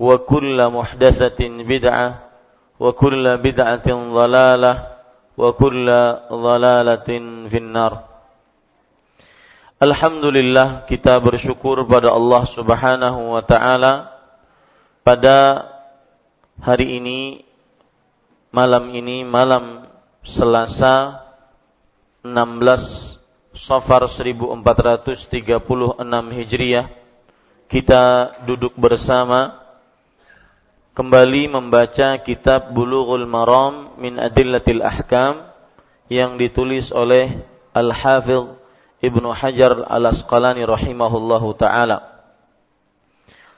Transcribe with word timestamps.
وكل 0.00 0.58
محدثة 0.68 1.40
بدعة 1.40 2.08
وكل 2.80 3.24
بدعة 3.36 3.88
ضلالة 3.88 4.72
وكل 5.36 5.88
ضلالة 6.32 7.10
في 7.48 7.58
النار 7.58 7.94
Alhamdulillah 9.76 10.88
kita 10.88 11.20
bersyukur 11.20 11.84
pada 11.84 12.08
Allah 12.08 12.48
Subhanahu 12.48 13.36
wa 13.36 13.44
taala 13.44 14.08
pada 15.04 15.68
hari 16.56 16.96
ini 16.96 17.44
malam 18.48 18.88
ini 18.88 19.20
malam 19.20 19.84
Selasa 20.24 21.20
16 22.24 23.20
Safar 23.52 24.08
1436 24.08 25.20
Hijriah 26.32 26.88
kita 27.68 28.32
duduk 28.48 28.72
bersama 28.80 29.59
kembali 30.91 31.47
membaca 31.47 32.19
kitab 32.19 32.75
Bulughul 32.75 33.23
Maram 33.23 33.95
min 33.95 34.19
Adillatil 34.19 34.83
Ahkam 34.83 35.47
yang 36.11 36.35
ditulis 36.35 36.91
oleh 36.91 37.47
Al-Hafidh 37.71 38.59
Ibnu 38.99 39.31
Hajar 39.31 39.87
Al-Asqalani 39.87 40.67
rahimahullahu 40.67 41.55
taala. 41.55 42.11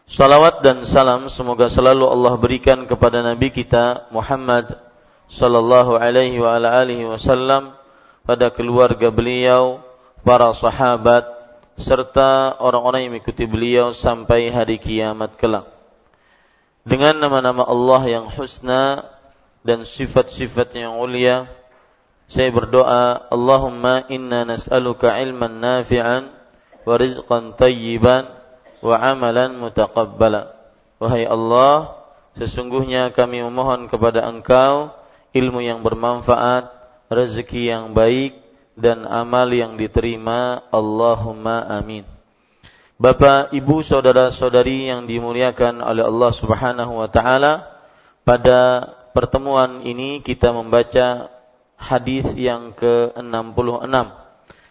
Salawat 0.05 0.61
dan 0.61 0.85
salam 0.85 1.25
semoga 1.25 1.73
selalu 1.73 2.05
Allah 2.05 2.37
berikan 2.37 2.85
kepada 2.85 3.25
nabi 3.25 3.49
kita 3.49 4.13
Muhammad 4.13 4.77
sallallahu 5.25 5.97
alaihi 5.97 6.37
wa 6.37 6.53
ala 6.53 6.85
alihi 6.85 7.07
wasallam 7.09 7.73
pada 8.21 8.53
keluarga 8.53 9.09
beliau, 9.09 9.81
para 10.21 10.53
sahabat 10.53 11.25
serta 11.81 12.61
orang-orang 12.61 13.09
yang 13.09 13.11
mengikuti 13.17 13.49
beliau 13.49 13.89
sampai 13.89 14.53
hari 14.53 14.77
kiamat 14.77 15.33
kelak 15.41 15.72
dengan 16.83 17.15
nama-nama 17.15 17.63
Allah 17.63 18.01
yang 18.07 18.25
husna 18.27 19.07
dan 19.63 19.87
sifat-sifat 19.87 20.75
yang 20.75 20.99
mulia 20.99 21.47
saya 22.27 22.49
berdoa 22.51 23.29
Allahumma 23.31 24.07
inna 24.07 24.47
nas'aluka 24.47 25.15
ilman 25.21 25.59
nafi'an 25.59 26.31
wa 26.83 26.93
rizqan 26.97 27.55
tayyiban 27.55 28.25
wa 28.83 28.95
amalan 28.99 29.59
mutaqabbala. 29.59 30.55
Wahai 30.99 31.27
Allah 31.27 31.93
sesungguhnya 32.39 33.11
kami 33.13 33.43
memohon 33.43 33.91
kepada 33.91 34.25
Engkau 34.25 34.91
ilmu 35.35 35.61
yang 35.61 35.83
bermanfaat 35.85 36.71
rezeki 37.11 37.69
yang 37.69 37.93
baik 37.93 38.39
dan 38.73 39.05
amal 39.05 39.47
yang 39.53 39.77
diterima. 39.77 40.63
Allahumma 40.73 41.63
amin 41.69 42.12
Bapak, 43.03 43.51
Ibu, 43.51 43.83
saudara-saudari 43.83 44.87
yang 44.87 45.03
dimuliakan 45.03 45.83
oleh 45.83 46.07
Allah 46.07 46.31
Subhanahu 46.31 47.03
wa 47.03 47.11
taala, 47.11 47.67
pada 48.23 48.95
pertemuan 49.11 49.83
ini 49.83 50.23
kita 50.23 50.55
membaca 50.55 51.27
hadis 51.75 52.23
yang 52.31 52.71
ke-66 52.71 54.07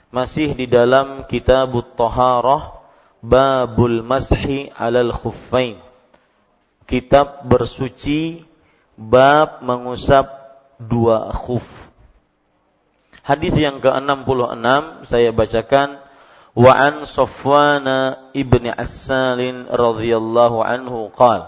masih 0.08 0.48
di 0.56 0.64
dalam 0.64 1.28
kitab 1.28 1.76
Taharah 1.92 2.80
Babul 3.20 4.00
Mashi 4.00 4.72
alal 4.80 5.12
Khuffain. 5.12 5.76
Kitab 6.88 7.44
bersuci 7.44 8.48
bab 8.96 9.60
mengusap 9.60 10.24
dua 10.80 11.36
khuf. 11.36 11.68
Hadis 13.20 13.52
yang 13.60 13.84
ke-66 13.84 15.04
saya 15.04 15.36
bacakan 15.36 16.01
وعن 16.56 17.04
صفوان 17.04 17.88
ابن 18.36 18.66
عسال 18.68 19.66
رضي 19.80 20.16
الله 20.16 20.64
عنه 20.64 21.10
قال 21.16 21.42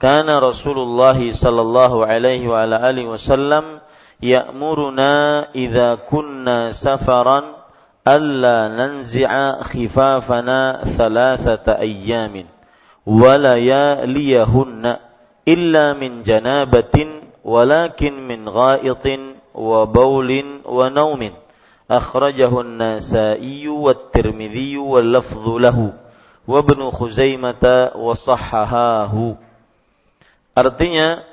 كان 0.00 0.30
رسول 0.30 0.78
الله 0.78 1.32
صلى 1.32 1.60
الله 1.60 2.06
عليه 2.06 2.48
وعلى 2.48 2.90
آله 2.90 3.04
وسلم 3.06 3.64
يأمرنا 4.22 5.46
إذا 5.54 5.94
كنا 5.94 6.72
سفرا 6.72 7.42
ألا 8.08 8.68
ننزع 8.68 9.62
خفافنا 9.62 10.84
ثلاثة 10.84 11.78
أيام 11.78 12.46
ولياليهن 13.06 14.96
إلا 15.48 15.92
من 15.92 16.22
جنابة 16.22 17.06
ولكن 17.44 18.28
من 18.28 18.48
غائط 18.48 19.06
وبول 19.54 20.60
ونوم. 20.64 21.30
أخرجه 21.91 22.61
النسائي 22.61 23.67
والترمذي 23.67 24.77
واللفظ 24.77 25.45
له 25.49 25.93
وابن 26.47 26.79
خزيمة 26.89 27.91
وصححاه 27.95 29.15
Artinya 30.51 31.23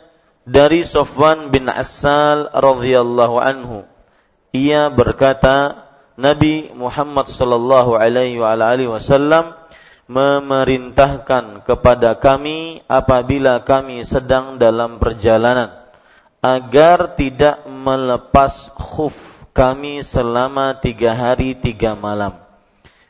dari 0.46 0.86
Sofwan 0.86 1.50
bin 1.50 1.66
Asal 1.66 2.46
radhiyallahu 2.54 3.36
anhu 3.42 3.82
ia 4.54 4.86
berkata 4.94 5.84
Nabi 6.14 6.70
Muhammad 6.70 7.26
sallallahu 7.26 7.98
alaihi 7.98 8.38
wa 8.38 8.54
alihi 8.54 8.86
wasallam 8.86 9.58
memerintahkan 10.06 11.66
kepada 11.66 12.14
kami 12.16 12.80
apabila 12.86 13.60
kami 13.66 14.06
sedang 14.06 14.56
dalam 14.56 15.02
perjalanan 15.02 15.84
agar 16.40 17.18
tidak 17.18 17.66
melepas 17.66 18.70
khuf 18.78 19.31
kami 19.53 20.01
selama 20.01 20.73
tiga 20.81 21.13
hari 21.13 21.53
tiga 21.53 21.93
malam. 21.93 22.41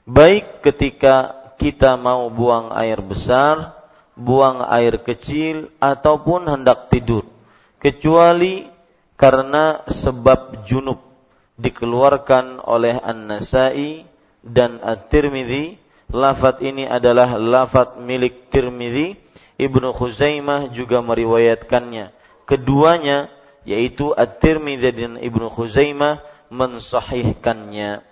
Baik 0.04 0.60
ketika 0.60 1.31
kita 1.56 1.95
mau 1.95 2.28
buang 2.28 2.75
air 2.75 3.00
besar, 3.00 3.72
buang 4.19 4.60
air 4.68 5.00
kecil, 5.00 5.72
ataupun 5.80 6.51
hendak 6.51 6.92
tidur. 6.92 7.24
Kecuali 7.80 8.68
karena 9.16 9.88
sebab 9.88 10.68
junub, 10.68 11.00
dikeluarkan 11.56 12.60
oleh 12.60 13.00
An-Nasai 13.00 14.04
dan 14.44 14.84
At-Tirmidzi. 14.84 15.80
Lafat 16.13 16.62
ini 16.62 16.84
adalah 16.84 17.40
lafat 17.40 17.98
milik 18.04 18.51
Tirmidzi. 18.51 19.16
Ibnu 19.56 19.95
Khuzaimah 19.95 20.68
juga 20.75 21.00
meriwayatkannya. 21.00 22.12
Keduanya 22.44 23.31
yaitu 23.63 24.12
At-Tirmidzi 24.12 24.92
dan 24.92 25.16
Ibnu 25.24 25.48
Khuzaimah 25.48 26.32
mensahihkannya. 26.54 28.06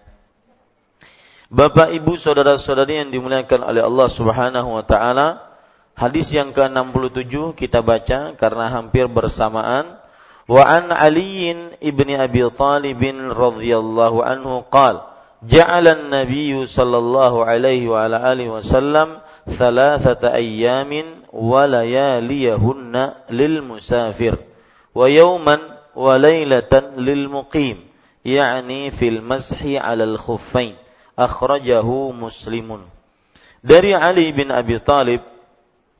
Bapak 1.51 1.93
Ibu 1.93 2.17
saudara-saudari 2.17 2.97
yang 3.05 3.13
dimuliakan 3.13 3.61
oleh 3.61 3.83
Allah 3.85 4.07
Subhanahu 4.09 4.69
wa 4.71 4.83
taala, 4.87 5.45
hadis 5.93 6.31
yang 6.33 6.55
ke-67 6.55 7.53
kita 7.53 7.85
baca 7.85 8.33
karena 8.33 8.65
hampir 8.73 9.05
bersamaan. 9.05 10.01
Wa 10.49 10.65
an 10.65 10.89
Ali 10.89 11.53
ibni 11.79 12.17
Abi 12.17 12.41
Thalib 12.49 12.99
radhiyallahu 13.31 14.25
anhu 14.25 14.65
Qal 14.67 15.11
Ja'ala 15.41 15.97
an-nabiy 15.97 16.53
sallallahu 16.69 17.41
alaihi 17.41 17.89
wa 17.89 18.05
ala 18.05 18.21
alihi 18.29 18.53
wasallam 18.53 19.25
thalathata 19.49 20.37
ayyamin 20.37 21.25
wa 21.33 21.65
layaliyahunna 21.65 23.25
lil 23.33 23.65
musafir 23.65 24.37
wa 24.93 25.09
yawman 25.09 25.65
wa 25.97 26.13
lailatan 26.21 27.01
lil 27.01 27.25
muqim 27.25 27.90
yakni 28.21 28.89
fil 28.93 29.21
mashi 29.21 29.77
'alal 29.77 30.17
khuffain. 30.17 30.77
Akhrajahu 31.17 32.15
muslimun. 32.15 32.87
Dari 33.61 33.93
Ali 33.93 34.33
bin 34.33 34.49
Abi 34.49 34.81
Thalib 34.81 35.21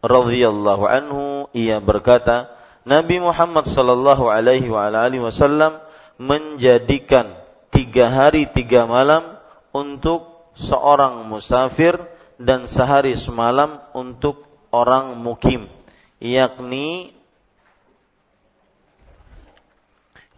radhiyallahu 0.01 0.83
anhu 0.89 1.21
ia 1.53 1.77
berkata 1.77 2.49
Nabi 2.81 3.21
Muhammad 3.21 3.69
sallallahu 3.69 4.33
alaihi 4.33 4.65
wa 4.65 4.89
alihi 4.89 5.21
wasallam 5.21 5.77
menjadikan 6.17 7.37
tiga 7.69 8.09
hari 8.09 8.49
tiga 8.49 8.89
malam 8.89 9.37
untuk 9.69 10.25
seorang 10.57 11.29
musafir 11.29 12.01
dan 12.41 12.65
sehari 12.65 13.13
semalam 13.13 13.77
untuk 13.93 14.49
orang 14.73 15.13
mukim 15.21 15.69
yakni 16.17 17.13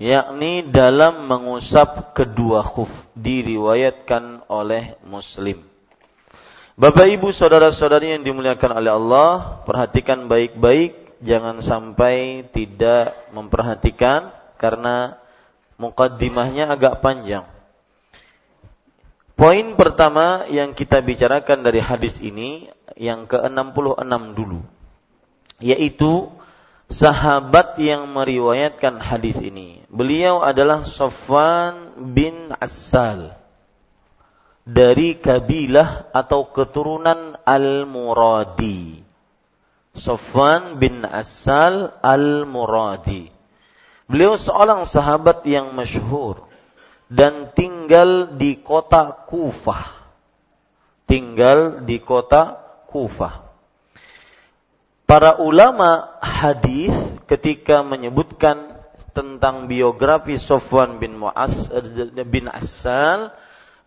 yakni 0.01 0.65
dalam 0.65 1.29
mengusap 1.29 2.17
kedua 2.17 2.65
khuf 2.65 2.89
diriwayatkan 3.13 4.49
oleh 4.49 4.97
Muslim. 5.05 5.61
Bapak 6.73 7.05
Ibu 7.05 7.29
saudara-saudari 7.29 8.17
yang 8.17 8.25
dimuliakan 8.25 8.71
oleh 8.73 8.91
Allah, 8.97 9.61
perhatikan 9.69 10.25
baik-baik 10.25 11.21
jangan 11.21 11.61
sampai 11.61 12.49
tidak 12.49 13.13
memperhatikan 13.29 14.33
karena 14.57 15.21
mukaddimahnya 15.77 16.73
agak 16.73 17.05
panjang. 17.05 17.45
Poin 19.33 19.77
pertama 19.77 20.45
yang 20.49 20.77
kita 20.77 21.01
bicarakan 21.01 21.65
dari 21.65 21.81
hadis 21.81 22.21
ini 22.21 22.69
yang 22.97 23.25
ke-66 23.25 24.37
dulu 24.37 24.61
yaitu 25.63 26.27
sahabat 26.91 27.79
yang 27.79 28.09
meriwayatkan 28.11 28.99
hadis 28.99 29.37
ini. 29.39 29.83
Beliau 29.87 30.43
adalah 30.43 30.83
Sofwan 30.87 31.95
bin 32.13 32.51
Asal 32.57 33.35
dari 34.63 35.19
kabilah 35.19 36.11
atau 36.15 36.49
keturunan 36.51 37.35
Al-Muradi. 37.43 39.03
Sofwan 39.93 40.81
bin 40.81 41.05
Asal 41.05 41.93
Al-Muradi. 42.01 43.29
Beliau 44.09 44.35
seorang 44.35 44.83
sahabat 44.87 45.45
yang 45.47 45.71
masyhur 45.75 46.49
dan 47.07 47.53
tinggal 47.53 48.35
di 48.35 48.59
kota 48.59 49.13
Kufah. 49.29 50.01
Tinggal 51.05 51.83
di 51.85 52.01
kota 52.01 52.57
Kufah. 52.89 53.42
Para 55.03 55.35
ulama 55.37 56.15
hadis 56.23 56.91
ketika 57.27 57.83
menyebutkan 57.83 58.73
tentang 59.13 59.69
biografi 59.69 60.41
Sofwan 60.41 60.97
bin 60.97 61.21
Mu'as 61.21 61.69
bin 62.27 62.49
Asal, 62.49 63.29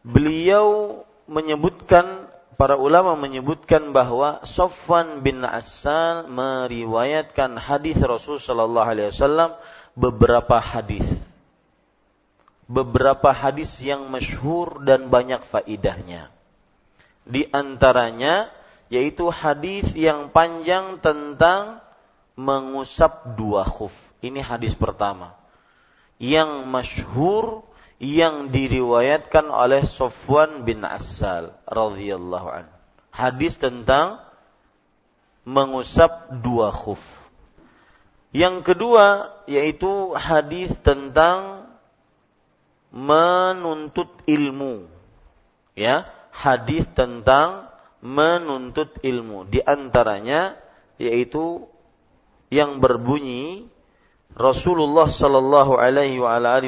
beliau 0.07 1.03
menyebutkan 1.27 2.31
para 2.57 2.79
ulama 2.79 3.19
menyebutkan 3.19 3.93
bahwa 3.93 4.41
Sofwan 4.47 5.21
bin 5.21 5.45
Asal 5.45 6.31
meriwayatkan 6.31 7.61
hadis 7.61 8.01
Rasul 8.01 8.41
Shallallahu 8.41 8.87
Alaihi 8.87 9.13
Wasallam 9.13 9.51
beberapa 9.99 10.63
hadis, 10.63 11.05
beberapa 12.71 13.35
hadis 13.35 13.77
yang 13.83 14.09
masyhur 14.09 14.85
dan 14.85 15.13
banyak 15.13 15.45
faidahnya. 15.49 16.33
Di 17.27 17.45
antaranya 17.51 18.49
yaitu 18.87 19.29
hadis 19.31 19.91
yang 19.95 20.31
panjang 20.31 21.03
tentang 21.03 21.83
mengusap 22.39 23.35
dua 23.35 23.67
khuf. 23.67 23.93
Ini 24.23 24.45
hadis 24.45 24.77
pertama. 24.77 25.35
Yang 26.17 26.65
masyhur 26.69 27.45
yang 27.97 28.53
diriwayatkan 28.53 29.49
oleh 29.49 29.85
Sofwan 29.89 30.69
bin 30.69 30.85
Asal 30.85 31.57
radhiyallahu 31.65 32.49
an. 32.49 32.67
Hadis 33.09 33.57
tentang 33.57 34.21
mengusap 35.49 36.43
dua 36.45 36.69
khuf. 36.73 37.01
Yang 38.37 38.69
kedua 38.69 39.33
yaitu 39.49 40.13
hadis 40.13 40.69
tentang 40.85 41.73
menuntut 42.93 44.13
ilmu. 44.29 44.89
Ya, 45.77 46.09
hadis 46.33 46.85
tentang 46.93 47.66
menuntut 48.05 49.01
ilmu. 49.01 49.49
Di 49.49 49.61
antaranya 49.63 50.57
yaitu 50.97 51.69
yang 52.53 52.79
berbunyi 52.81 53.69
Rasulullah 54.37 55.09
Shallallahu 55.09 55.81
Alaihi 55.81 56.21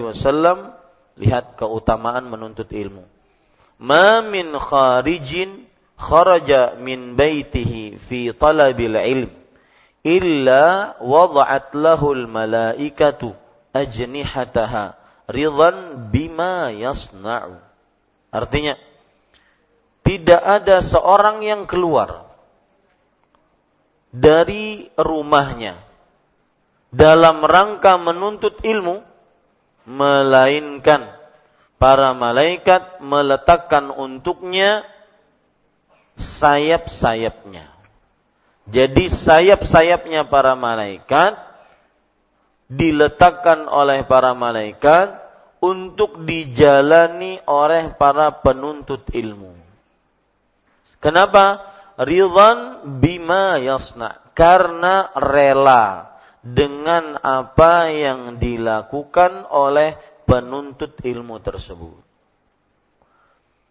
Wasallam 0.04 0.72
lihat 1.20 1.60
keutamaan 1.60 2.32
menuntut 2.32 2.72
ilmu. 2.72 3.04
Ma 3.78 4.24
min 4.24 4.56
kharijin 4.56 5.68
kharaja 5.98 6.78
min 6.80 7.18
baitihi 7.18 7.98
fi 7.98 8.32
talabil 8.32 8.96
ilm 8.96 9.30
illa 10.06 10.96
wada'at 11.02 11.74
lahul 11.74 12.24
malaikatu 12.30 13.34
ajnihataha 13.76 14.96
ridhan 15.28 16.08
bima 16.08 16.72
yasna'u. 16.72 17.60
Artinya 18.32 18.80
tidak 20.08 20.40
ada 20.40 20.80
seorang 20.80 21.44
yang 21.44 21.68
keluar 21.68 22.32
dari 24.08 24.88
rumahnya 24.96 25.84
dalam 26.88 27.44
rangka 27.44 28.00
menuntut 28.00 28.56
ilmu 28.64 29.04
melainkan 29.84 31.12
para 31.76 32.16
malaikat 32.16 33.04
meletakkan 33.04 33.92
untuknya 33.92 34.88
sayap-sayapnya. 36.16 37.68
Jadi 38.64 39.12
sayap-sayapnya 39.12 40.24
para 40.32 40.56
malaikat 40.56 41.36
diletakkan 42.72 43.68
oleh 43.68 44.08
para 44.08 44.32
malaikat 44.32 45.20
untuk 45.60 46.24
dijalani 46.24 47.44
oleh 47.44 47.92
para 47.92 48.32
penuntut 48.40 49.04
ilmu. 49.12 49.57
Kenapa? 50.98 51.62
Ridhan 51.98 52.86
bima 53.02 53.58
yasna. 53.58 54.22
Karena 54.34 55.10
rela 55.18 56.14
dengan 56.42 57.18
apa 57.18 57.90
yang 57.90 58.38
dilakukan 58.38 59.50
oleh 59.50 59.98
penuntut 60.22 60.94
ilmu 61.02 61.42
tersebut. 61.42 61.98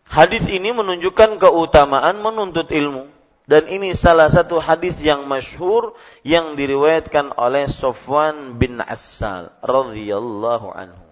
Hadis 0.07 0.47
ini 0.47 0.71
menunjukkan 0.71 1.39
keutamaan 1.39 2.19
menuntut 2.23 2.71
ilmu. 2.71 3.11
Dan 3.47 3.71
ini 3.71 3.95
salah 3.95 4.27
satu 4.27 4.59
hadis 4.59 4.99
yang 4.99 5.23
masyhur 5.23 5.95
yang 6.27 6.59
diriwayatkan 6.59 7.31
oleh 7.39 7.71
Sofwan 7.71 8.59
bin 8.59 8.83
Assal 8.83 9.55
radhiyallahu 9.63 10.67
anhu. 10.67 11.06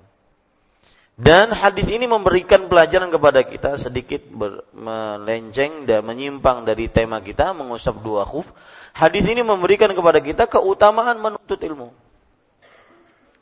Dan 1.16 1.56
hadis 1.56 1.88
ini 1.88 2.12
memberikan 2.12 2.68
pelajaran 2.68 3.08
kepada 3.08 3.48
kita 3.48 3.80
sedikit 3.80 4.20
melenceng 4.76 5.88
dan 5.88 6.04
menyimpang 6.04 6.68
dari 6.68 6.92
tema 6.92 7.24
kita 7.24 7.56
mengusap 7.56 8.04
dua 8.04 8.28
khuf. 8.28 8.52
Hadis 8.92 9.24
ini 9.24 9.40
memberikan 9.40 9.96
kepada 9.96 10.20
kita 10.20 10.44
keutamaan 10.52 11.16
menuntut 11.24 11.56
ilmu. 11.56 11.96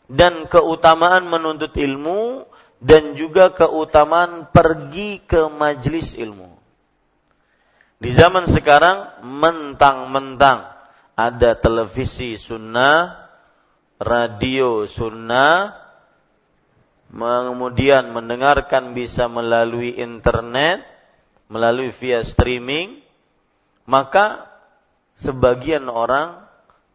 Dan 0.05 0.45
keutamaan 0.45 1.25
menuntut 1.25 1.73
ilmu 1.73 2.45
dan 2.77 3.17
juga 3.17 3.49
keutamaan 3.49 4.53
pergi 4.53 5.25
ke 5.25 5.49
majlis 5.49 6.13
ilmu. 6.13 6.53
Di 7.97 8.13
zaman 8.13 8.45
sekarang 8.45 9.25
mentang-mentang 9.25 10.69
ada 11.17 11.57
televisi 11.57 12.37
sunnah, 12.37 13.31
radio 13.97 14.85
sunnah, 14.85 15.82
kemudian 17.13 18.09
mendengarkan 18.09 18.97
bisa 18.97 19.29
melalui 19.29 19.93
internet, 19.93 20.81
melalui 21.45 21.93
via 21.93 22.25
streaming, 22.25 23.05
maka 23.85 24.49
sebagian 25.21 25.85
orang 25.93 26.41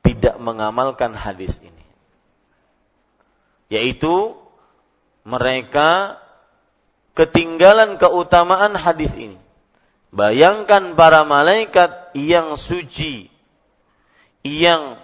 tidak 0.02 0.34
mengamalkan 0.42 1.14
hadis 1.14 1.54
ini. 1.62 1.86
Yaitu 3.70 4.34
mereka 5.22 6.18
ketinggalan 7.14 8.00
keutamaan 8.02 8.74
hadis 8.74 9.12
ini. 9.14 9.38
Bayangkan 10.08 10.96
para 10.96 11.22
malaikat 11.28 12.16
yang 12.16 12.56
suci, 12.56 13.28
yang 14.40 14.98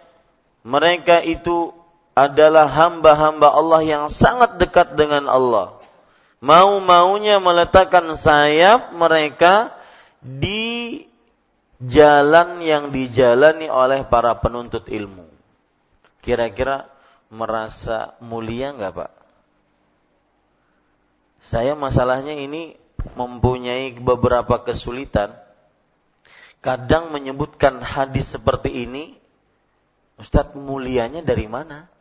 mereka 0.65 1.21
itu 1.21 1.77
adalah 2.15 2.71
hamba-hamba 2.71 3.51
Allah 3.51 3.83
yang 3.83 4.05
sangat 4.07 4.57
dekat 4.63 4.95
dengan 4.95 5.27
Allah. 5.27 5.83
Mau-maunya 6.39 7.43
meletakkan 7.43 8.15
sayap 8.15 8.95
mereka 8.95 9.75
di 10.23 11.03
jalan 11.83 12.63
yang 12.63 12.95
dijalani 12.95 13.67
oleh 13.67 14.07
para 14.07 14.39
penuntut 14.39 14.87
ilmu. 14.87 15.27
Kira-kira 16.23 16.89
merasa 17.29 18.15
mulia 18.23 18.71
nggak 18.73 18.95
Pak? 18.95 19.13
Saya 21.45 21.77
masalahnya 21.77 22.33
ini 22.33 22.79
mempunyai 23.13 23.93
beberapa 24.01 24.65
kesulitan. 24.65 25.37
Kadang 26.65 27.13
menyebutkan 27.13 27.85
hadis 27.85 28.33
seperti 28.33 28.89
ini, 28.89 29.21
Ustadz 30.17 30.57
mulianya 30.57 31.21
dari 31.21 31.45
mana? 31.45 31.93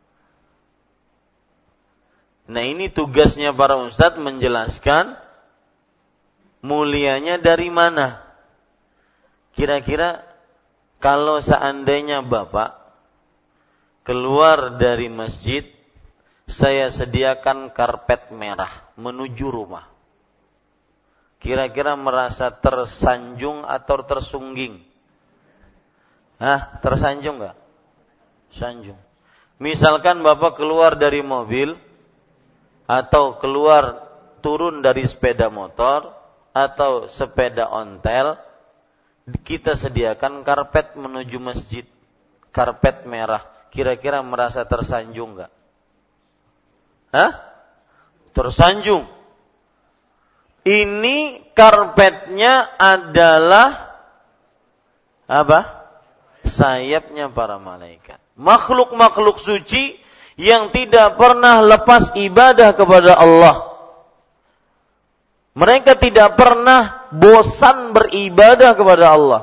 Nah 2.44 2.64
ini 2.64 2.92
tugasnya 2.92 3.56
para 3.56 3.80
ustadz 3.80 4.20
menjelaskan 4.20 5.16
mulianya 6.60 7.40
dari 7.40 7.72
mana. 7.72 8.20
Kira-kira 9.54 10.20
kalau 11.00 11.40
seandainya 11.40 12.20
Bapak 12.24 12.74
keluar 14.04 14.76
dari 14.76 15.08
masjid, 15.08 15.64
saya 16.44 16.92
sediakan 16.92 17.72
karpet 17.72 18.28
merah 18.34 18.92
menuju 19.00 19.48
rumah 19.48 19.94
kira-kira 21.44 21.92
merasa 21.92 22.48
tersanjung 22.48 23.68
atau 23.68 24.00
tersungging? 24.08 24.80
Hah, 26.40 26.80
tersanjung 26.80 27.44
nggak? 27.44 27.56
Sanjung. 28.56 28.96
Misalkan 29.60 30.24
Bapak 30.24 30.56
keluar 30.56 30.96
dari 30.96 31.20
mobil 31.20 31.76
atau 32.84 33.40
keluar 33.40 34.04
turun 34.44 34.84
dari 34.84 35.08
sepeda 35.08 35.48
motor 35.48 36.12
atau 36.52 37.08
sepeda 37.08 37.68
ontel, 37.72 38.36
kita 39.42 39.74
sediakan 39.74 40.44
karpet 40.44 40.94
menuju 40.94 41.40
masjid. 41.40 41.84
Karpet 42.54 43.08
merah. 43.08 43.42
Kira-kira 43.74 44.22
merasa 44.22 44.62
tersanjung 44.62 45.34
nggak? 45.34 45.52
Hah? 47.10 47.32
Tersanjung 48.30 49.10
ini 50.64 51.44
karpetnya 51.52 52.64
adalah 52.80 54.00
apa? 55.28 55.84
Sayapnya 56.44 57.32
para 57.32 57.60
malaikat. 57.60 58.16
Makhluk-makhluk 58.36 59.40
suci 59.40 60.00
yang 60.34 60.74
tidak 60.74 61.14
pernah 61.18 61.62
lepas 61.62 62.14
ibadah 62.18 62.74
kepada 62.74 63.14
Allah. 63.14 63.74
Mereka 65.54 65.94
tidak 66.02 66.34
pernah 66.34 67.06
bosan 67.14 67.94
beribadah 67.94 68.74
kepada 68.74 69.14
Allah. 69.14 69.42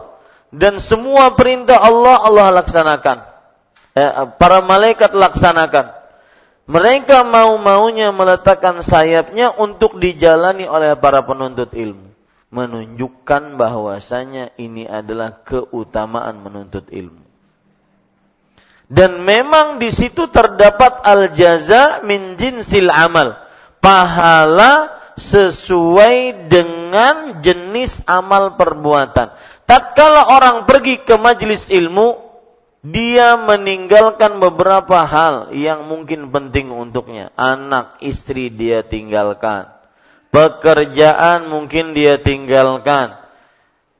Dan 0.52 0.84
semua 0.84 1.32
perintah 1.40 1.80
Allah, 1.80 2.20
Allah 2.28 2.48
laksanakan. 2.60 3.18
Eh, 3.96 4.12
para 4.36 4.60
malaikat 4.60 5.16
laksanakan 5.16 6.02
mereka 6.72 7.28
mau-maunya 7.28 8.16
meletakkan 8.16 8.80
sayapnya 8.80 9.52
untuk 9.52 10.00
dijalani 10.00 10.70
oleh 10.70 10.96
para 10.96 11.20
penuntut 11.28 11.76
ilmu. 11.76 12.16
Menunjukkan 12.52 13.60
bahwasanya 13.60 14.56
ini 14.56 14.88
adalah 14.88 15.44
keutamaan 15.44 16.40
menuntut 16.40 16.88
ilmu. 16.88 17.21
Dan 18.92 19.24
memang 19.24 19.80
di 19.80 19.88
situ 19.88 20.28
terdapat 20.28 21.00
al-jaza 21.08 22.04
min 22.04 22.36
jinsil 22.36 22.92
amal. 22.92 23.40
Pahala 23.80 24.92
sesuai 25.16 26.52
dengan 26.52 27.40
jenis 27.40 28.04
amal 28.04 28.60
perbuatan. 28.60 29.32
Tatkala 29.64 30.36
orang 30.36 30.68
pergi 30.68 31.08
ke 31.08 31.16
majelis 31.16 31.72
ilmu, 31.72 32.20
dia 32.82 33.38
meninggalkan 33.38 34.42
beberapa 34.42 35.06
hal 35.06 35.56
yang 35.56 35.88
mungkin 35.88 36.34
penting 36.34 36.74
untuknya. 36.74 37.32
Anak, 37.40 38.02
istri 38.04 38.52
dia 38.52 38.84
tinggalkan. 38.84 39.72
Pekerjaan 40.36 41.48
mungkin 41.48 41.96
dia 41.96 42.20
tinggalkan. 42.20 43.20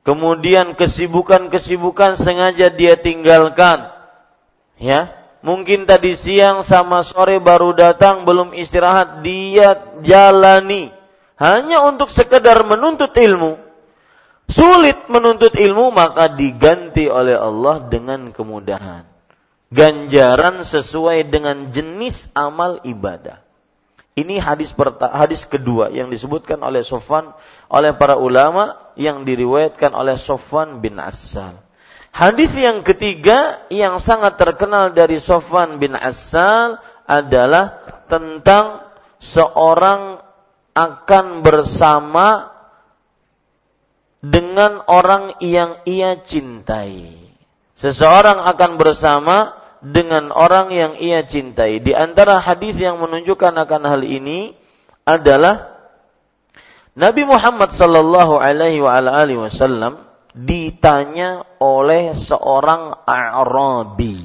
Kemudian 0.02 0.74
kesibukan-kesibukan 0.74 2.18
sengaja 2.18 2.74
dia 2.74 2.98
tinggalkan. 2.98 3.91
Ya, 4.82 5.14
mungkin 5.46 5.86
tadi 5.86 6.18
siang 6.18 6.66
sama 6.66 7.06
sore 7.06 7.38
baru 7.38 7.70
datang 7.70 8.26
belum 8.26 8.50
istirahat 8.50 9.22
dia 9.22 9.78
jalani 10.02 10.90
hanya 11.38 11.86
untuk 11.86 12.10
sekedar 12.10 12.66
menuntut 12.66 13.14
ilmu 13.14 13.62
sulit 14.50 15.06
menuntut 15.06 15.54
ilmu 15.54 15.94
maka 15.94 16.28
diganti 16.34 17.06
oleh 17.06 17.38
Allah 17.38 17.86
dengan 17.86 18.34
kemudahan. 18.34 19.08
Ganjaran 19.72 20.60
sesuai 20.68 21.32
dengan 21.32 21.72
jenis 21.72 22.28
amal 22.36 22.84
ibadah. 22.84 23.40
Ini 24.12 24.36
hadis 24.36 24.76
hadis 25.00 25.48
kedua 25.48 25.88
yang 25.88 26.12
disebutkan 26.12 26.60
oleh 26.60 26.84
Sofwan 26.84 27.32
oleh 27.72 27.96
para 27.96 28.20
ulama 28.20 28.76
yang 29.00 29.24
diriwayatkan 29.24 29.96
oleh 29.96 30.20
Sofwan 30.20 30.84
bin 30.84 31.00
Asal. 31.00 31.56
Hadis 32.12 32.52
yang 32.52 32.84
ketiga 32.84 33.64
yang 33.72 33.96
sangat 33.96 34.36
terkenal 34.36 34.92
dari 34.92 35.16
Sofwan 35.16 35.80
bin 35.80 35.96
Asal 35.96 36.76
adalah 37.08 37.80
tentang 38.04 38.84
seorang 39.16 40.20
akan 40.76 41.40
bersama 41.40 42.52
dengan 44.20 44.84
orang 44.84 45.40
yang 45.40 45.80
ia 45.88 46.20
cintai. 46.20 47.16
Seseorang 47.80 48.44
akan 48.44 48.76
bersama 48.76 49.56
dengan 49.80 50.30
orang 50.36 50.68
yang 50.68 50.92
ia 51.00 51.24
cintai. 51.24 51.80
Di 51.80 51.96
antara 51.96 52.44
hadis 52.44 52.76
yang 52.76 53.00
menunjukkan 53.00 53.56
akan 53.56 53.82
hal 53.88 54.04
ini 54.04 54.52
adalah 55.08 55.80
Nabi 56.92 57.24
Muhammad 57.24 57.72
sallallahu 57.72 58.36
alaihi 58.36 58.84
wasallam 58.84 60.11
ditanya 60.32 61.44
oleh 61.60 62.16
seorang 62.16 63.04
Arabi, 63.04 64.24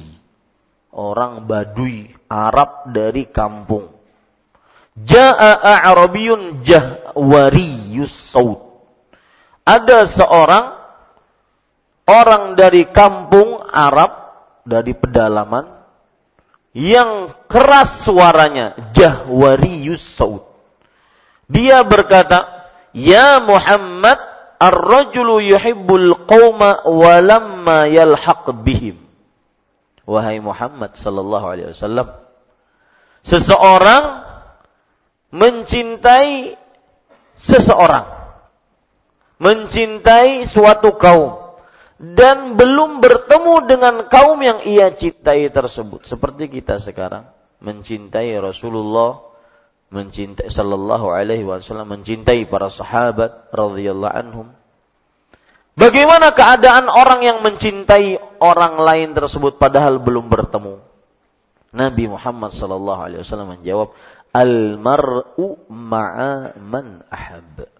orang 0.96 1.44
Badui 1.44 2.08
Arab 2.28 2.92
dari 2.92 3.28
kampung. 3.28 3.92
Ja'a 4.98 5.86
Arabiyun 5.86 6.66
jahwariyus 6.66 8.34
saut 8.34 8.68
ada 9.68 10.08
seorang 10.08 10.80
orang 12.08 12.56
dari 12.56 12.88
kampung 12.88 13.60
Arab 13.68 14.16
dari 14.64 14.96
pedalaman 14.96 15.68
yang 16.72 17.36
keras 17.44 18.08
suaranya 18.08 18.72
Jahwariyus 18.96 20.00
Saud. 20.00 20.40
Dia 21.48 21.84
berkata, 21.84 22.48
"Ya 22.96 23.44
Muhammad, 23.44 24.16
ar-rajulu 24.58 25.42
yuhibbul 25.42 26.26
qauma 26.26 26.84
walamma 26.86 27.88
yalhaq 27.88 28.50
bihim." 28.62 28.98
Wahai 30.08 30.40
Muhammad 30.40 30.96
sallallahu 30.96 31.46
alaihi 31.46 31.70
wasallam, 31.74 32.08
seseorang 33.22 34.24
mencintai 35.28 36.56
seseorang 37.36 38.08
mencintai 39.38 40.42
suatu 40.48 40.98
kaum 40.98 41.54
dan 41.98 42.56
belum 42.56 43.04
bertemu 43.04 43.54
dengan 43.68 43.94
kaum 44.10 44.40
yang 44.40 44.64
ia 44.64 44.90
cintai 44.94 45.50
tersebut 45.52 46.08
seperti 46.08 46.48
kita 46.48 46.80
sekarang 46.80 47.28
mencintai 47.62 48.34
Rasulullah 48.40 49.27
mencintai 49.88 50.52
sallallahu 50.52 51.08
alaihi 51.08 51.48
wasallam 51.48 51.96
mencintai 51.96 52.44
para 52.44 52.68
sahabat 52.68 53.48
radhiyallahu 53.52 54.12
anhum 54.12 54.48
Bagaimana 55.78 56.34
keadaan 56.34 56.90
orang 56.90 57.22
yang 57.22 57.38
mencintai 57.38 58.18
orang 58.42 58.82
lain 58.82 59.14
tersebut 59.14 59.62
padahal 59.62 60.02
belum 60.02 60.26
bertemu? 60.26 60.82
Nabi 61.70 62.10
Muhammad 62.10 62.50
sallallahu 62.50 62.98
alaihi 62.98 63.22
wasallam 63.22 63.54
menjawab, 63.54 63.94
Al-mar'u 64.34 65.70
ma'a 65.70 66.58
man 66.58 67.06
ahab. 67.06 67.70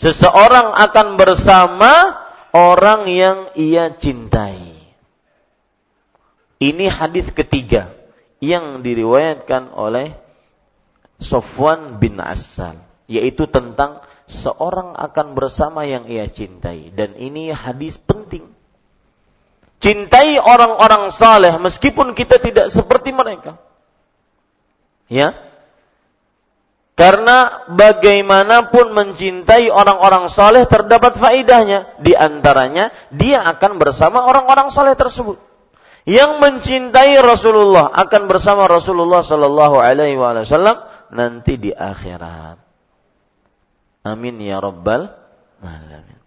Seseorang 0.00 0.72
akan 0.80 1.20
bersama 1.20 2.24
orang 2.56 3.04
yang 3.12 3.52
ia 3.52 3.92
cintai. 4.00 4.80
Ini 6.56 6.88
hadis 6.88 7.28
ketiga 7.36 7.92
yang 8.40 8.80
diriwayatkan 8.80 9.76
oleh 9.76 10.16
Sofwan 11.22 12.02
bin 12.02 12.18
Asal, 12.18 12.82
yaitu 13.06 13.46
tentang 13.48 14.02
seorang 14.26 14.94
akan 14.98 15.38
bersama 15.38 15.86
yang 15.86 16.06
ia 16.06 16.28
cintai 16.28 16.92
dan 16.92 17.14
ini 17.16 17.50
hadis 17.54 17.96
penting. 17.98 18.50
Cintai 19.82 20.38
orang-orang 20.38 21.10
saleh 21.10 21.58
meskipun 21.58 22.14
kita 22.14 22.38
tidak 22.38 22.70
seperti 22.70 23.10
mereka. 23.10 23.58
Ya. 25.10 25.34
Karena 26.94 27.66
bagaimanapun 27.66 28.94
mencintai 28.94 29.74
orang-orang 29.74 30.30
saleh 30.30 30.70
terdapat 30.70 31.18
faidahnya. 31.18 31.98
Di 31.98 32.14
antaranya 32.14 32.94
dia 33.10 33.42
akan 33.42 33.82
bersama 33.82 34.22
orang-orang 34.22 34.70
saleh 34.70 34.94
tersebut. 34.94 35.42
Yang 36.06 36.38
mencintai 36.38 37.18
Rasulullah 37.18 37.90
akan 37.90 38.30
bersama 38.30 38.70
Rasulullah 38.70 39.26
Shallallahu 39.26 39.82
Alaihi 39.82 40.14
Wasallam 40.14 40.91
nanti 41.12 41.60
di 41.60 41.70
akhirat. 41.70 42.58
Amin 44.02 44.40
ya 44.42 44.58
rabbal 44.58 45.12
alamin. 45.62 46.18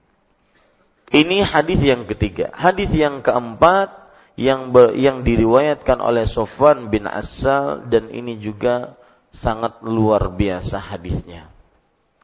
Ini 1.11 1.43
hadis 1.43 1.81
yang 1.83 2.07
ketiga. 2.07 2.53
Hadis 2.55 2.89
yang 2.93 3.19
keempat 3.19 4.05
yang 4.35 4.75
ber, 4.75 4.95
yang 4.95 5.23
diriwayatkan 5.23 6.03
oleh 6.03 6.27
Sofwan 6.27 6.91
bin 6.91 7.07
Asal 7.07 7.87
dan 7.87 8.11
ini 8.11 8.39
juga 8.39 8.99
sangat 9.31 9.83
luar 9.83 10.31
biasa 10.31 10.79
hadisnya. 10.79 11.51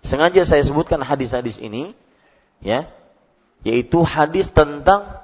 Sengaja 0.04 0.44
saya 0.44 0.64
sebutkan 0.64 1.00
hadis-hadis 1.04 1.60
ini 1.62 1.96
ya, 2.60 2.92
yaitu 3.64 4.04
hadis 4.04 4.52
tentang 4.52 5.24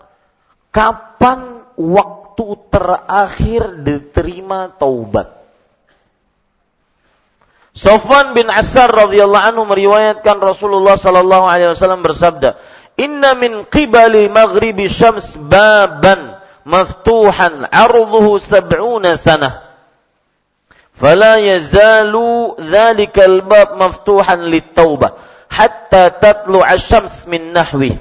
kapan 0.71 1.65
waktu 1.75 2.45
terakhir 2.71 3.83
diterima 3.83 4.71
taubat. 4.77 5.46
Sofwan 7.76 8.36
bin 8.36 8.52
Asar 8.52 8.92
radhiyallahu 8.92 9.48
anhu 9.48 9.64
meriwayatkan 9.64 10.36
Rasulullah 10.44 11.00
sallallahu 11.00 11.48
alaihi 11.48 11.72
wasallam 11.72 12.04
bersabda, 12.04 12.60
"Inna 13.00 13.32
min 13.32 13.64
qibali 13.64 14.28
maghribi 14.28 14.92
syams 14.92 15.40
baban 15.40 16.36
maftuhan 16.68 17.64
'arduhu 17.72 18.36
sab'una 18.36 19.16
sanah." 19.16 19.72
فلا 20.92 21.36
يزال 21.36 22.14
ذلك 22.60 23.18
الباب 23.18 23.82
مفتوحا 23.82 24.36
للتوبة 24.36 25.10
حتى 25.50 26.10
تطلع 26.10 26.72
الشمس 26.72 27.28
من 27.28 27.52
نحوه 27.52 27.96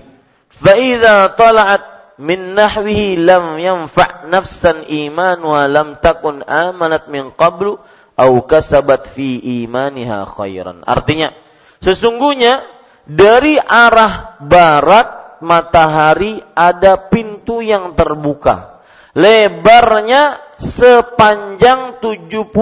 فإذا 0.50 1.28
طلعت 1.28 1.82
من 2.20 2.56
نحوه 2.56 3.02
لم 3.18 3.60
ينفع 3.60 4.08
نفسا 4.26 4.84
إيمانها 4.90 5.68
لم 5.68 5.96
تكن 5.96 6.44
آمنت 6.44 7.04
من 7.08 7.30
قبل 7.30 7.78
au 8.17 8.43
kasabat 8.49 9.13
fi 9.13 9.39
imaniha 9.65 10.25
khairan. 10.25 10.83
Artinya, 10.83 11.37
sesungguhnya 11.85 12.65
dari 13.05 13.61
arah 13.61 14.41
barat 14.43 15.41
matahari 15.45 16.41
ada 16.57 16.97
pintu 17.13 17.61
yang 17.61 17.93
terbuka. 17.95 18.81
Lebarnya 19.17 20.45
sepanjang 20.61 22.01
70 22.05 22.53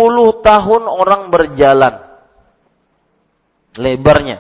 tahun 0.43 0.83
orang 0.87 1.23
berjalan. 1.31 1.95
Lebarnya. 3.75 4.39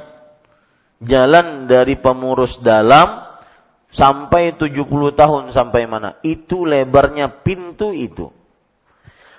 Jalan 1.03 1.67
dari 1.67 1.99
pemurus 1.99 2.63
dalam 2.63 3.27
sampai 3.91 4.55
70 4.55 4.79
tahun 5.19 5.51
sampai 5.51 5.83
mana? 5.91 6.23
Itu 6.23 6.63
lebarnya 6.63 7.43
pintu 7.43 7.91
itu. 7.91 8.31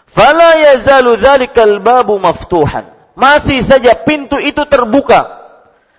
Fala 0.10 0.58
yazalu 0.60 1.18
dzalikal 1.18 1.82
babu 1.82 2.18
maftuhan. 2.22 2.94
Masih 3.16 3.64
saja 3.64 3.96
pintu 3.96 4.38
itu 4.38 4.68
terbuka 4.68 5.46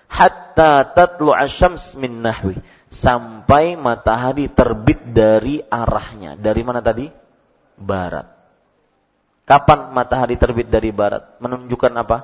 hatta 0.07 0.87
tatlu 0.95 1.33
asyams 1.33 1.97
min 1.99 2.23
nahwi 2.23 2.61
sampai 2.87 3.75
matahari 3.75 4.47
terbit 4.47 5.01
dari 5.11 5.59
arahnya. 5.59 6.39
Dari 6.39 6.61
mana 6.63 6.79
tadi? 6.79 7.09
Barat. 7.77 8.37
Kapan 9.47 9.95
matahari 9.95 10.35
terbit 10.35 10.67
dari 10.67 10.91
barat? 10.91 11.39
Menunjukkan 11.39 11.93
apa? 11.95 12.17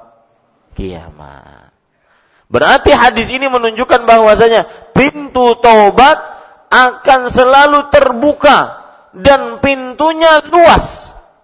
Kiamat. 0.76 1.72
Berarti 2.52 2.92
hadis 2.94 3.32
ini 3.32 3.48
menunjukkan 3.50 4.04
bahwasanya 4.06 4.94
pintu 4.94 5.58
taubat 5.58 6.20
akan 6.70 7.30
selalu 7.30 7.90
terbuka 7.90 8.82
dan 9.14 9.62
pintunya 9.62 10.42
luas 10.50 11.03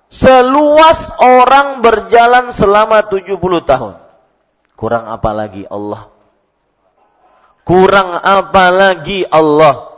seluas 0.10 1.13
orang 1.22 1.86
berjalan 1.86 2.52
selama 2.52 3.06
70 3.08 3.39
tahun. 3.63 3.95
Kurang 4.74 5.06
apa 5.08 5.32
lagi 5.32 5.63
Allah? 5.69 6.10
Kurang 7.63 8.17
apa 8.17 8.65
lagi 8.74 9.22
Allah? 9.30 9.89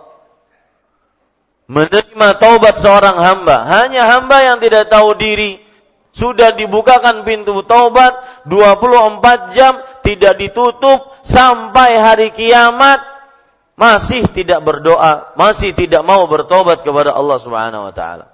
Menerima 1.72 2.36
taubat 2.36 2.84
seorang 2.84 3.16
hamba. 3.16 3.64
Hanya 3.64 4.04
hamba 4.12 4.44
yang 4.44 4.58
tidak 4.60 4.92
tahu 4.92 5.16
diri. 5.16 5.64
Sudah 6.12 6.52
dibukakan 6.52 7.24
pintu 7.24 7.64
taubat 7.64 8.44
24 8.44 9.56
jam 9.56 9.80
tidak 10.04 10.36
ditutup 10.36 11.24
sampai 11.24 11.96
hari 11.96 12.36
kiamat 12.36 13.00
masih 13.80 14.28
tidak 14.30 14.60
berdoa, 14.62 15.32
masih 15.40 15.72
tidak 15.72 16.04
mau 16.04 16.28
bertobat 16.28 16.84
kepada 16.84 17.16
Allah 17.16 17.38
Subhanahu 17.40 17.88
wa 17.88 17.94
taala. 17.96 18.31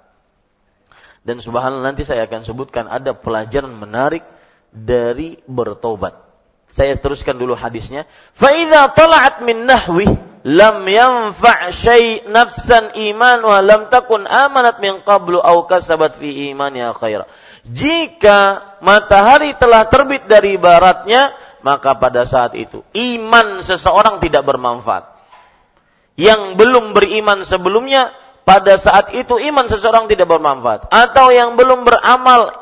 Dan 1.28 1.44
subhanallah 1.44 1.92
nanti 1.92 2.08
saya 2.08 2.24
akan 2.24 2.40
sebutkan 2.40 2.88
ada 2.88 3.12
pelajaran 3.12 3.68
menarik 3.76 4.24
dari 4.72 5.36
bertobat. 5.44 6.16
Saya 6.72 6.96
teruskan 6.96 7.36
dulu 7.36 7.52
hadisnya. 7.52 8.08
Fa'idha 8.32 8.88
tala'at 8.96 9.44
min 9.44 9.68
nahwi 9.68 10.08
lam 10.48 10.88
yanfa' 10.88 11.68
syai' 11.68 12.24
nafsan 12.24 12.96
iman 13.12 13.44
wa 13.44 13.60
lam 13.60 13.92
takun 13.92 14.24
amanat 14.24 14.80
min 14.80 15.04
qablu 15.04 15.36
au 15.36 15.68
kasabat 15.68 16.16
fi 16.16 16.48
imannya 16.48 16.96
khaira. 16.96 17.28
Jika 17.68 18.64
matahari 18.80 19.52
telah 19.60 19.84
terbit 19.84 20.24
dari 20.24 20.56
baratnya, 20.56 21.36
maka 21.60 21.92
pada 22.00 22.24
saat 22.24 22.56
itu 22.56 22.80
iman 22.96 23.60
seseorang 23.60 24.16
tidak 24.24 24.48
bermanfaat. 24.48 25.12
Yang 26.16 26.56
belum 26.56 26.96
beriman 26.96 27.44
sebelumnya 27.44 28.16
pada 28.48 28.80
saat 28.80 29.12
itu 29.12 29.36
iman 29.36 29.68
seseorang 29.68 30.08
tidak 30.08 30.24
bermanfaat 30.24 30.88
atau 30.88 31.28
yang 31.28 31.60
belum 31.60 31.84
beramal 31.84 32.56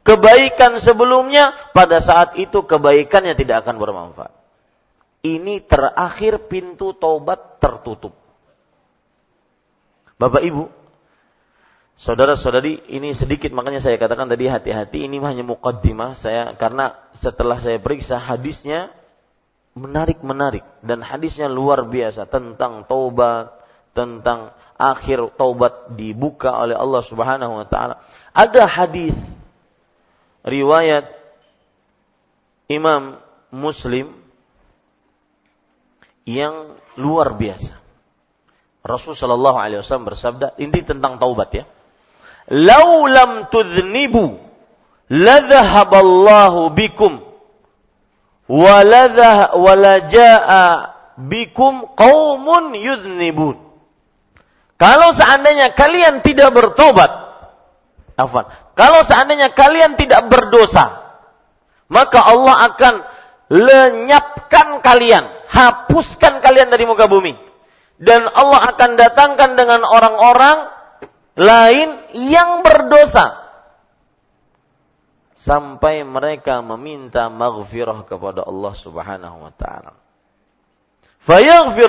kebaikan 0.00 0.80
sebelumnya 0.80 1.52
pada 1.76 2.00
saat 2.00 2.40
itu 2.40 2.64
kebaikannya 2.64 3.36
tidak 3.36 3.68
akan 3.68 3.76
bermanfaat. 3.76 4.32
Ini 5.20 5.60
terakhir 5.68 6.48
pintu 6.48 6.96
taubat 6.96 7.60
tertutup. 7.60 8.16
Bapak 10.16 10.40
Ibu, 10.40 10.72
saudara-saudari, 12.00 12.88
ini 12.88 13.12
sedikit 13.12 13.52
makanya 13.52 13.84
saya 13.84 14.00
katakan 14.00 14.32
tadi 14.32 14.48
hati-hati 14.48 15.04
ini 15.04 15.20
hanya 15.20 15.44
mukaddimah 15.44 16.16
saya 16.16 16.56
karena 16.56 16.96
setelah 17.12 17.60
saya 17.60 17.76
periksa 17.76 18.16
hadisnya 18.16 18.88
menarik-menarik 19.76 20.64
dan 20.80 21.04
hadisnya 21.04 21.52
luar 21.52 21.84
biasa 21.84 22.24
tentang 22.24 22.88
taubat, 22.88 23.52
tentang 23.92 24.56
akhir 24.80 25.36
taubat 25.36 25.92
dibuka 25.92 26.56
oleh 26.56 26.72
Allah 26.72 27.04
Subhanahu 27.04 27.60
wa 27.60 27.66
taala. 27.68 28.00
Ada 28.32 28.64
hadis 28.64 29.12
riwayat 30.40 31.12
Imam 32.72 33.20
Muslim 33.52 34.16
yang 36.24 36.78
luar 36.96 37.36
biasa. 37.36 37.76
Rasul 38.80 39.12
Shallallahu 39.12 39.58
Alaihi 39.60 39.84
Wasallam 39.84 40.08
bersabda, 40.08 40.56
ini 40.56 40.80
tentang 40.80 41.20
taubat 41.20 41.52
ya. 41.52 41.64
Lau 42.48 43.04
lam 43.04 43.52
tudhnibu, 43.52 44.40
ladhahaballahu 45.12 46.72
bikum, 46.72 47.20
waladha 48.48 49.52
walaja'a 49.54 50.64
bikum 51.20 51.92
qaumun 51.92 52.72
yudhnibun. 52.74 53.69
Kalau 54.80 55.12
seandainya 55.12 55.76
kalian 55.76 56.24
tidak 56.24 56.56
bertobat, 56.56 57.12
afan. 58.16 58.48
Kalau 58.72 59.04
seandainya 59.04 59.52
kalian 59.52 60.00
tidak 60.00 60.32
berdosa, 60.32 61.04
maka 61.92 62.24
Allah 62.24 62.72
akan 62.72 62.94
lenyapkan 63.52 64.80
kalian, 64.80 65.28
hapuskan 65.52 66.40
kalian 66.40 66.72
dari 66.72 66.88
muka 66.88 67.04
bumi. 67.12 67.36
Dan 68.00 68.24
Allah 68.24 68.72
akan 68.72 68.96
datangkan 68.96 69.60
dengan 69.60 69.84
orang-orang 69.84 70.72
lain 71.36 71.88
yang 72.16 72.64
berdosa. 72.64 73.36
sampai 75.40 76.04
mereka 76.04 76.60
meminta 76.60 77.32
maghfirah 77.32 78.04
kepada 78.04 78.44
Allah 78.44 78.76
Subhanahu 78.76 79.40
wa 79.40 79.52
taala. 79.56 79.96
Fayaghfir. 81.24 81.88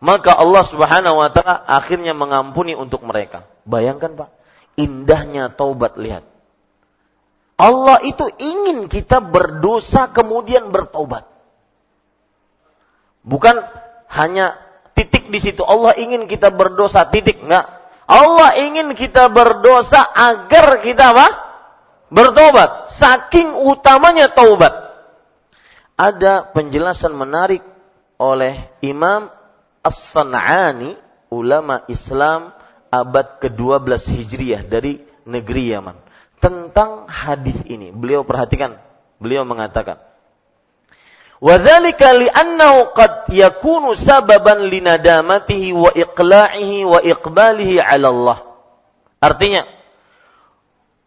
Maka 0.00 0.32
Allah 0.32 0.64
Subhanahu 0.64 1.20
wa 1.20 1.28
taala 1.28 1.60
akhirnya 1.68 2.16
mengampuni 2.16 2.72
untuk 2.72 3.04
mereka. 3.04 3.44
Bayangkan, 3.68 4.16
Pak, 4.16 4.30
indahnya 4.80 5.52
taubat 5.52 6.00
lihat. 6.00 6.24
Allah 7.60 8.00
itu 8.00 8.24
ingin 8.40 8.88
kita 8.88 9.20
berdosa 9.20 10.08
kemudian 10.08 10.72
bertobat. 10.72 11.28
Bukan 13.20 13.60
hanya 14.08 14.56
titik 14.96 15.28
di 15.28 15.36
situ. 15.36 15.60
Allah 15.60 15.92
ingin 16.00 16.24
kita 16.24 16.48
berdosa 16.48 17.04
titik 17.12 17.44
enggak. 17.44 17.68
Allah 18.08 18.56
ingin 18.56 18.96
kita 18.96 19.28
berdosa 19.28 20.00
agar 20.00 20.80
kita 20.80 21.12
apa? 21.12 21.28
Bertobat. 22.08 22.88
Saking 22.96 23.52
utamanya 23.52 24.32
taubat. 24.32 24.72
Ada 26.00 26.48
penjelasan 26.56 27.12
menarik 27.12 27.60
oleh 28.16 28.72
Imam 28.80 29.28
As-San'ani, 29.80 30.96
ulama 31.32 31.88
Islam 31.88 32.52
abad 32.90 33.40
ke-12 33.40 33.88
Hijriah 34.18 34.62
dari 34.66 35.00
negeri 35.24 35.72
Yaman 35.72 35.96
tentang 36.42 37.06
hadis 37.06 37.56
ini. 37.68 37.94
Beliau 37.94 38.26
perhatikan, 38.26 38.76
beliau 39.22 39.46
mengatakan, 39.46 40.00
"Wadzalika 41.38 42.12
li'annahu 42.16 42.92
qad 42.92 43.30
yakunu 43.32 43.96
sababan 43.96 44.68
linadamatihi 44.68 45.72
wa 45.72 45.92
iqla'ihi 45.92 46.84
wa 46.84 46.98
iqbalihi 47.00 47.80
'ala 47.80 48.08
Allah." 48.12 48.38
Artinya, 49.20 49.68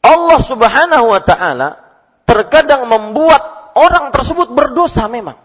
Allah 0.05 0.39
Subhanahu 0.41 1.05
wa 1.09 1.21
taala 1.21 1.81
terkadang 2.29 2.85
membuat 2.85 3.73
orang 3.73 4.13
tersebut 4.13 4.53
berdosa 4.53 5.09
memang. 5.09 5.37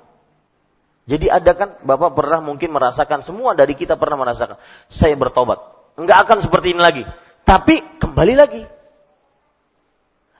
Jadi 1.08 1.26
ada 1.32 1.56
kan 1.56 1.80
Bapak 1.80 2.12
pernah 2.12 2.44
mungkin 2.44 2.68
merasakan 2.68 3.24
semua 3.24 3.56
dari 3.56 3.72
kita 3.72 3.96
pernah 3.96 4.20
merasakan 4.20 4.60
saya 4.92 5.16
bertobat. 5.16 5.56
Enggak 5.96 6.28
akan 6.28 6.38
seperti 6.44 6.76
ini 6.76 6.80
lagi. 6.84 7.02
Tapi 7.48 7.80
kembali 7.96 8.34
lagi 8.36 8.62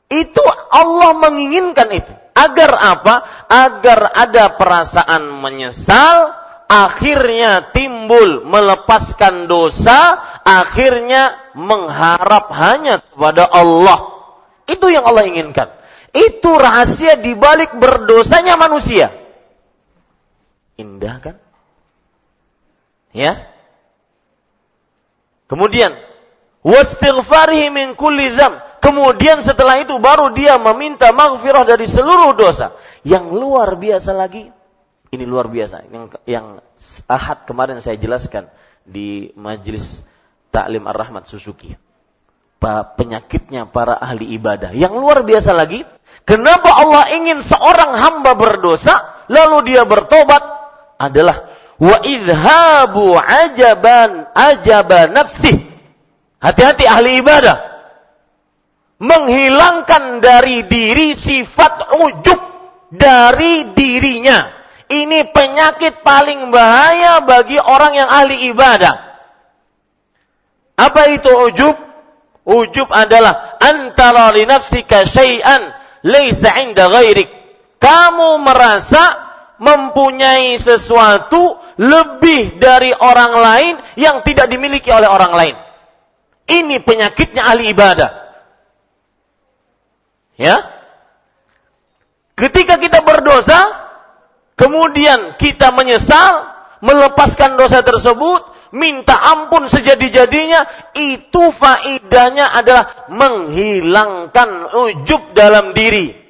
itu 0.08 0.40
Allah 0.72 1.12
menginginkan 1.20 1.88
itu. 1.92 2.12
Agar 2.32 2.72
apa? 2.80 3.14
Agar 3.44 4.08
ada 4.16 4.56
perasaan 4.56 5.36
menyesal, 5.44 6.32
akhirnya 6.64 7.68
timbul 7.76 8.46
melepaskan 8.48 9.44
dosa, 9.44 10.16
akhirnya 10.48 11.52
mengharap 11.52 12.48
hanya 12.56 13.04
kepada 13.04 13.44
Allah. 13.52 14.16
Itu 14.64 14.88
yang 14.88 15.04
Allah 15.04 15.28
inginkan. 15.28 15.68
Itu 16.16 16.56
rahasia 16.56 17.20
dibalik 17.20 17.76
berdosanya 17.76 18.56
manusia. 18.56 19.12
Indah 20.78 21.18
kan? 21.18 21.36
Ya. 23.10 23.50
Kemudian, 25.50 25.96
wastighfarihi 26.62 27.72
min 27.72 27.98
kulli 27.98 28.30
dzam 28.32 28.68
Kemudian 28.78 29.42
setelah 29.42 29.82
itu 29.82 29.98
baru 29.98 30.30
dia 30.32 30.56
meminta 30.56 31.10
maghfirah 31.10 31.66
dari 31.66 31.90
seluruh 31.90 32.32
dosa. 32.38 32.78
Yang 33.02 33.34
luar 33.34 33.74
biasa 33.74 34.14
lagi, 34.14 34.48
ini 35.10 35.24
luar 35.26 35.50
biasa. 35.50 35.84
Yang, 35.90 36.04
yang 36.24 36.46
ahad 37.10 37.44
kemarin 37.44 37.82
saya 37.82 37.98
jelaskan 37.98 38.46
di 38.86 39.34
majelis 39.34 40.00
Taklim 40.54 40.86
Ar-Rahmat 40.88 41.26
Suzuki. 41.26 41.74
Penyakitnya 42.96 43.70
para 43.70 43.98
ahli 43.98 44.34
ibadah. 44.34 44.74
Yang 44.74 44.94
luar 44.98 45.22
biasa 45.22 45.54
lagi, 45.54 45.86
kenapa 46.26 46.74
Allah 46.74 47.12
ingin 47.14 47.44
seorang 47.44 47.92
hamba 47.92 48.34
berdosa, 48.34 49.26
lalu 49.30 49.74
dia 49.74 49.86
bertobat, 49.86 50.42
adalah 50.98 51.54
wa 51.78 51.96
idhabu 52.02 53.14
ajaban 53.16 54.26
ajaba 54.34 55.06
nafsih. 55.08 55.64
Hati-hati 56.38 56.86
ahli 56.86 57.18
ibadah 57.22 57.56
menghilangkan 58.98 60.18
dari 60.18 60.66
diri 60.66 61.14
sifat 61.14 61.94
ujub 62.02 62.40
dari 62.90 63.72
dirinya. 63.72 64.58
Ini 64.88 65.30
penyakit 65.30 66.00
paling 66.00 66.48
bahaya 66.48 67.22
bagi 67.22 67.60
orang 67.60 67.92
yang 67.94 68.10
ahli 68.10 68.50
ibadah. 68.50 68.94
Apa 70.78 71.12
itu 71.12 71.28
ujub? 71.28 71.76
Ujub 72.48 72.88
adalah 72.88 73.60
antara 73.60 74.32
li 74.32 74.48
nafsika 74.48 75.04
syai'an 75.04 75.76
laysa 76.00 76.56
'inda 76.56 76.88
ghairik. 76.88 77.28
Kamu 77.76 78.40
merasa 78.40 79.27
mempunyai 79.58 80.54
sesuatu 80.58 81.58
lebih 81.78 82.58
dari 82.58 82.94
orang 82.94 83.32
lain 83.34 83.74
yang 83.98 84.22
tidak 84.22 84.50
dimiliki 84.50 84.90
oleh 84.90 85.06
orang 85.06 85.32
lain. 85.34 85.56
Ini 86.48 86.80
penyakitnya 86.82 87.42
ahli 87.44 87.70
ibadah. 87.70 88.10
Ya. 90.38 90.56
Ketika 92.38 92.78
kita 92.78 93.02
berdosa, 93.02 93.58
kemudian 94.54 95.34
kita 95.36 95.74
menyesal, 95.74 96.46
melepaskan 96.80 97.58
dosa 97.58 97.82
tersebut, 97.82 98.46
minta 98.70 99.18
ampun 99.18 99.66
sejadi-jadinya, 99.66 100.92
itu 100.94 101.50
faidahnya 101.50 102.54
adalah 102.54 103.10
menghilangkan 103.10 104.70
ujub 104.72 105.34
dalam 105.34 105.74
diri. 105.74 106.27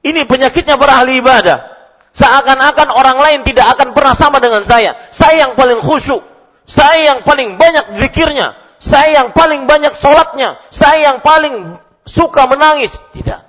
Ini 0.00 0.24
penyakitnya 0.24 0.80
para 0.80 1.04
ahli 1.04 1.20
ibadah. 1.20 1.70
Seakan-akan 2.16 2.88
orang 2.90 3.18
lain 3.20 3.40
tidak 3.46 3.76
akan 3.78 3.94
pernah 3.94 4.16
sama 4.16 4.42
dengan 4.42 4.66
saya. 4.66 4.96
Saya 5.14 5.48
yang 5.48 5.52
paling 5.54 5.78
khusyuk. 5.78 6.24
Saya 6.64 7.14
yang 7.14 7.20
paling 7.22 7.60
banyak 7.60 8.00
zikirnya. 8.00 8.56
Saya 8.80 9.22
yang 9.22 9.36
paling 9.36 9.68
banyak 9.68 9.92
sholatnya. 10.00 10.56
Saya 10.72 11.12
yang 11.12 11.18
paling 11.20 11.78
suka 12.08 12.48
menangis. 12.48 12.90
Tidak. 13.12 13.40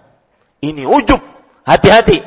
Ini 0.62 0.84
ujub. 0.86 1.24
Hati-hati. 1.66 2.22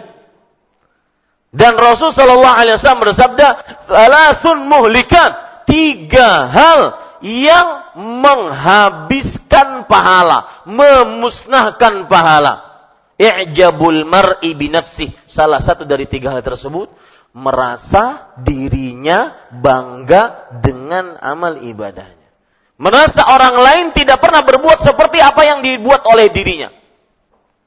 Dan 1.55 1.79
Rasul 1.79 2.11
Shallallahu 2.11 2.59
Alaihi 2.59 2.75
Wasallam 2.75 3.03
bersabda, 3.07 3.47
"Thalathun 3.87 4.67
muhlikat." 4.67 5.33
Tiga 5.65 6.51
hal 6.53 6.81
yang 7.25 7.97
menghabiskan 7.97 9.89
pahala, 9.89 10.67
memusnahkan 10.69 12.05
pahala. 12.11 12.74
I'jabul 13.15 14.03
mar'i 14.07 14.59
binafsih. 14.59 15.15
Salah 15.31 15.63
satu 15.63 15.87
dari 15.87 16.11
tiga 16.11 16.35
hal 16.35 16.43
tersebut 16.43 16.91
merasa 17.35 18.35
dirinya 18.43 19.35
bangga 19.51 20.55
dengan 20.63 21.19
amal 21.19 21.63
ibadahnya. 21.63 22.31
Merasa 22.75 23.23
orang 23.31 23.55
lain 23.55 23.87
tidak 23.95 24.19
pernah 24.19 24.43
berbuat 24.43 24.83
seperti 24.83 25.23
apa 25.23 25.47
yang 25.47 25.63
dibuat 25.63 26.03
oleh 26.11 26.31
dirinya. 26.31 26.75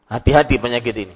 Hati-hati 0.08 0.60
penyakit 0.60 0.96
ini. 0.96 1.16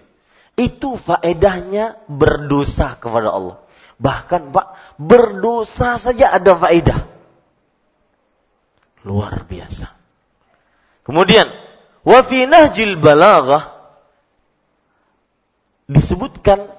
Itu 0.56 0.96
faedahnya 1.00 2.00
berdosa 2.08 3.00
kepada 3.00 3.32
Allah. 3.32 3.58
Bahkan 4.00 4.52
Pak, 4.52 4.68
berdosa 5.00 5.96
saja 6.00 6.36
ada 6.36 6.56
faedah. 6.56 7.08
Luar 9.08 9.48
biasa. 9.48 9.92
Kemudian, 11.08 11.48
wa 12.04 12.20
fi 12.24 12.48
disebutkan 15.92 16.72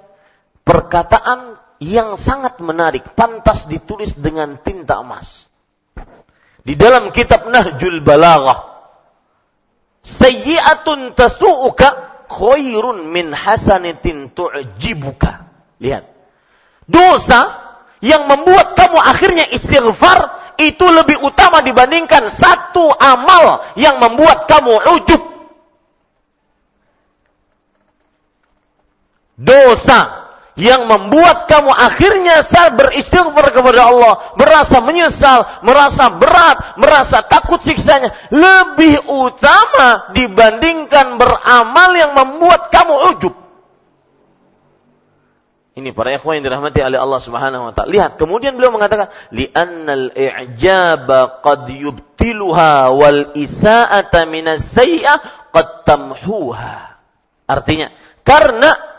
perkataan 0.65 1.61
yang 1.83 2.17
sangat 2.17 2.63
menarik, 2.63 3.13
pantas 3.13 3.69
ditulis 3.69 4.17
dengan 4.17 4.57
tinta 4.63 5.03
emas. 5.03 5.51
Di 6.63 6.79
dalam 6.79 7.11
kitab 7.11 7.51
Nahjul 7.51 8.01
Balaghah 8.07 8.71
sayyi'atun 10.07 11.15
tasu'uka 11.19 11.89
khairun 12.31 13.11
min 13.11 13.35
hasanatin 13.35 14.31
tu'jibuka. 14.31 15.51
Lihat. 15.83 16.07
Dosa 16.87 17.59
yang 18.03 18.27
membuat 18.27 18.75
kamu 18.75 18.99
akhirnya 18.99 19.47
istighfar 19.51 20.55
itu 20.59 20.87
lebih 20.87 21.23
utama 21.23 21.63
dibandingkan 21.63 22.31
satu 22.31 22.91
amal 22.95 23.67
yang 23.75 23.99
membuat 23.99 24.47
kamu 24.47 24.75
ujub 25.01 25.23
dosa 29.37 30.23
yang 30.53 30.85
membuat 30.85 31.49
kamu 31.49 31.73
akhirnya 31.73 32.45
saat 32.45 32.77
beristighfar 32.77 33.57
kepada 33.57 33.89
Allah, 33.89 34.37
merasa 34.37 34.85
menyesal, 34.85 35.49
merasa 35.65 36.13
berat, 36.13 36.77
merasa 36.77 37.25
takut 37.25 37.65
siksanya, 37.65 38.13
lebih 38.29 39.01
utama 39.09 40.13
dibandingkan 40.13 41.17
beramal 41.17 41.91
yang 41.97 42.13
membuat 42.13 42.69
kamu 42.69 42.95
ujub. 43.17 43.35
Ini 45.73 45.97
para 45.97 46.13
ikhwan 46.13 46.37
yang 46.37 46.53
dirahmati 46.53 46.85
oleh 46.85 47.01
Allah 47.01 47.21
Subhanahu 47.25 47.63
wa 47.65 47.73
taala. 47.73 47.89
Lihat, 47.89 48.21
kemudian 48.21 48.61
beliau 48.61 48.77
mengatakan, 48.77 49.09
"Li'annal 49.33 50.13
i'jaba 50.13 51.41
qad 51.41 51.65
yubtiluha 51.65 52.93
wal 52.93 53.33
isa'ata 53.33 54.29
minas 54.29 54.69
sayyi'ah 54.69 55.49
qad 55.49 55.89
tamhuha." 55.89 57.01
Artinya, 57.49 57.89
karena 58.21 58.92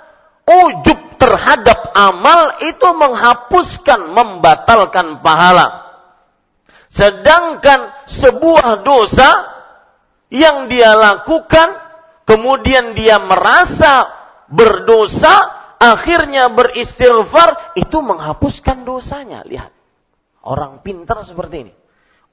ujub 0.44 1.00
terhadap 1.16 1.96
amal 1.96 2.60
itu 2.60 2.88
menghapuskan, 2.92 4.12
membatalkan 4.12 5.24
pahala. 5.24 5.88
Sedangkan 6.92 7.90
sebuah 8.06 8.84
dosa 8.86 9.50
yang 10.30 10.68
dia 10.68 10.94
lakukan, 10.94 11.80
kemudian 12.28 12.94
dia 12.94 13.18
merasa 13.24 14.12
berdosa, 14.52 15.50
akhirnya 15.80 16.52
beristighfar, 16.52 17.74
itu 17.80 17.98
menghapuskan 18.04 18.86
dosanya. 18.86 19.42
Lihat, 19.48 19.72
orang 20.46 20.84
pintar 20.86 21.24
seperti 21.26 21.70
ini. 21.70 21.74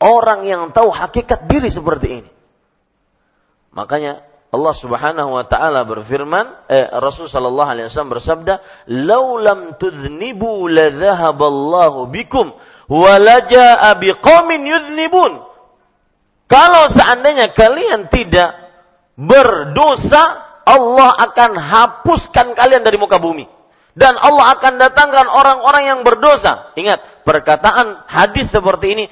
Orang 0.01 0.49
yang 0.49 0.73
tahu 0.73 0.89
hakikat 0.89 1.45
diri 1.45 1.69
seperti 1.69 2.25
ini. 2.25 2.31
Makanya 3.71 4.25
Allah 4.51 4.75
Subhanahu 4.75 5.39
wa 5.39 5.47
taala 5.47 5.87
berfirman, 5.87 6.67
eh, 6.67 6.91
Rasul 6.99 7.31
sallallahu 7.31 7.71
alaihi 7.71 7.87
wasallam 7.87 8.19
bersabda, 8.19 8.55
"Lau 8.91 9.39
lam 9.39 9.79
tudhnibu 9.79 10.67
la 10.67 10.91
dhahaballahu 10.91 12.11
bikum 12.11 12.51
wa 12.91 13.15
la 13.23 13.47
biqaumin 13.95 14.67
yudhnibun." 14.67 15.39
Kalau 16.51 16.91
seandainya 16.91 17.55
kalian 17.55 18.11
tidak 18.11 18.59
berdosa, 19.15 20.43
Allah 20.67 21.15
akan 21.31 21.55
hapuskan 21.55 22.59
kalian 22.59 22.83
dari 22.83 22.99
muka 22.99 23.23
bumi. 23.23 23.47
Dan 23.95 24.19
Allah 24.19 24.59
akan 24.59 24.83
datangkan 24.83 25.31
orang-orang 25.31 25.95
yang 25.95 26.01
berdosa. 26.03 26.75
Ingat, 26.75 27.23
perkataan 27.23 28.07
hadis 28.07 28.51
seperti 28.51 28.87
ini 28.99 29.05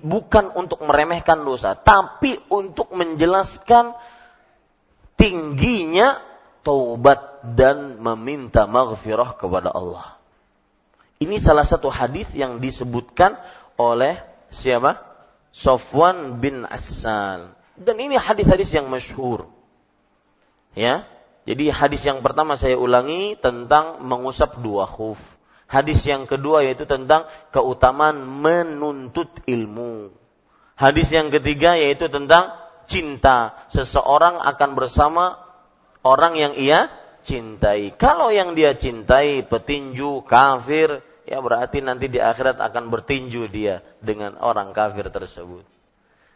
bukan 0.00 0.52
untuk 0.52 0.80
meremehkan 0.84 1.44
dosa, 1.44 1.76
tapi 1.76 2.36
untuk 2.52 2.92
menjelaskan 2.92 3.96
tingginya 5.14 6.20
taubat 6.64 7.44
dan 7.54 8.00
meminta 8.00 8.64
maghfirah 8.64 9.36
kepada 9.36 9.70
Allah. 9.70 10.16
Ini 11.20 11.38
salah 11.38 11.62
satu 11.62 11.92
hadis 11.92 12.26
yang 12.34 12.58
disebutkan 12.58 13.38
oleh 13.78 14.18
siapa? 14.50 14.98
Sofwan 15.54 16.42
bin 16.42 16.66
Asal. 16.66 17.54
Dan 17.78 17.96
ini 18.02 18.18
hadis-hadis 18.18 18.74
yang 18.74 18.90
masyhur. 18.90 19.46
Ya. 20.74 21.06
Jadi 21.44 21.70
hadis 21.70 22.02
yang 22.02 22.24
pertama 22.24 22.58
saya 22.58 22.74
ulangi 22.74 23.38
tentang 23.38 24.02
mengusap 24.02 24.58
dua 24.64 24.88
khuf. 24.88 25.20
Hadis 25.68 26.02
yang 26.02 26.26
kedua 26.26 26.66
yaitu 26.66 26.88
tentang 26.88 27.28
keutamaan 27.54 28.24
menuntut 28.24 29.30
ilmu. 29.46 30.10
Hadis 30.74 31.12
yang 31.14 31.30
ketiga 31.30 31.78
yaitu 31.78 32.10
tentang 32.10 32.63
cinta. 32.86 33.68
Seseorang 33.72 34.40
akan 34.40 34.70
bersama 34.76 35.40
orang 36.04 36.36
yang 36.36 36.54
ia 36.54 36.92
cintai. 37.24 37.96
Kalau 37.96 38.28
yang 38.28 38.52
dia 38.52 38.76
cintai 38.76 39.42
petinju, 39.42 40.22
kafir, 40.28 41.00
ya 41.24 41.40
berarti 41.40 41.80
nanti 41.80 42.12
di 42.12 42.20
akhirat 42.20 42.60
akan 42.60 42.92
bertinju 42.92 43.48
dia 43.48 43.80
dengan 44.04 44.36
orang 44.38 44.76
kafir 44.76 45.08
tersebut. 45.08 45.64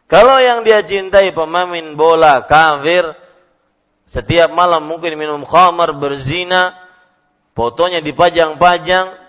Kalau 0.08 0.40
yang 0.40 0.64
dia 0.64 0.80
cintai 0.80 1.37
pemain 1.37 1.92
bola 1.92 2.48
kafir, 2.48 3.04
setiap 4.08 4.48
malam 4.56 4.88
mungkin 4.88 5.20
minum 5.20 5.44
khamar, 5.44 5.92
berzina, 6.00 6.72
fotonya 7.52 8.00
dipajang-pajang, 8.00 9.20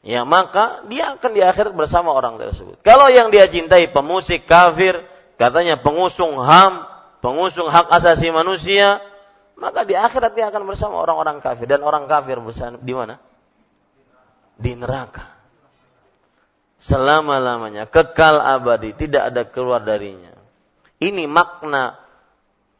ya 0.00 0.24
maka 0.24 0.80
dia 0.88 1.20
akan 1.20 1.30
di 1.36 1.44
akhirat 1.44 1.76
bersama 1.76 2.16
orang 2.16 2.40
tersebut. 2.40 2.80
Kalau 2.80 3.12
yang 3.12 3.28
dia 3.28 3.44
cintai 3.52 3.92
pemusik 3.92 4.48
kafir, 4.48 5.11
katanya 5.42 5.74
pengusung 5.82 6.38
HAM, 6.38 6.86
pengusung 7.18 7.66
hak 7.66 7.90
asasi 7.90 8.30
manusia, 8.30 9.02
maka 9.58 9.82
di 9.82 9.98
akhirat 9.98 10.38
dia 10.38 10.54
akan 10.54 10.70
bersama 10.70 11.02
orang-orang 11.02 11.42
kafir 11.42 11.66
dan 11.66 11.82
orang 11.82 12.06
kafir 12.06 12.38
bersama 12.38 12.78
di 12.78 12.94
mana? 12.94 13.18
di 14.62 14.78
neraka. 14.78 15.26
Selama-lamanya, 16.82 17.86
kekal 17.86 18.42
abadi, 18.42 18.94
tidak 18.94 19.34
ada 19.34 19.42
keluar 19.46 19.82
darinya. 19.82 20.34
Ini 20.98 21.30
makna 21.30 21.98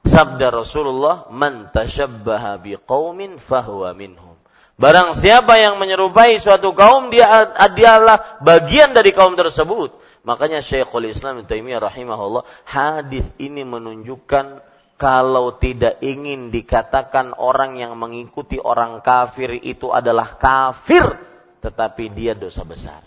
sabda 0.07 0.51
Rasulullah, 0.51 1.31
"Man 1.31 1.71
tashabbaha 1.71 2.59
biqaumin 2.63 3.39
fahuwa 3.39 3.95
minhum." 3.95 4.35
Barang 4.75 5.15
siapa 5.15 5.59
yang 5.63 5.79
menyerupai 5.79 6.43
suatu 6.43 6.75
kaum, 6.75 7.15
dia 7.15 7.31
adalah 7.55 8.43
bagian 8.43 8.91
dari 8.91 9.15
kaum 9.15 9.39
tersebut. 9.39 9.95
Makanya 10.23 10.63
Syekhul 10.63 11.11
Islam 11.11 11.43
Taimiyah 11.43 11.83
rahimahullah, 11.83 12.47
hadis 12.63 13.27
ini 13.43 13.67
menunjukkan 13.67 14.63
kalau 14.95 15.59
tidak 15.59 15.99
ingin 15.99 16.55
dikatakan 16.55 17.35
orang 17.35 17.75
yang 17.75 17.99
mengikuti 17.99 18.63
orang 18.63 19.03
kafir 19.03 19.59
itu 19.59 19.91
adalah 19.91 20.39
kafir, 20.39 21.19
tetapi 21.59 22.15
dia 22.15 22.39
dosa 22.39 22.63
besar. 22.63 23.03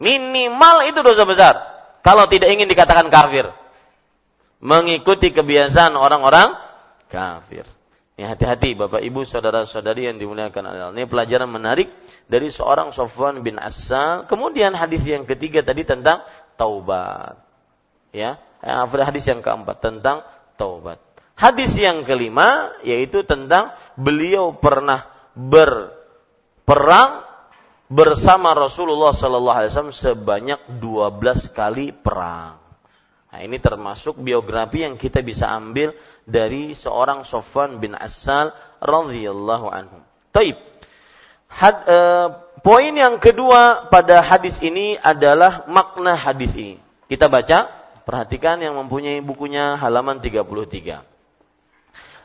Minimal 0.00 0.88
itu 0.88 1.04
dosa 1.04 1.28
besar. 1.28 1.54
Kalau 2.00 2.24
tidak 2.32 2.48
ingin 2.48 2.66
dikatakan 2.66 3.12
kafir. 3.12 3.52
Mengikuti 4.64 5.36
kebiasaan 5.36 5.94
orang-orang 6.00 6.56
kafir. 7.12 7.68
Ini 8.12 8.28
hati-hati 8.28 8.76
Bapak 8.76 9.00
Ibu 9.00 9.24
saudara-saudari 9.24 10.04
yang 10.04 10.20
dimuliakan 10.20 10.62
Allah. 10.68 10.92
Ini 10.92 11.08
pelajaran 11.08 11.48
menarik 11.48 11.88
dari 12.28 12.52
seorang 12.52 12.92
Sofwan 12.92 13.40
bin 13.40 13.56
Asal. 13.56 14.28
Kemudian 14.28 14.76
hadis 14.76 15.00
yang 15.08 15.24
ketiga 15.24 15.64
tadi 15.64 15.88
tentang 15.88 16.20
taubat. 16.60 17.40
Ya, 18.12 18.36
hadis 19.02 19.24
yang 19.24 19.40
keempat 19.40 19.80
tentang 19.80 20.28
taubat. 20.60 21.00
Hadis 21.34 21.74
yang 21.74 22.06
kelima 22.06 22.70
yaitu 22.86 23.26
tentang 23.26 23.74
beliau 23.98 24.54
pernah 24.54 25.08
berperang 25.34 27.24
bersama 27.90 28.54
Rasulullah 28.54 29.12
Sallallahu 29.16 29.58
Alaihi 29.58 29.70
Wasallam 29.74 29.96
sebanyak 29.96 30.60
12 30.78 31.52
kali 31.52 31.90
perang. 31.90 32.61
Nah, 33.32 33.40
ini 33.40 33.56
termasuk 33.56 34.20
biografi 34.20 34.84
yang 34.84 35.00
kita 35.00 35.24
bisa 35.24 35.48
ambil 35.48 35.96
dari 36.28 36.76
seorang 36.76 37.24
Sofwan 37.24 37.80
bin 37.80 37.96
Asal 37.96 38.52
radhiyallahu 38.84 39.72
anhu. 39.72 40.04
Taib. 40.36 40.60
Had, 41.48 41.76
eh, 41.88 42.28
poin 42.60 42.92
yang 42.92 43.16
kedua 43.16 43.88
pada 43.88 44.20
hadis 44.20 44.60
ini 44.60 45.00
adalah 45.00 45.64
makna 45.64 46.12
hadis 46.12 46.52
ini. 46.52 46.76
Kita 47.08 47.32
baca, 47.32 47.72
perhatikan 48.04 48.60
yang 48.60 48.76
mempunyai 48.76 49.24
bukunya 49.24 49.80
halaman 49.80 50.20
33. 50.20 51.00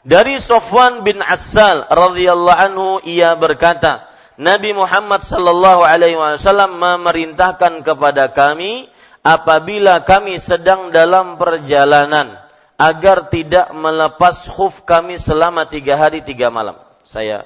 Dari 0.04 0.44
Sofwan 0.44 1.08
bin 1.08 1.24
Asal 1.24 1.88
radhiyallahu 1.88 2.60
anhu 2.68 3.00
ia 3.08 3.32
berkata, 3.40 4.12
Nabi 4.36 4.76
Muhammad 4.76 5.24
sallallahu 5.24 5.88
alaihi 5.88 6.20
wasallam 6.20 6.78
memerintahkan 6.78 7.82
kepada 7.88 8.36
kami 8.36 8.92
apabila 9.28 10.08
kami 10.08 10.40
sedang 10.40 10.88
dalam 10.88 11.36
perjalanan 11.36 12.40
agar 12.80 13.28
tidak 13.28 13.76
melepas 13.76 14.48
khuf 14.48 14.88
kami 14.88 15.20
selama 15.20 15.68
tiga 15.68 16.00
hari 16.00 16.24
tiga 16.24 16.48
malam. 16.48 16.80
Saya 17.04 17.44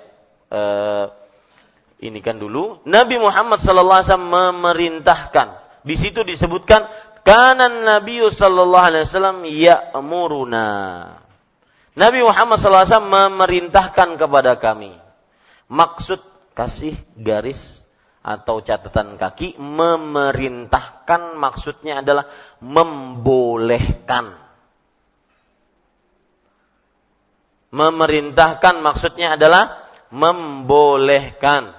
uh, 0.53 1.09
ini 1.97 2.21
kan 2.21 2.37
dulu 2.37 2.85
Nabi 2.85 3.17
Muhammad 3.17 3.57
wasallam 3.57 4.29
memerintahkan. 4.29 5.47
Di 5.81 5.97
situ 5.97 6.21
disebutkan 6.21 6.85
kanan 7.25 7.81
Nabi 7.81 8.21
sallallahu 8.29 8.85
alaihi 8.85 9.05
wasallam 9.09 9.41
ya'muruna. 9.49 10.69
Nabi 11.97 12.19
Muhammad 12.21 12.61
sallallahu 12.61 12.85
alaihi 12.85 12.93
wasallam 12.93 13.13
memerintahkan 13.17 14.09
kepada 14.21 14.53
kami. 14.61 14.93
Maksud 15.71 16.21
kasih 16.53 16.93
garis 17.17 17.80
atau 18.21 18.61
catatan 18.61 19.17
kaki 19.17 19.57
memerintahkan 19.57 21.41
maksudnya 21.41 22.05
adalah 22.05 22.29
membolehkan. 22.61 24.37
Memerintahkan 27.71 28.83
maksudnya 28.83 29.39
adalah 29.39 29.89
membolehkan. 30.13 31.73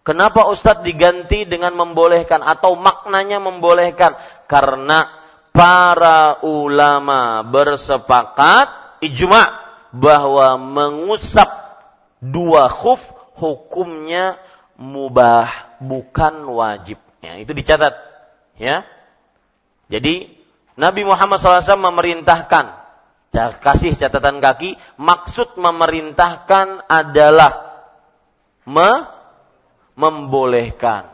Kenapa 0.00 0.48
Ustadz 0.48 0.82
diganti 0.82 1.44
dengan 1.44 1.76
membolehkan 1.76 2.40
atau 2.40 2.74
maknanya 2.74 3.38
membolehkan? 3.38 4.16
Karena 4.48 5.06
para 5.52 6.40
ulama 6.42 7.44
bersepakat 7.44 8.98
ijma 9.04 9.44
bahwa 9.92 10.56
mengusap 10.56 11.52
dua 12.24 12.72
khuf 12.72 13.00
hukumnya 13.36 14.40
mubah 14.80 15.76
bukan 15.84 16.48
wajib. 16.48 16.96
Ya, 17.20 17.36
itu 17.36 17.52
dicatat. 17.52 17.92
Ya. 18.56 18.88
Jadi 19.92 20.32
Nabi 20.80 21.04
Muhammad 21.04 21.36
SAW 21.36 21.76
memerintahkan 21.92 22.80
kasih 23.60 23.94
catatan 23.94 24.42
kaki 24.42 24.74
maksud 24.98 25.54
memerintahkan 25.60 26.88
adalah 26.90 27.84
me 28.66 29.06
membolehkan. 29.94 31.06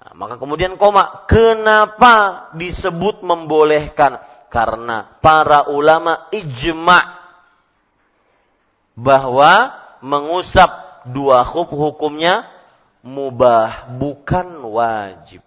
Nah, 0.00 0.12
maka 0.16 0.40
kemudian 0.40 0.80
koma, 0.80 1.28
kenapa 1.28 2.48
disebut 2.56 3.20
membolehkan? 3.20 4.18
Karena 4.50 5.06
para 5.22 5.70
ulama 5.70 6.26
ijma 6.34 7.20
bahwa 8.98 9.76
mengusap 10.02 10.89
dua 11.08 11.46
khuf 11.46 11.70
hukumnya 11.70 12.48
mubah, 13.00 13.96
bukan 13.96 14.60
wajib. 14.68 15.40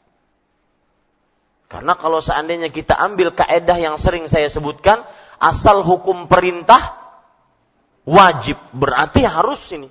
Karena 1.70 1.98
kalau 1.98 2.22
seandainya 2.22 2.70
kita 2.70 2.94
ambil 2.94 3.34
kaedah 3.34 3.78
yang 3.82 3.98
sering 3.98 4.30
saya 4.30 4.46
sebutkan, 4.46 5.02
asal 5.42 5.82
hukum 5.82 6.30
perintah 6.30 7.02
wajib, 8.06 8.62
berarti 8.78 9.26
harus 9.26 9.62
ini. 9.74 9.90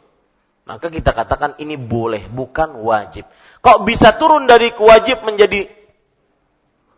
Maka 0.63 0.95
kita 0.95 1.11
katakan 1.11 1.59
ini 1.59 1.75
boleh, 1.75 2.31
bukan 2.31 2.79
wajib. 2.87 3.27
Kok 3.59 3.83
bisa 3.83 4.15
turun 4.15 4.47
dari 4.47 4.71
wajib 4.79 5.27
menjadi 5.27 5.67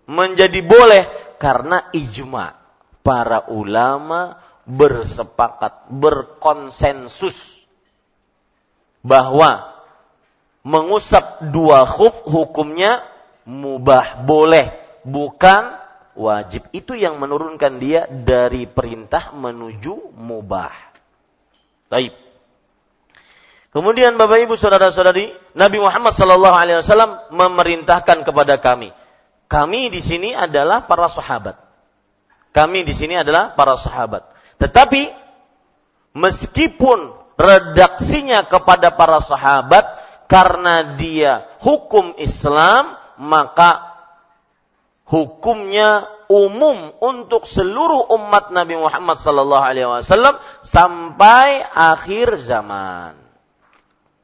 menjadi 0.05 0.61
boleh? 0.61 1.03
Karena 1.41 1.89
ijma 1.97 2.61
para 3.01 3.49
ulama 3.49 4.37
bersepakat, 4.69 5.89
berkonsensus 5.89 7.54
bahwa 9.05 9.69
mengusap 10.65 11.53
dua 11.53 11.85
khuf 11.85 12.25
hukumnya 12.25 13.05
mubah, 13.45 14.25
boleh, 14.25 14.73
bukan 15.05 15.77
wajib. 16.17 16.65
Itu 16.73 16.97
yang 16.97 17.21
menurunkan 17.21 17.77
dia 17.79 18.09
dari 18.09 18.65
perintah 18.65 19.37
menuju 19.37 20.17
mubah. 20.17 20.73
Taib. 21.93 22.17
Kemudian 23.75 24.15
Bapak 24.17 24.39
Ibu 24.49 24.55
saudara-saudari, 24.55 25.35
Nabi 25.59 25.79
Muhammad 25.83 26.15
sallallahu 26.15 26.57
alaihi 26.57 26.79
wasallam 26.81 27.19
memerintahkan 27.35 28.23
kepada 28.23 28.57
kami. 28.63 28.95
Kami 29.51 29.91
di 29.93 30.01
sini 30.01 30.31
adalah 30.33 30.87
para 30.87 31.11
sahabat. 31.11 31.59
Kami 32.55 32.87
di 32.87 32.95
sini 32.95 33.19
adalah 33.19 33.53
para 33.59 33.75
sahabat. 33.75 34.31
Tetapi 34.63 35.11
meskipun 36.15 37.24
redaksinya 37.35 38.47
kepada 38.47 38.95
para 38.95 39.19
sahabat 39.19 39.85
karena 40.31 40.97
dia 40.97 41.47
hukum 41.61 42.17
Islam 42.19 42.97
maka 43.21 43.95
hukumnya 45.07 46.09
umum 46.33 46.91
untuk 46.99 47.45
seluruh 47.45 48.09
umat 48.17 48.51
Nabi 48.51 48.81
Muhammad 48.81 49.21
sallallahu 49.21 49.65
alaihi 49.65 49.89
wasallam 49.89 50.41
sampai 50.65 51.63
akhir 51.63 52.41
zaman. 52.41 53.17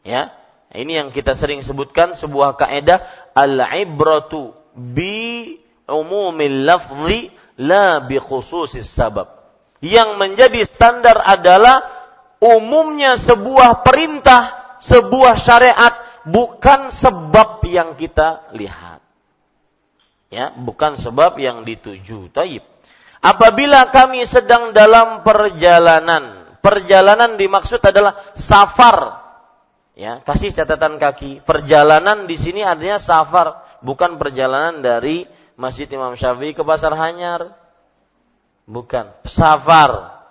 Ya. 0.03 0.35
Ini 0.71 1.03
yang 1.03 1.09
kita 1.11 1.35
sering 1.35 1.67
sebutkan 1.67 2.15
sebuah 2.15 2.55
kaidah 2.55 3.03
al-ibratu 3.35 4.55
bi 4.71 5.59
umumil 5.91 6.63
lafzi 6.63 7.35
la 7.59 7.99
bi 8.07 8.23
khususis 8.23 8.87
sabab. 8.87 9.35
Yang 9.83 10.15
menjadi 10.15 10.61
standar 10.63 11.19
adalah 11.27 12.00
umumnya 12.41 13.21
sebuah 13.21 13.85
perintah, 13.85 14.77
sebuah 14.81 15.37
syariat 15.37 15.95
bukan 16.25 16.89
sebab 16.89 17.63
yang 17.69 17.95
kita 17.95 18.51
lihat. 18.57 19.05
Ya, 20.33 20.55
bukan 20.55 20.97
sebab 20.97 21.37
yang 21.37 21.63
dituju. 21.69 22.33
Taib. 22.33 22.65
Apabila 23.21 23.93
kami 23.93 24.25
sedang 24.25 24.73
dalam 24.73 25.21
perjalanan, 25.21 26.57
perjalanan 26.65 27.37
dimaksud 27.37 27.85
adalah 27.85 28.33
safar. 28.33 29.21
Ya, 29.93 30.25
kasih 30.25 30.55
catatan 30.55 30.97
kaki. 30.97 31.45
Perjalanan 31.45 32.25
di 32.25 32.39
sini 32.41 32.65
artinya 32.65 32.97
safar, 32.97 33.61
bukan 33.85 34.17
perjalanan 34.17 34.81
dari 34.81 35.29
Masjid 35.61 35.85
Imam 35.93 36.17
Syafi'i 36.17 36.57
ke 36.57 36.65
Pasar 36.65 36.97
Hanyar. 36.97 37.53
Bukan, 38.65 39.13
safar. 39.29 40.23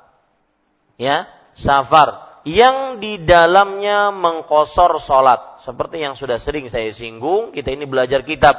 Ya, 0.97 1.29
safar 1.59 2.39
yang 2.47 3.03
di 3.03 3.19
dalamnya 3.19 4.15
mengkosor 4.15 5.03
sholat. 5.03 5.59
Seperti 5.67 5.99
yang 5.99 6.15
sudah 6.15 6.39
sering 6.39 6.71
saya 6.71 6.87
singgung, 6.95 7.51
kita 7.51 7.75
ini 7.75 7.83
belajar 7.83 8.23
kitab. 8.23 8.55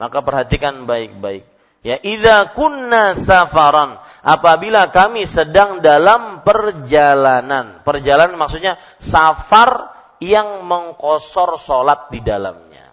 Maka 0.00 0.24
perhatikan 0.24 0.88
baik-baik. 0.88 1.44
Ya, 1.84 2.00
idza 2.00 2.56
kunna 2.56 3.14
safaran. 3.14 4.00
Apabila 4.24 4.90
kami 4.90 5.28
sedang 5.28 5.84
dalam 5.84 6.42
perjalanan. 6.42 7.84
Perjalanan 7.86 8.34
maksudnya 8.34 8.80
safar 8.98 9.94
yang 10.18 10.66
mengkosor 10.66 11.60
sholat 11.60 12.10
di 12.10 12.18
dalamnya. 12.24 12.90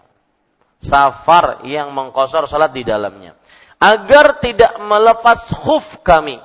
Safar 0.78 1.66
yang 1.66 1.96
mengkosor 1.98 2.46
sholat 2.46 2.76
di 2.76 2.86
dalamnya. 2.86 3.34
Agar 3.82 4.38
tidak 4.40 4.78
melepas 4.82 5.50
khuf 5.50 6.00
kami 6.06 6.38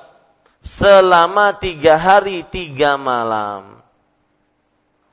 selama 0.61 1.57
tiga 1.57 1.97
hari 1.97 2.45
tiga 2.49 3.01
malam. 3.01 3.81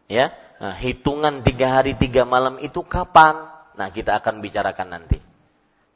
Ya, 0.07 0.31
nah, 0.63 0.75
hitungan 0.75 1.43
tiga 1.43 1.67
hari 1.67 1.95
tiga 1.99 2.23
malam 2.23 2.59
itu 2.63 2.79
kapan? 2.83 3.43
Nah, 3.75 3.91
kita 3.91 4.15
akan 4.23 4.39
bicarakan 4.39 4.87
nanti. 4.87 5.19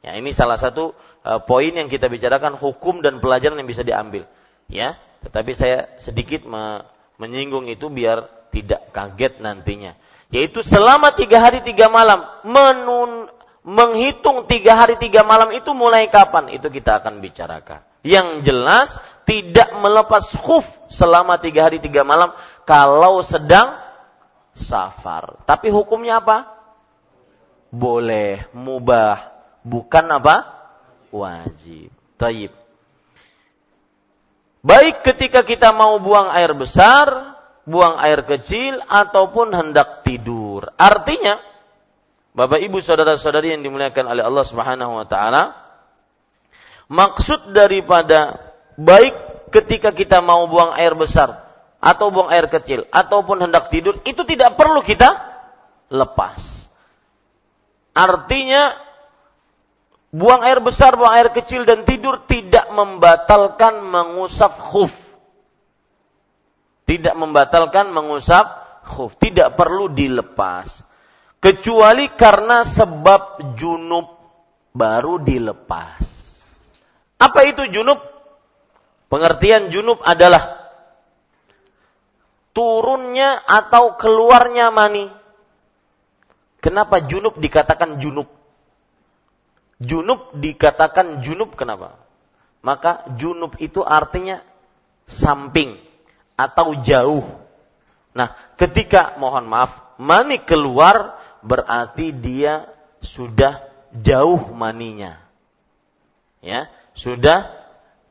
Ya, 0.04 0.18
ini 0.18 0.34
salah 0.36 0.60
satu 0.60 0.92
uh, 1.24 1.40
poin 1.46 1.72
yang 1.72 1.88
kita 1.88 2.12
bicarakan 2.12 2.58
hukum 2.58 3.00
dan 3.00 3.22
pelajaran 3.22 3.56
yang 3.56 3.70
bisa 3.70 3.86
diambil. 3.86 4.28
Ya, 4.68 5.00
tetapi 5.24 5.56
saya 5.56 5.88
sedikit 5.96 6.44
me 6.44 6.84
menyinggung 7.16 7.70
itu 7.70 7.86
biar 7.86 8.50
tidak 8.50 8.90
kaget 8.90 9.38
nantinya. 9.38 9.94
Yaitu 10.32 10.64
selama 10.64 11.12
tiga 11.14 11.38
hari 11.40 11.62
tiga 11.62 11.92
malam 11.92 12.24
menun 12.42 13.30
menghitung 13.62 14.50
tiga 14.50 14.74
hari 14.74 14.98
tiga 14.98 15.22
malam 15.22 15.54
itu 15.54 15.70
mulai 15.72 16.10
kapan? 16.10 16.50
Itu 16.50 16.68
kita 16.68 17.00
akan 17.00 17.22
bicarakan. 17.22 17.91
Yang 18.02 18.50
jelas 18.50 18.88
tidak 19.22 19.70
melepas 19.78 20.26
khuf 20.42 20.66
selama 20.90 21.38
tiga 21.38 21.70
hari 21.70 21.78
tiga 21.78 22.02
malam 22.02 22.34
kalau 22.66 23.22
sedang 23.22 23.78
safar. 24.52 25.42
Tapi 25.46 25.70
hukumnya 25.70 26.18
apa? 26.18 26.50
Boleh, 27.72 28.50
mubah, 28.52 29.32
bukan 29.64 30.04
apa? 30.12 30.36
Wajib. 31.14 31.94
Taib. 32.20 32.52
Baik 34.62 35.02
ketika 35.02 35.42
kita 35.42 35.74
mau 35.74 35.98
buang 35.98 36.30
air 36.30 36.54
besar, 36.54 37.34
buang 37.66 37.98
air 37.98 38.22
kecil, 38.22 38.78
ataupun 38.86 39.50
hendak 39.50 40.06
tidur. 40.06 40.70
Artinya, 40.78 41.42
Bapak 42.32 42.62
Ibu 42.62 42.78
saudara-saudari 42.78 43.52
yang 43.58 43.66
dimuliakan 43.66 44.06
oleh 44.06 44.22
Allah 44.22 44.44
Subhanahu 44.46 45.02
wa 45.02 45.06
taala, 45.08 45.61
maksud 46.92 47.56
daripada 47.56 48.52
baik 48.76 49.48
ketika 49.48 49.96
kita 49.96 50.20
mau 50.20 50.44
buang 50.44 50.76
air 50.76 50.92
besar 50.92 51.48
atau 51.80 52.12
buang 52.12 52.28
air 52.28 52.52
kecil 52.52 52.84
ataupun 52.92 53.48
hendak 53.48 53.72
tidur 53.72 54.04
itu 54.04 54.20
tidak 54.28 54.60
perlu 54.60 54.84
kita 54.84 55.16
lepas. 55.88 56.68
Artinya 57.92 58.76
buang 60.12 60.44
air 60.44 60.60
besar, 60.60 60.96
buang 60.96 61.12
air 61.12 61.32
kecil 61.32 61.64
dan 61.64 61.88
tidur 61.88 62.24
tidak 62.28 62.68
membatalkan 62.72 63.84
mengusap 63.84 64.56
khuf. 64.60 64.92
Tidak 66.88 67.14
membatalkan 67.16 67.88
mengusap 67.92 68.46
khuf, 68.84 69.16
tidak 69.16 69.56
perlu 69.56 69.92
dilepas. 69.92 70.84
Kecuali 71.42 72.12
karena 72.14 72.62
sebab 72.64 73.56
junub 73.58 74.12
baru 74.72 75.20
dilepas. 75.20 76.11
Apa 77.22 77.46
itu 77.46 77.70
junub? 77.70 78.02
Pengertian 79.06 79.70
junub 79.70 80.02
adalah 80.02 80.58
turunnya 82.50 83.38
atau 83.46 83.94
keluarnya 83.94 84.74
mani. 84.74 85.06
Kenapa 86.58 86.98
junub 87.06 87.38
dikatakan 87.38 88.02
junub? 88.02 88.26
Junub 89.78 90.34
dikatakan 90.34 91.22
junub 91.22 91.54
kenapa? 91.54 91.94
Maka 92.62 93.06
junub 93.18 93.54
itu 93.62 93.86
artinya 93.86 94.42
samping 95.06 95.78
atau 96.34 96.74
jauh. 96.82 97.26
Nah, 98.18 98.34
ketika 98.58 99.14
mohon 99.18 99.46
maaf 99.46 99.94
mani 99.98 100.42
keluar 100.42 101.18
berarti 101.42 102.14
dia 102.14 102.66
sudah 103.02 103.62
jauh 103.94 104.54
maninya. 104.54 105.18
Ya, 106.42 106.70
sudah 106.92 107.48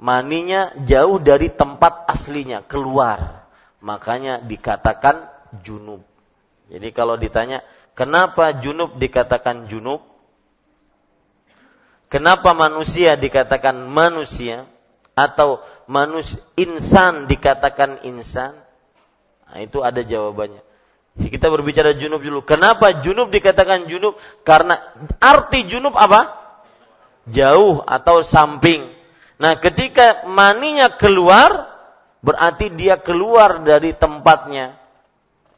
maninya 0.02 0.74
jauh 0.82 1.22
dari 1.22 1.54
tempat 1.54 2.10
aslinya 2.10 2.66
keluar 2.66 3.42
makanya 3.82 4.40
dikatakan 4.40 5.28
junub. 5.66 6.06
Jadi 6.72 6.96
kalau 6.96 7.20
ditanya, 7.20 7.66
kenapa 7.98 8.56
junub 8.64 8.96
dikatakan 8.96 9.68
junub? 9.68 10.00
Kenapa 12.08 12.56
manusia 12.56 13.20
dikatakan 13.20 13.76
manusia? 13.92 14.70
Atau 15.12 15.60
manus 15.92 16.40
insan 16.56 17.28
dikatakan 17.28 18.08
insan? 18.08 18.56
Nah, 19.52 19.60
itu 19.60 19.84
ada 19.84 20.00
jawabannya. 20.00 20.64
Kita 21.20 21.52
berbicara 21.52 21.92
junub 21.92 22.24
dulu. 22.24 22.48
Kenapa 22.48 22.96
junub 23.04 23.28
dikatakan 23.28 23.92
junub? 23.92 24.16
Karena 24.48 24.80
arti 25.20 25.68
junub 25.68 26.00
apa? 26.00 26.41
Jauh 27.30 27.86
atau 27.86 28.26
samping. 28.26 28.90
Nah, 29.42 29.58
ketika 29.58 30.26
maninya 30.30 30.94
keluar, 30.94 31.70
berarti 32.22 32.74
dia 32.74 33.02
keluar 33.02 33.62
dari 33.66 33.94
tempatnya. 33.98 34.78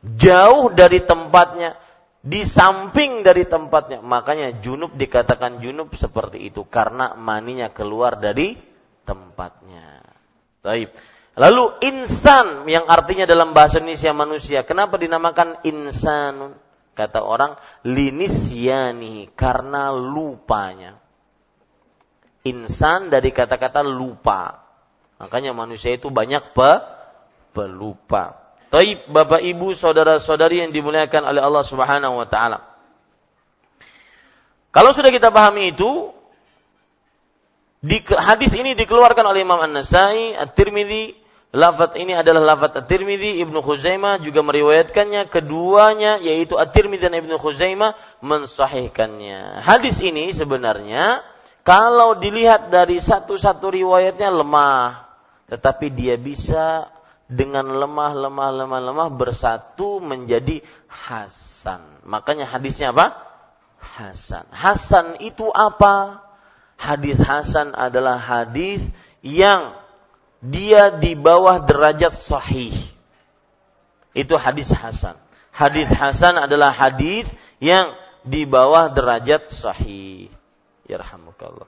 Jauh 0.03 0.71
dari 0.71 1.03
tempatnya. 1.03 1.79
Di 2.23 2.47
samping 2.47 3.23
dari 3.23 3.43
tempatnya. 3.43 3.99
Makanya 3.99 4.63
junub 4.63 4.95
dikatakan 4.95 5.59
junub 5.59 5.91
seperti 5.95 6.47
itu. 6.47 6.63
Karena 6.67 7.15
maninya 7.19 7.67
keluar 7.71 8.15
dari 8.15 8.55
tempatnya. 9.03 10.03
Baik. 10.63 10.95
Lalu 11.35 11.81
insan 11.83 12.63
yang 12.71 12.87
artinya 12.87 13.27
dalam 13.27 13.51
bahasa 13.51 13.83
Indonesia 13.83 14.15
manusia. 14.15 14.59
Kenapa 14.63 14.95
dinamakan 14.95 15.59
insanun? 15.67 16.55
Kata 16.93 17.25
orang 17.25 17.57
linisyani 17.83 19.33
karena 19.33 19.91
lupanya. 19.91 21.02
Insan 22.43 23.07
dari 23.07 23.31
kata-kata 23.31 23.83
lupa. 23.83 24.63
Makanya 25.19 25.55
manusia 25.55 25.95
itu 25.95 26.11
banyak 26.11 26.51
pe 26.51 26.71
pelupa. 27.55 28.43
Taib 28.67 29.07
Bapak 29.07 29.39
Ibu 29.39 29.77
saudara-saudari 29.77 30.65
yang 30.65 30.73
dimuliakan 30.73 31.29
oleh 31.29 31.39
Allah 31.39 31.63
Subhanahu 31.63 32.19
wa 32.19 32.27
taala. 32.27 32.59
Kalau 34.73 34.89
sudah 34.91 35.13
kita 35.13 35.29
pahami 35.29 35.71
itu, 35.71 36.09
di 37.79 38.01
hadis 38.09 38.49
ini 38.57 38.73
dikeluarkan 38.73 39.21
oleh 39.21 39.45
Imam 39.45 39.61
An-Nasai, 39.61 40.33
At-Tirmidzi, 40.33 41.23
Lafat 41.53 42.01
ini 42.01 42.17
adalah 42.17 42.57
lafat 42.57 42.81
At-Tirmidzi, 42.81 43.37
Ibnu 43.45 43.61
Khuzaimah 43.61 44.17
juga 44.25 44.41
meriwayatkannya, 44.41 45.29
keduanya 45.29 46.17
yaitu 46.17 46.57
At-Tirmidzi 46.57 47.05
dan 47.05 47.13
Ibnu 47.13 47.37
Khuzaimah 47.37 47.93
mensahihkannya. 48.25 49.61
Hadis 49.61 50.01
ini 50.01 50.33
sebenarnya 50.33 51.21
kalau 51.63 52.19
dilihat 52.19 52.67
dari 52.67 52.99
satu-satu 52.99 53.71
riwayatnya 53.71 54.27
lemah, 54.27 55.07
tetapi 55.47 55.95
dia 55.95 56.19
bisa 56.19 56.91
dengan 57.31 57.71
lemah 57.71 58.11
lemah 58.11 58.49
lemah 58.51 58.81
lemah 58.83 59.09
bersatu 59.15 60.03
menjadi 60.03 60.59
hasan. 60.91 62.03
Makanya 62.03 62.51
hadisnya 62.51 62.91
apa? 62.91 63.15
Hasan. 63.79 64.43
Hasan 64.51 65.23
itu 65.23 65.47
apa? 65.55 66.19
Hadis 66.75 67.15
hasan 67.15 67.71
adalah 67.71 68.19
hadis 68.19 68.83
yang 69.23 69.71
dia 70.43 70.91
di 70.91 71.15
bawah 71.15 71.63
derajat 71.63 72.11
sahih. 72.11 72.75
Itu 74.11 74.35
hadis 74.35 74.67
hasan. 74.67 75.15
Hadis 75.55 75.87
hasan 75.95 76.35
adalah 76.35 76.75
hadis 76.75 77.23
yang 77.63 77.95
di 78.27 78.43
bawah 78.43 78.91
derajat 78.91 79.47
sahih. 79.47 80.27
Ya 80.87 80.99
rahmukallah. 80.99 81.67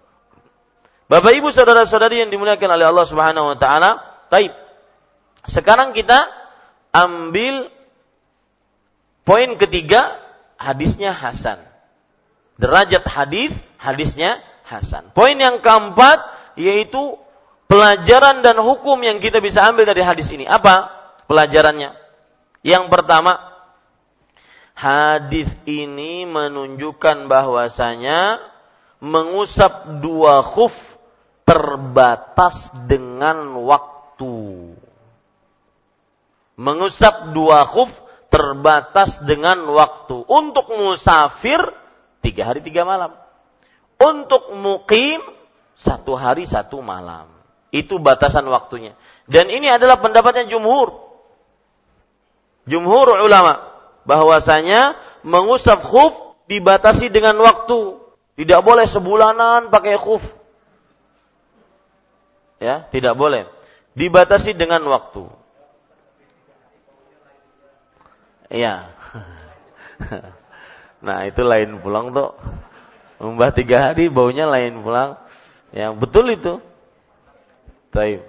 Bapak 1.05 1.31
Ibu 1.37 1.53
saudara-saudari 1.53 2.25
yang 2.25 2.33
dimuliakan 2.33 2.69
oleh 2.75 2.85
Allah 2.89 3.05
Subhanahu 3.05 3.53
wa 3.53 3.57
taala, 3.61 4.01
taib. 4.33 4.51
Sekarang 5.45 5.93
kita 5.93 6.25
ambil 6.89 7.69
poin 9.21 9.53
ketiga, 9.61 10.17
hadisnya 10.57 11.13
hasan. 11.13 11.61
Derajat 12.57 13.05
hadis, 13.05 13.53
hadisnya 13.77 14.41
hasan. 14.65 15.13
Poin 15.13 15.37
yang 15.37 15.61
keempat 15.61 16.25
yaitu 16.57 17.19
pelajaran 17.69 18.41
dan 18.41 18.57
hukum 18.63 18.97
yang 19.05 19.21
kita 19.21 19.43
bisa 19.43 19.61
ambil 19.61 19.85
dari 19.85 20.01
hadis 20.01 20.31
ini. 20.33 20.49
Apa 20.49 20.89
pelajarannya? 21.29 21.93
Yang 22.65 22.89
pertama, 22.89 23.37
hadis 24.73 25.51
ini 25.69 26.25
menunjukkan 26.25 27.29
bahwasanya 27.29 28.41
mengusap 28.99 30.01
dua 30.03 30.43
khuf 30.45 30.73
terbatas 31.45 32.73
dengan 32.89 33.53
waktu. 33.63 34.75
Mengusap 36.55 37.35
dua 37.35 37.67
khuf 37.67 37.91
terbatas 38.31 39.19
dengan 39.23 39.63
waktu. 39.71 40.23
Untuk 40.27 40.71
musafir, 40.75 41.61
tiga 42.23 42.51
hari 42.51 42.63
tiga 42.63 42.83
malam. 42.83 43.13
Untuk 43.95 44.51
mukim, 44.55 45.23
satu 45.75 46.15
hari 46.15 46.47
satu 46.47 46.79
malam. 46.79 47.31
Itu 47.71 47.99
batasan 47.99 48.47
waktunya. 48.47 48.95
Dan 49.27 49.51
ini 49.51 49.67
adalah 49.67 49.99
pendapatnya 49.99 50.47
jumhur. 50.47 50.95
Jumhur 52.65 53.19
ulama 53.19 53.61
bahwasanya 54.07 54.95
mengusap 55.27 55.83
khuf 55.83 56.13
dibatasi 56.47 57.11
dengan 57.11 57.35
waktu. 57.41 58.04
Tidak 58.35 58.61
boleh 58.63 58.83
sebulanan 58.83 59.71
pakai 59.71 59.95
khuf. 59.95 60.23
Ya, 62.59 62.87
tidak 62.91 63.15
boleh. 63.15 63.47
Dibatasi 63.95 64.55
dengan 64.55 64.83
waktu. 64.87 65.27
Iya. 68.51 68.91
Nah, 71.05 71.21
itu 71.29 71.45
lain 71.45 71.85
pulang 71.85 72.17
tuh. 72.17 72.33
Mbah 73.21 73.53
tiga 73.53 73.93
hari 73.93 74.09
baunya 74.09 74.49
lain 74.49 74.81
pulang. 74.81 75.21
Ya, 75.69 75.93
betul 75.93 76.33
itu. 76.33 76.57
Taib. 77.93 78.25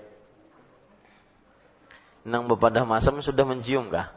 Nang 2.27 2.45
bepadah 2.53 2.85
masam 2.85 3.17
sudah 3.25 3.49
mencium 3.49 3.89
kah? 3.89 4.13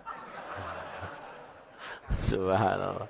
Subhanallah. 2.28 3.08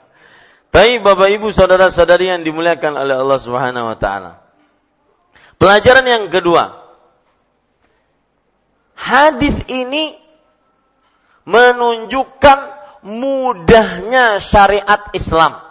Baik 0.69 1.01
Bapak 1.01 1.29
Ibu 1.33 1.49
saudara-saudari 1.49 2.29
yang 2.29 2.45
dimuliakan 2.45 2.93
oleh 2.93 3.15
Allah 3.17 3.39
Subhanahu 3.41 3.89
wa 3.89 3.97
taala. 3.97 4.31
Pelajaran 5.57 6.05
yang 6.05 6.25
kedua. 6.29 6.77
Hadis 8.93 9.55
ini 9.71 10.19
menunjukkan 11.47 12.59
mudahnya 13.01 14.37
syariat 14.43 15.09
Islam. 15.15 15.63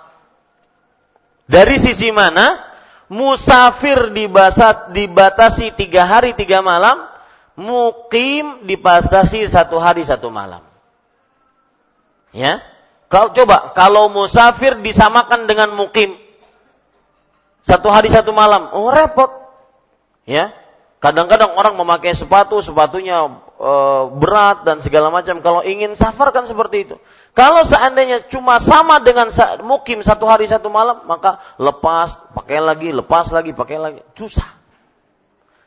Dari 1.47 1.77
sisi 1.79 2.11
mana? 2.11 2.69
musafir 3.09 4.13
dibasat, 4.13 4.93
dibatasi 4.93 5.73
tiga 5.75 6.05
hari 6.05 6.37
tiga 6.37 6.61
malam, 6.61 7.09
mukim 7.57 8.69
dibatasi 8.69 9.49
satu 9.49 9.81
hari 9.81 10.05
satu 10.05 10.29
malam. 10.29 10.63
Ya, 12.31 12.61
kalau 13.09 13.33
coba 13.33 13.73
kalau 13.73 14.13
musafir 14.13 14.77
disamakan 14.85 15.49
dengan 15.49 15.73
mukim 15.73 16.17
satu 17.69 17.93
hari 17.93 18.09
satu 18.09 18.33
malam, 18.33 18.73
oh 18.73 18.89
repot. 18.89 19.29
Ya, 20.25 20.57
kadang-kadang 21.05 21.53
orang 21.53 21.77
memakai 21.77 22.17
sepatu, 22.17 22.65
sepatunya 22.65 23.29
e, 23.61 23.73
berat 24.17 24.65
dan 24.65 24.81
segala 24.81 25.13
macam. 25.13 25.45
Kalau 25.45 25.61
ingin 25.61 25.93
safar 25.93 26.33
kan 26.33 26.49
seperti 26.49 26.89
itu. 26.89 26.97
Kalau 27.37 27.69
seandainya 27.69 28.25
cuma 28.33 28.57
sama 28.57 29.05
dengan 29.05 29.29
mukim 29.65 30.01
satu 30.01 30.25
hari 30.25 30.49
satu 30.49 30.73
malam, 30.73 31.05
maka 31.05 31.45
lepas, 31.61 32.17
pakai 32.33 32.61
lagi, 32.61 32.89
lepas 32.93 33.29
lagi, 33.37 33.53
pakai 33.53 33.77
lagi. 33.77 34.01
Susah. 34.17 34.49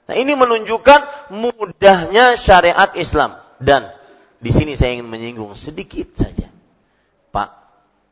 Nah 0.09 0.15
ini 0.17 0.33
menunjukkan 0.33 1.33
mudahnya 1.37 2.33
syariat 2.33 2.97
Islam. 2.97 3.37
Dan 3.61 3.93
di 4.41 4.49
sini 4.49 4.73
saya 4.73 4.97
ingin 4.97 5.05
menyinggung 5.05 5.53
sedikit 5.53 6.17
saja. 6.17 6.49
Pak, 7.31 7.49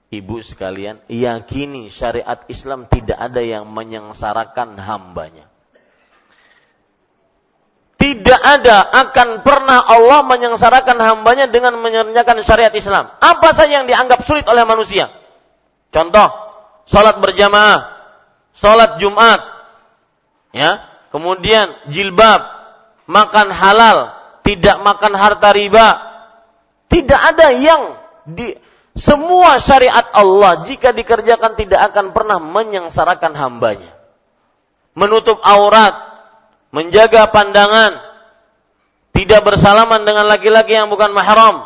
ibu 0.10 0.40
sekalian, 0.42 1.04
yakini 1.12 1.92
syariat 1.92 2.44
Islam 2.48 2.88
tidak 2.88 3.20
ada 3.20 3.44
yang 3.44 3.70
menyengsarakan 3.70 4.80
hambanya. 4.80 5.46
Tidak 8.00 8.40
ada 8.40 8.88
akan 8.96 9.44
pernah 9.44 9.84
Allah 9.84 10.24
menyengsarakan 10.24 10.98
hambanya 11.04 11.52
dengan 11.52 11.76
mengerjakan 11.84 12.48
syariat 12.48 12.72
Islam. 12.72 13.12
Apa 13.20 13.52
saja 13.52 13.84
yang 13.84 13.92
dianggap 13.92 14.24
sulit 14.24 14.48
oleh 14.48 14.64
manusia. 14.64 15.12
Contoh, 15.92 16.32
sholat 16.88 17.20
berjamaah, 17.20 17.92
sholat 18.56 19.04
Jumat, 19.04 19.44
ya, 20.56 20.80
kemudian 21.12 21.76
jilbab, 21.92 22.40
makan 23.04 23.52
halal, 23.52 24.16
tidak 24.48 24.80
makan 24.80 25.14
harta 25.20 25.50
riba. 25.52 25.88
Tidak 26.90 27.20
ada 27.20 27.54
yang 27.54 28.00
di 28.26 28.56
semua 29.00 29.64
syariat 29.64 30.12
Allah 30.12 30.68
jika 30.68 30.92
dikerjakan 30.92 31.56
tidak 31.56 31.80
akan 31.90 32.12
pernah 32.12 32.38
menyengsarakan 32.38 33.32
hambanya. 33.32 33.96
Menutup 34.92 35.40
aurat, 35.40 35.96
menjaga 36.76 37.32
pandangan, 37.32 37.96
tidak 39.16 39.48
bersalaman 39.48 40.04
dengan 40.04 40.28
laki-laki 40.28 40.76
yang 40.76 40.92
bukan 40.92 41.16
mahram, 41.16 41.64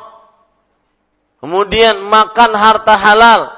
kemudian 1.41 2.05
makan 2.05 2.53
harta 2.53 2.93
halal, 2.93 3.49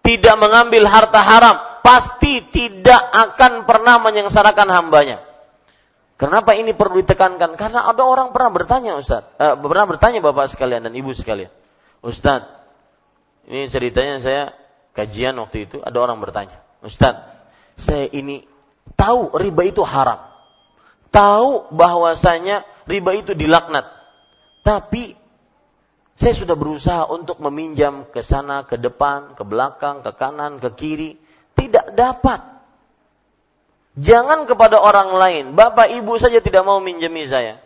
tidak 0.00 0.40
mengambil 0.40 0.88
harta 0.88 1.20
haram, 1.20 1.56
pasti 1.84 2.40
tidak 2.48 3.04
akan 3.12 3.68
pernah 3.68 4.00
menyengsarakan 4.00 4.68
hambanya. 4.72 5.20
Kenapa 6.16 6.56
ini 6.56 6.72
perlu 6.72 7.04
ditekankan? 7.04 7.56
Karena 7.56 7.84
ada 7.84 8.00
orang 8.04 8.32
pernah 8.32 8.52
bertanya 8.52 8.96
Ustaz, 8.96 9.28
eh, 9.36 9.56
pernah 9.60 9.84
bertanya 9.84 10.24
Bapak 10.24 10.52
sekalian 10.52 10.88
dan 10.88 10.92
Ibu 10.96 11.12
sekalian. 11.16 11.48
Ustaz, 12.00 12.59
Ini 13.50 13.66
ceritanya 13.66 14.22
saya 14.22 14.42
kajian 14.94 15.34
waktu 15.42 15.66
itu 15.66 15.82
ada 15.82 15.98
orang 15.98 16.22
bertanya, 16.22 16.62
Ustaz, 16.86 17.18
saya 17.74 18.06
ini 18.14 18.46
tahu 18.94 19.34
riba 19.34 19.66
itu 19.66 19.82
haram. 19.82 20.22
Tahu 21.10 21.74
bahwasanya 21.74 22.62
riba 22.86 23.10
itu 23.18 23.34
dilaknat. 23.34 23.90
Tapi 24.62 25.18
saya 26.14 26.36
sudah 26.36 26.54
berusaha 26.54 27.10
untuk 27.10 27.42
meminjam 27.42 28.06
ke 28.06 28.22
sana, 28.22 28.62
ke 28.62 28.78
depan, 28.78 29.34
ke 29.34 29.42
belakang, 29.42 30.06
ke 30.06 30.14
kanan, 30.14 30.62
ke 30.62 30.70
kiri. 30.78 31.18
Tidak 31.58 31.98
dapat. 31.98 32.44
Jangan 33.98 34.46
kepada 34.46 34.78
orang 34.78 35.10
lain. 35.16 35.44
Bapak 35.58 35.90
ibu 35.90 36.14
saja 36.22 36.38
tidak 36.38 36.62
mau 36.62 36.78
minjemi 36.78 37.26
saya. 37.26 37.58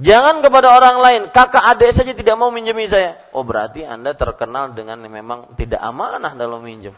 Jangan 0.00 0.40
kepada 0.40 0.72
orang 0.72 0.96
lain, 0.96 1.22
kakak 1.28 1.60
adik 1.76 1.92
saja 1.92 2.16
tidak 2.16 2.40
mau 2.40 2.48
minjemi 2.48 2.88
saya. 2.88 3.20
Oh 3.36 3.44
berarti 3.44 3.84
Anda 3.84 4.16
terkenal 4.16 4.72
dengan 4.72 4.96
memang 5.04 5.52
tidak 5.60 5.76
amanah 5.76 6.32
dalam 6.40 6.64
minjem. 6.64 6.96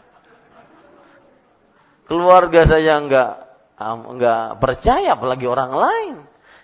Keluarga 2.07 2.63
saya 2.63 2.95
enggak 3.03 3.43
enggak 3.75 4.55
percaya 4.63 5.19
apalagi 5.19 5.43
orang 5.43 5.71
lain. 5.75 6.15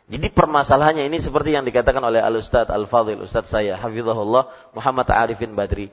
Jadi 0.07 0.31
permasalahannya 0.31 1.11
ini 1.11 1.19
seperti 1.19 1.59
yang 1.59 1.67
dikatakan 1.67 1.99
oleh 2.07 2.23
Al 2.23 2.39
Ustaz 2.39 2.71
Al 2.71 2.87
Fadil 2.87 3.19
Ustaz 3.19 3.51
saya 3.51 3.75
Hafizahullah 3.75 4.71
Muhammad 4.71 5.11
Arifin 5.11 5.59
Badri. 5.59 5.91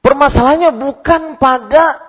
Permasalahannya 0.00 0.72
bukan 0.72 1.36
pada 1.36 2.00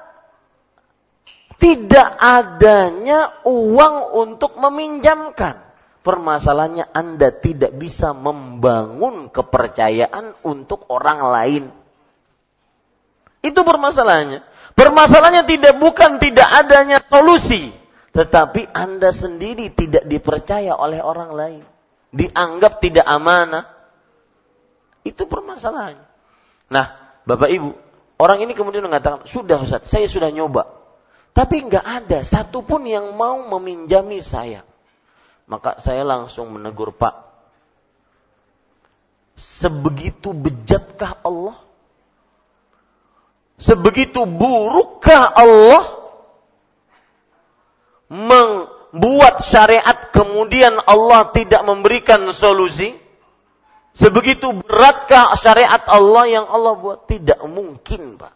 tidak 1.59 2.15
adanya 2.15 3.43
uang 3.43 4.15
untuk 4.23 4.55
meminjamkan 4.55 5.66
Permasalahannya 6.07 6.87
Anda 6.95 7.35
tidak 7.35 7.75
bisa 7.75 8.15
membangun 8.15 9.27
kepercayaan 9.27 10.39
untuk 10.39 10.87
orang 10.87 11.19
lain. 11.19 11.63
Itu 13.43 13.67
permasalahannya. 13.67 14.39
Permasalahannya 14.71 15.43
tidak 15.43 15.75
bukan 15.75 16.23
tidak 16.23 16.47
adanya 16.47 17.03
solusi, 17.03 17.75
tetapi 18.15 18.71
Anda 18.71 19.11
sendiri 19.11 19.67
tidak 19.75 20.07
dipercaya 20.07 20.79
oleh 20.79 21.03
orang 21.03 21.35
lain. 21.35 21.63
Dianggap 22.15 22.79
tidak 22.79 23.03
amanah. 23.03 23.67
Itu 25.03 25.27
permasalahannya. 25.27 26.07
Nah, 26.71 27.19
Bapak 27.27 27.51
Ibu, 27.51 27.75
orang 28.15 28.47
ini 28.47 28.55
kemudian 28.55 28.87
mengatakan, 28.87 29.27
sudah 29.27 29.59
Ustaz, 29.59 29.91
saya 29.91 30.07
sudah 30.07 30.31
nyoba. 30.31 30.71
Tapi 31.35 31.67
nggak 31.67 31.83
ada 31.83 32.23
satupun 32.23 32.87
yang 32.87 33.11
mau 33.19 33.43
meminjami 33.59 34.23
saya. 34.23 34.63
Maka 35.47 35.79
saya 35.79 36.03
langsung 36.03 36.51
menegur 36.51 36.91
Pak. 36.91 37.23
Sebegitu 39.39 40.35
bejatkah 40.35 41.23
Allah? 41.23 41.55
Sebegitu 43.57 44.27
burukkah 44.27 45.33
Allah 45.33 45.83
membuat 48.11 49.41
syariat 49.41 50.13
kemudian 50.13 50.77
Allah 50.83 51.31
tidak 51.33 51.63
memberikan 51.65 52.27
solusi? 52.35 52.93
Sebegitu 53.97 54.53
beratkah 54.53 55.33
syariat 55.41 55.81
Allah 55.89 56.29
yang 56.29 56.45
Allah 56.45 56.77
buat? 56.77 57.09
Tidak 57.09 57.41
mungkin, 57.49 58.21
Pak. 58.21 58.33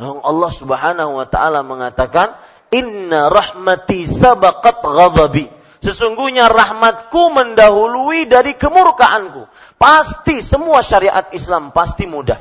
Allah 0.00 0.50
Subhanahu 0.52 1.20
wa 1.20 1.26
taala 1.28 1.60
mengatakan, 1.60 2.32
"Inna 2.72 3.28
rahmati 3.28 4.08
sabaqat 4.08 4.80
ghadabi." 4.80 5.52
Sesungguhnya 5.84 6.48
rahmatku 6.48 7.32
mendahului 7.32 8.24
dari 8.28 8.56
kemurkaanku. 8.56 9.44
Pasti 9.76 10.40
semua 10.40 10.80
syariat 10.80 11.28
Islam 11.36 11.72
pasti 11.72 12.08
mudah. 12.08 12.40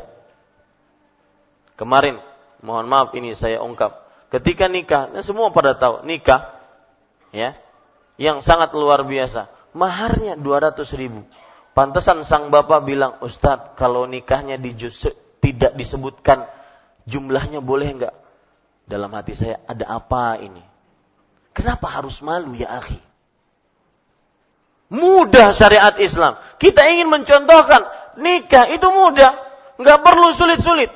Kemarin, 1.76 2.24
mohon 2.64 2.88
maaf 2.88 3.12
ini 3.18 3.36
saya 3.36 3.60
ungkap. 3.60 4.08
Ketika 4.32 4.72
nikah, 4.72 5.12
dan 5.12 5.24
semua 5.24 5.52
pada 5.52 5.76
tahu 5.76 6.08
nikah, 6.08 6.56
ya, 7.36 7.60
yang 8.16 8.40
sangat 8.40 8.72
luar 8.72 9.04
biasa. 9.04 9.52
Maharnya 9.76 10.40
200 10.40 10.88
ribu. 10.96 11.28
Pantesan 11.76 12.24
sang 12.24 12.48
bapak 12.48 12.88
bilang, 12.88 13.20
Ustadz, 13.20 13.76
kalau 13.76 14.08
nikahnya 14.08 14.56
di 14.56 14.72
tidak 15.44 15.76
disebutkan 15.76 16.48
jumlahnya 17.04 17.60
boleh 17.60 17.92
enggak? 17.92 18.16
Dalam 18.88 19.12
hati 19.12 19.36
saya, 19.36 19.60
ada 19.68 20.00
apa 20.00 20.40
ini? 20.40 20.64
Kenapa 21.52 21.92
harus 21.92 22.24
malu 22.24 22.56
ya 22.56 22.80
akhi? 22.80 23.00
Mudah 24.94 25.52
syariat 25.56 25.96
Islam. 25.98 26.38
Kita 26.62 26.86
ingin 26.86 27.10
mencontohkan 27.10 27.86
nikah 28.22 28.70
itu 28.70 28.88
mudah, 28.94 29.34
nggak 29.82 30.00
perlu 30.06 30.30
sulit-sulit. 30.36 30.94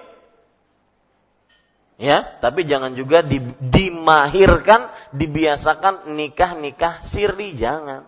Ya, 2.00 2.40
tapi 2.40 2.64
jangan 2.64 2.96
juga 2.96 3.20
di, 3.20 3.44
dimahirkan, 3.60 4.88
dibiasakan 5.12 6.16
nikah-nikah 6.16 7.04
siri, 7.04 7.52
jangan. 7.60 8.08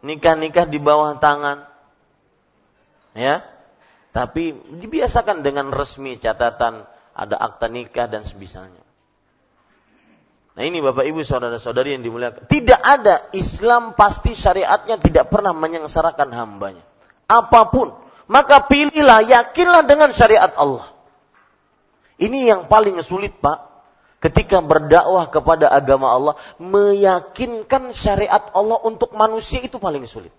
Nikah-nikah 0.00 0.64
di 0.64 0.80
bawah 0.80 1.20
tangan. 1.20 1.68
Ya. 3.12 3.44
Tapi 4.16 4.56
dibiasakan 4.80 5.44
dengan 5.44 5.72
resmi 5.72 6.16
catatan 6.16 6.84
ada 7.12 7.36
akta 7.36 7.68
nikah 7.68 8.08
dan 8.08 8.24
sebisanya. 8.24 8.81
Nah 10.52 10.62
ini 10.68 10.84
Bapak 10.84 11.08
Ibu 11.08 11.24
saudara-saudari 11.24 11.96
yang 11.96 12.04
dimuliakan. 12.04 12.44
Tidak 12.44 12.80
ada 12.80 13.32
Islam 13.32 13.96
pasti 13.96 14.36
syariatnya 14.36 15.00
tidak 15.00 15.32
pernah 15.32 15.56
menyengsarakan 15.56 16.28
hambanya. 16.28 16.84
Apa 17.24 17.72
pun. 17.72 17.96
Maka 18.28 18.68
pilihlah, 18.68 19.24
yakinlah 19.24 19.88
dengan 19.88 20.12
syariat 20.12 20.52
Allah. 20.52 20.92
Ini 22.20 22.52
yang 22.52 22.60
paling 22.68 23.00
sulit 23.00 23.32
Pak. 23.40 23.72
Ketika 24.22 24.60
berdakwah 24.60 25.32
kepada 25.32 25.72
agama 25.72 26.12
Allah. 26.12 26.34
Meyakinkan 26.60 27.96
syariat 27.96 28.52
Allah 28.52 28.76
untuk 28.84 29.16
manusia 29.16 29.64
itu 29.64 29.80
paling 29.80 30.04
sulit. 30.04 30.30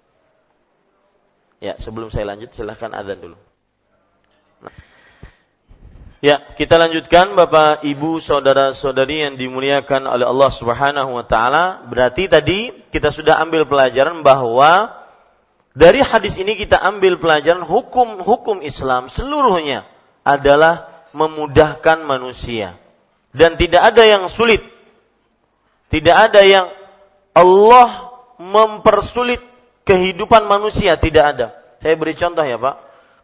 Ya 1.57 1.73
sebelum 1.81 2.13
saya 2.13 2.29
lanjut 2.29 2.53
silahkan 2.53 2.93
azan 2.93 3.17
dulu. 3.17 3.37
Nah. 4.61 4.92
Ya, 6.23 6.39
kita 6.55 6.79
lanjutkan 6.79 7.35
Bapak, 7.35 7.83
Ibu, 7.83 8.23
saudara-saudari 8.23 9.27
yang 9.27 9.35
dimuliakan 9.35 10.07
oleh 10.07 10.23
Allah 10.23 10.51
Subhanahu 10.55 11.19
wa 11.19 11.27
taala. 11.27 11.83
Berarti 11.91 12.31
tadi 12.31 12.71
kita 12.95 13.11
sudah 13.11 13.43
ambil 13.43 13.67
pelajaran 13.67 14.23
bahwa 14.23 14.87
dari 15.75 15.99
hadis 15.99 16.39
ini 16.39 16.55
kita 16.55 16.79
ambil 16.79 17.19
pelajaran 17.19 17.67
hukum-hukum 17.67 18.63
Islam 18.63 19.11
seluruhnya 19.11 19.83
adalah 20.23 21.03
memudahkan 21.11 22.07
manusia 22.07 22.79
dan 23.35 23.59
tidak 23.59 23.83
ada 23.91 24.07
yang 24.07 24.31
sulit. 24.31 24.63
Tidak 25.91 26.15
ada 26.15 26.39
yang 26.39 26.71
Allah 27.35 28.15
mempersulit 28.39 29.43
kehidupan 29.83 30.47
manusia, 30.47 30.95
tidak 30.95 31.35
ada. 31.35 31.47
Saya 31.83 31.99
beri 31.99 32.15
contoh 32.15 32.47
ya, 32.47 32.55
Pak. 32.55 32.75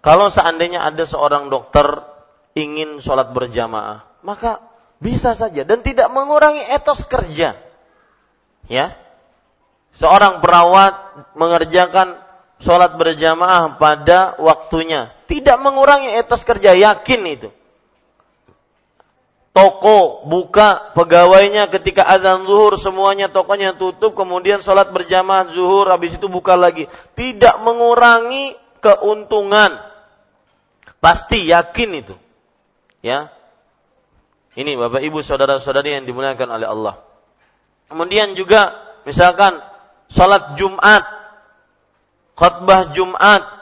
Kalau 0.03 0.27
seandainya 0.27 0.83
ada 0.83 1.07
seorang 1.07 1.47
dokter 1.47 2.08
ingin 2.59 2.99
sholat 2.99 3.31
berjamaah, 3.31 4.03
maka 4.23 4.59
bisa 4.99 5.31
saja 5.33 5.63
dan 5.63 5.79
tidak 5.79 6.11
mengurangi 6.11 6.63
etos 6.67 7.07
kerja. 7.07 7.55
Ya, 8.67 8.99
seorang 9.95 10.43
perawat 10.43 10.93
mengerjakan 11.39 12.19
sholat 12.59 12.99
berjamaah 12.99 13.79
pada 13.79 14.35
waktunya, 14.37 15.15
tidak 15.25 15.57
mengurangi 15.63 16.11
etos 16.19 16.43
kerja, 16.43 16.75
yakin 16.75 17.21
itu. 17.25 17.49
Toko 19.49 20.23
buka 20.29 20.93
pegawainya 20.93 21.73
ketika 21.73 22.05
azan 22.05 22.45
zuhur 22.45 22.77
semuanya 22.77 23.33
tokonya 23.33 23.73
tutup 23.75 24.13
kemudian 24.13 24.61
sholat 24.61 24.93
berjamaah 24.93 25.49
zuhur 25.51 25.89
habis 25.89 26.15
itu 26.15 26.29
buka 26.29 26.53
lagi 26.53 26.85
tidak 27.17 27.57
mengurangi 27.65 28.53
keuntungan 28.79 29.73
pasti 31.01 31.49
yakin 31.49 31.89
itu 31.97 32.15
Ya. 32.99 33.31
Ini 34.57 34.75
Bapak 34.75 34.99
Ibu 34.99 35.23
saudara-saudari 35.23 35.95
yang 35.95 36.05
dimuliakan 36.09 36.49
oleh 36.51 36.67
Allah. 36.67 36.95
Kemudian 37.87 38.35
juga 38.35 38.75
misalkan 39.07 39.57
salat 40.11 40.57
Jumat, 40.59 41.05
khutbah 42.35 42.91
Jumat 42.91 43.59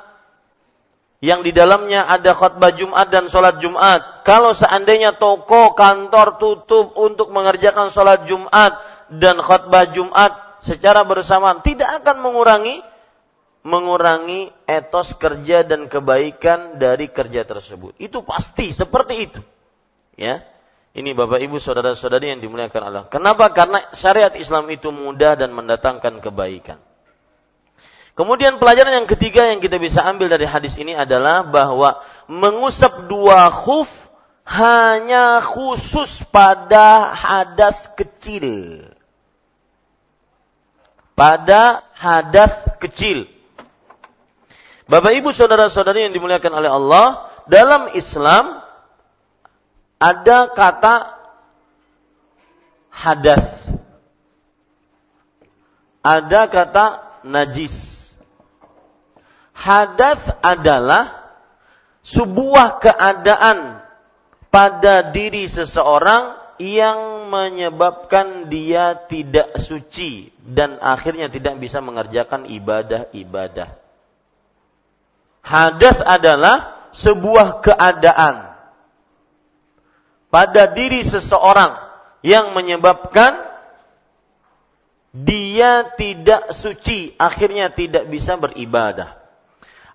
yang 1.17 1.41
di 1.41 1.49
dalamnya 1.49 2.05
ada 2.05 2.33
khutbah 2.37 2.73
Jumat 2.73 3.09
dan 3.09 3.29
salat 3.29 3.57
Jumat. 3.57 4.21
Kalau 4.21 4.53
seandainya 4.53 5.17
toko, 5.17 5.73
kantor 5.73 6.37
tutup 6.37 6.93
untuk 6.97 7.33
mengerjakan 7.33 7.89
salat 7.89 8.25
Jumat 8.29 8.77
dan 9.09 9.41
khutbah 9.41 9.89
Jumat 9.91 10.61
secara 10.61 11.05
bersamaan, 11.05 11.61
tidak 11.61 12.03
akan 12.03 12.21
mengurangi 12.21 12.81
mengurangi 13.67 14.47
etos 14.63 15.11
kerja 15.19 15.67
dan 15.67 15.91
kebaikan 15.91 16.79
dari 16.79 17.11
kerja 17.11 17.43
tersebut. 17.43 17.99
Itu 17.99 18.23
pasti 18.23 18.71
seperti 18.71 19.15
itu. 19.19 19.41
Ya. 20.15 20.47
Ini 20.97 21.13
Bapak 21.13 21.43
Ibu 21.43 21.59
saudara-saudari 21.59 22.31
yang 22.31 22.41
dimuliakan 22.41 22.81
Allah. 22.81 23.03
Kenapa? 23.11 23.51
Karena 23.51 23.91
syariat 23.93 24.31
Islam 24.33 24.71
itu 24.71 24.89
mudah 24.89 25.35
dan 25.37 25.53
mendatangkan 25.53 26.23
kebaikan. 26.23 26.79
Kemudian 28.17 28.57
pelajaran 28.57 29.03
yang 29.03 29.05
ketiga 29.05 29.45
yang 29.45 29.61
kita 29.61 29.77
bisa 29.77 30.01
ambil 30.01 30.25
dari 30.25 30.49
hadis 30.49 30.73
ini 30.73 30.97
adalah 30.97 31.45
bahwa 31.45 32.01
mengusap 32.25 33.05
dua 33.05 33.53
khuf 33.53 33.91
hanya 34.41 35.37
khusus 35.43 36.25
pada 36.33 37.13
hadas 37.13 37.93
kecil. 37.93 38.81
Pada 41.13 41.85
hadas 41.93 42.57
kecil. 42.81 43.36
Bapak 44.87 45.11
Ibu 45.19 45.35
saudara-saudari 45.35 46.07
yang 46.07 46.15
dimuliakan 46.15 46.63
oleh 46.63 46.71
Allah, 46.71 47.05
dalam 47.51 47.91
Islam 47.91 48.63
ada 49.99 50.47
kata 50.51 50.95
hadas. 52.91 53.43
Ada 56.07 56.47
kata 56.47 56.85
najis 57.27 57.97
Hadas 59.57 60.21
adalah 60.45 61.33
sebuah 62.05 62.77
keadaan 62.77 63.81
pada 64.53 65.09
diri 65.09 65.49
seseorang 65.49 66.37
yang 66.61 67.25
menyebabkan 67.33 68.53
dia 68.53 68.93
tidak 69.09 69.57
suci 69.57 70.29
dan 70.45 70.77
akhirnya 70.77 71.25
tidak 71.33 71.57
bisa 71.57 71.81
mengerjakan 71.81 72.45
ibadah-ibadah. 72.45 73.86
Hadas 75.47 76.03
adalah 76.03 76.91
sebuah 76.91 77.63
keadaan 77.63 78.51
pada 80.27 80.67
diri 80.67 81.07
seseorang 81.07 81.71
yang 82.19 82.51
menyebabkan 82.51 83.47
dia 85.15 85.87
tidak 85.95 86.51
suci, 86.51 87.15
akhirnya 87.15 87.71
tidak 87.71 88.11
bisa 88.11 88.35
beribadah. 88.35 89.15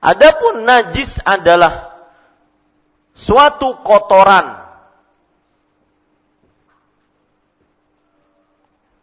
Adapun 0.00 0.64
najis 0.64 1.20
adalah 1.22 1.94
suatu 3.12 3.84
kotoran 3.84 4.56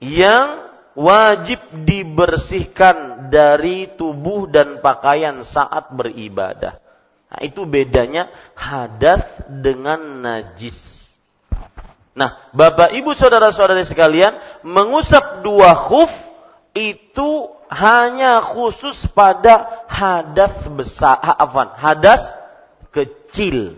yang 0.02 0.66
wajib 0.98 1.62
dibersihkan 1.86 3.19
dari 3.30 3.88
tubuh 3.94 4.50
dan 4.50 4.84
pakaian 4.84 5.46
saat 5.46 5.94
beribadah. 5.94 6.82
Nah, 7.30 7.40
itu 7.46 7.64
bedanya 7.70 8.34
hadas 8.58 9.22
dengan 9.46 10.26
najis. 10.26 11.06
Nah, 12.18 12.36
Bapak 12.52 12.92
Ibu 12.98 13.16
saudara-saudari 13.16 13.86
sekalian, 13.88 14.36
mengusap 14.66 15.46
dua 15.46 15.78
khuf 15.78 16.12
itu 16.74 17.54
hanya 17.70 18.42
khusus 18.42 19.06
pada 19.14 19.86
hadas 19.88 20.52
besar, 20.74 21.16
afan, 21.22 21.70
hadas 21.78 22.34
kecil. 22.90 23.78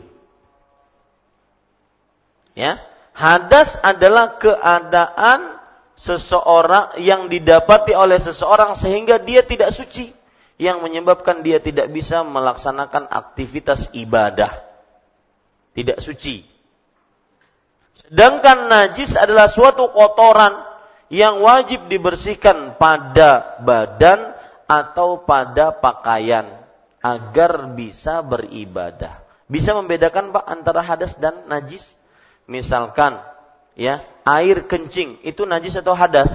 Ya, 2.55 2.79
hadas 3.11 3.75
adalah 3.83 4.39
keadaan 4.39 5.60
seseorang 5.99 6.97
yang 7.01 7.27
didapati 7.27 7.93
oleh 7.95 8.17
seseorang 8.17 8.73
sehingga 8.75 9.21
dia 9.21 9.45
tidak 9.45 9.73
suci 9.73 10.11
yang 10.61 10.85
menyebabkan 10.85 11.41
dia 11.41 11.57
tidak 11.57 11.89
bisa 11.89 12.21
melaksanakan 12.21 13.09
aktivitas 13.09 13.89
ibadah. 13.97 14.61
Tidak 15.71 15.97
suci. 16.03 16.45
Sedangkan 17.97 18.67
najis 18.67 19.15
adalah 19.15 19.47
suatu 19.47 19.89
kotoran 19.89 20.53
yang 21.11 21.39
wajib 21.43 21.87
dibersihkan 21.87 22.75
pada 22.75 23.59
badan 23.63 24.35
atau 24.67 25.23
pada 25.23 25.75
pakaian 25.75 26.61
agar 27.01 27.71
bisa 27.73 28.21
beribadah. 28.21 29.19
Bisa 29.51 29.75
membedakan 29.75 30.31
Pak 30.31 30.45
antara 30.47 30.79
hadas 30.85 31.17
dan 31.19 31.49
najis? 31.49 31.83
Misalkan 32.47 33.19
ya, 33.81 34.05
air 34.29 34.69
kencing 34.69 35.17
itu 35.25 35.49
najis 35.49 35.73
atau 35.81 35.97
hadas? 35.97 36.29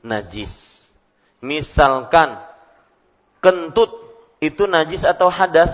Najis. 0.00 0.80
Misalkan 1.44 2.40
kentut 3.44 3.92
itu 4.40 4.64
najis 4.64 5.04
atau 5.04 5.28
hadas? 5.28 5.68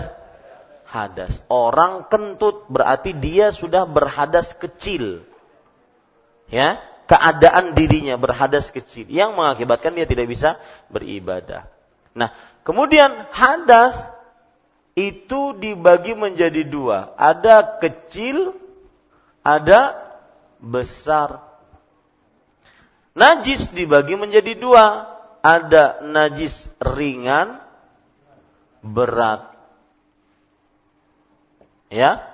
Hadas. 0.87 1.39
Orang 1.47 2.11
kentut 2.11 2.67
berarti 2.67 3.15
dia 3.15 3.55
sudah 3.55 3.87
berhadas 3.87 4.51
kecil. 4.55 5.23
Ya, 6.47 6.79
keadaan 7.11 7.75
dirinya 7.75 8.15
berhadas 8.15 8.71
kecil 8.71 9.07
yang 9.11 9.35
mengakibatkan 9.35 9.95
dia 9.95 10.07
tidak 10.07 10.31
bisa 10.31 10.59
beribadah. 10.87 11.67
Nah, 12.15 12.31
kemudian 12.63 13.27
hadas 13.35 13.95
itu 14.95 15.55
dibagi 15.59 16.15
menjadi 16.15 16.63
dua. 16.63 17.11
Ada 17.19 17.83
kecil, 17.83 18.55
ada 19.43 20.06
besar. 20.61 21.43
Najis 23.17 23.73
dibagi 23.73 24.13
menjadi 24.13 24.53
dua. 24.57 25.15
Ada 25.41 26.03
najis 26.03 26.67
ringan, 26.81 27.61
berat. 28.83 29.55
Ya. 31.87 32.25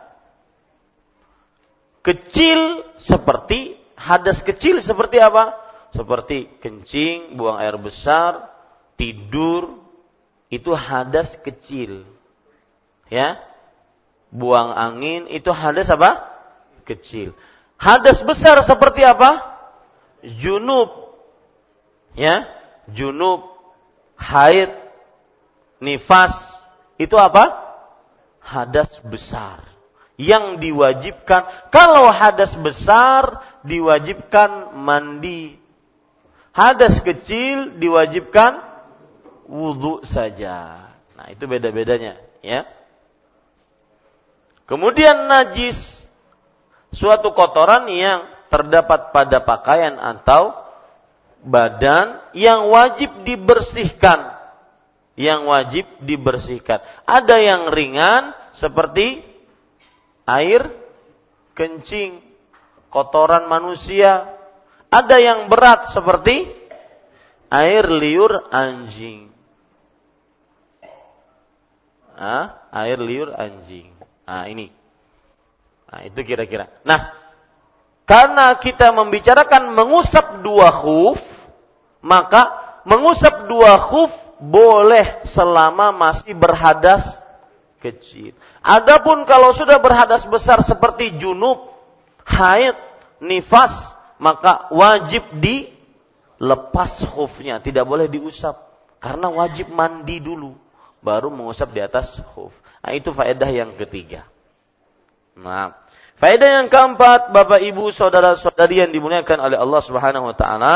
Kecil 2.03 2.83
seperti 2.99 3.77
hadas 3.95 4.43
kecil 4.43 4.81
seperti 4.83 5.21
apa? 5.23 5.55
Seperti 5.93 6.49
kencing, 6.57 7.37
buang 7.37 7.61
air 7.61 7.77
besar, 7.77 8.49
tidur, 8.97 9.77
itu 10.49 10.73
hadas 10.73 11.37
kecil. 11.39 12.03
Ya. 13.07 13.39
Buang 14.33 14.73
angin 14.73 15.29
itu 15.29 15.53
hadas 15.53 15.93
apa? 15.93 16.25
Kecil. 16.89 17.37
Hadas 17.83 18.23
besar 18.23 18.63
seperti 18.63 19.03
apa? 19.03 19.43
Junub. 20.23 21.11
Ya, 22.15 22.47
junub, 22.87 23.59
haid, 24.15 24.71
nifas, 25.83 26.63
itu 26.95 27.19
apa? 27.19 27.59
Hadas 28.39 29.03
besar. 29.03 29.67
Yang 30.15 30.63
diwajibkan. 30.63 31.49
Kalau 31.73 32.07
hadas 32.13 32.55
besar 32.55 33.43
diwajibkan 33.65 34.77
mandi. 34.77 35.57
Hadas 36.53 37.01
kecil 37.01 37.81
diwajibkan 37.81 38.61
wudhu 39.49 40.05
saja. 40.05 40.87
Nah 41.17 41.27
itu 41.33 41.49
beda-bedanya. 41.49 42.21
Ya? 42.45 42.69
Kemudian 44.69 45.27
najis 45.27 46.02
suatu 46.93 47.33
kotoran 47.33 47.89
yang 47.89 48.29
terdapat 48.47 49.11
pada 49.11 49.41
pakaian 49.41 49.97
atau 49.97 50.53
badan 51.43 52.21
yang 52.37 52.69
wajib 52.69 53.25
dibersihkan 53.27 54.31
yang 55.19 55.45
wajib 55.45 55.85
dibersihkan 55.99 56.79
ada 57.03 57.41
yang 57.41 57.73
ringan 57.73 58.31
seperti 58.55 59.25
air 60.29 60.83
kencing, 61.57 62.21
kotoran 62.89 63.47
manusia. 63.47 64.37
Ada 64.93 65.17
yang 65.17 65.39
berat 65.49 65.89
seperti 65.89 66.53
air 67.49 67.89
liur 67.89 68.45
anjing. 68.53 69.33
Ah, 72.13 72.69
air 72.69 73.01
liur 73.01 73.33
anjing. 73.33 73.89
Nah, 74.29 74.45
ini. 74.45 74.69
Nah, 75.93 76.09
itu 76.09 76.25
kira-kira. 76.25 76.73
Nah, 76.81 77.13
karena 78.09 78.57
kita 78.57 78.89
membicarakan 78.89 79.77
mengusap 79.77 80.41
dua 80.41 80.73
khuf, 80.73 81.21
maka 82.01 82.49
mengusap 82.81 83.45
dua 83.45 83.77
khuf 83.77 84.09
boleh 84.41 85.21
selama 85.21 85.93
masih 85.93 86.33
berhadas 86.33 87.21
kecil. 87.77 88.33
Adapun 88.65 89.29
kalau 89.29 89.53
sudah 89.53 89.77
berhadas 89.77 90.25
besar 90.25 90.65
seperti 90.65 91.13
junub, 91.21 91.69
haid, 92.25 92.73
nifas, 93.21 93.93
maka 94.17 94.65
wajib 94.73 95.21
dilepas 95.37 97.05
khufnya, 97.05 97.61
tidak 97.61 97.85
boleh 97.85 98.09
diusap 98.09 98.65
karena 98.97 99.29
wajib 99.29 99.69
mandi 99.69 100.17
dulu 100.17 100.57
baru 101.05 101.29
mengusap 101.29 101.69
di 101.69 101.85
atas 101.85 102.17
khuf. 102.33 102.49
Nah, 102.81 102.97
itu 102.97 103.13
faedah 103.13 103.53
yang 103.53 103.77
ketiga. 103.77 104.32
Nah, 105.33 105.73
faedah 106.21 106.61
yang 106.61 106.67
keempat, 106.69 107.33
Bapak 107.33 107.61
Ibu, 107.61 107.89
saudara-saudari 107.89 108.85
yang 108.85 108.91
dimuliakan 108.93 109.39
oleh 109.41 109.57
Allah 109.57 109.81
Subhanahu 109.81 110.29
wa 110.29 110.35
taala, 110.37 110.75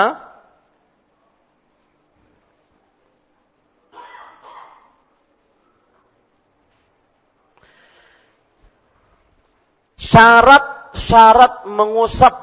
syarat-syarat 10.01 11.70
mengusap 11.70 12.34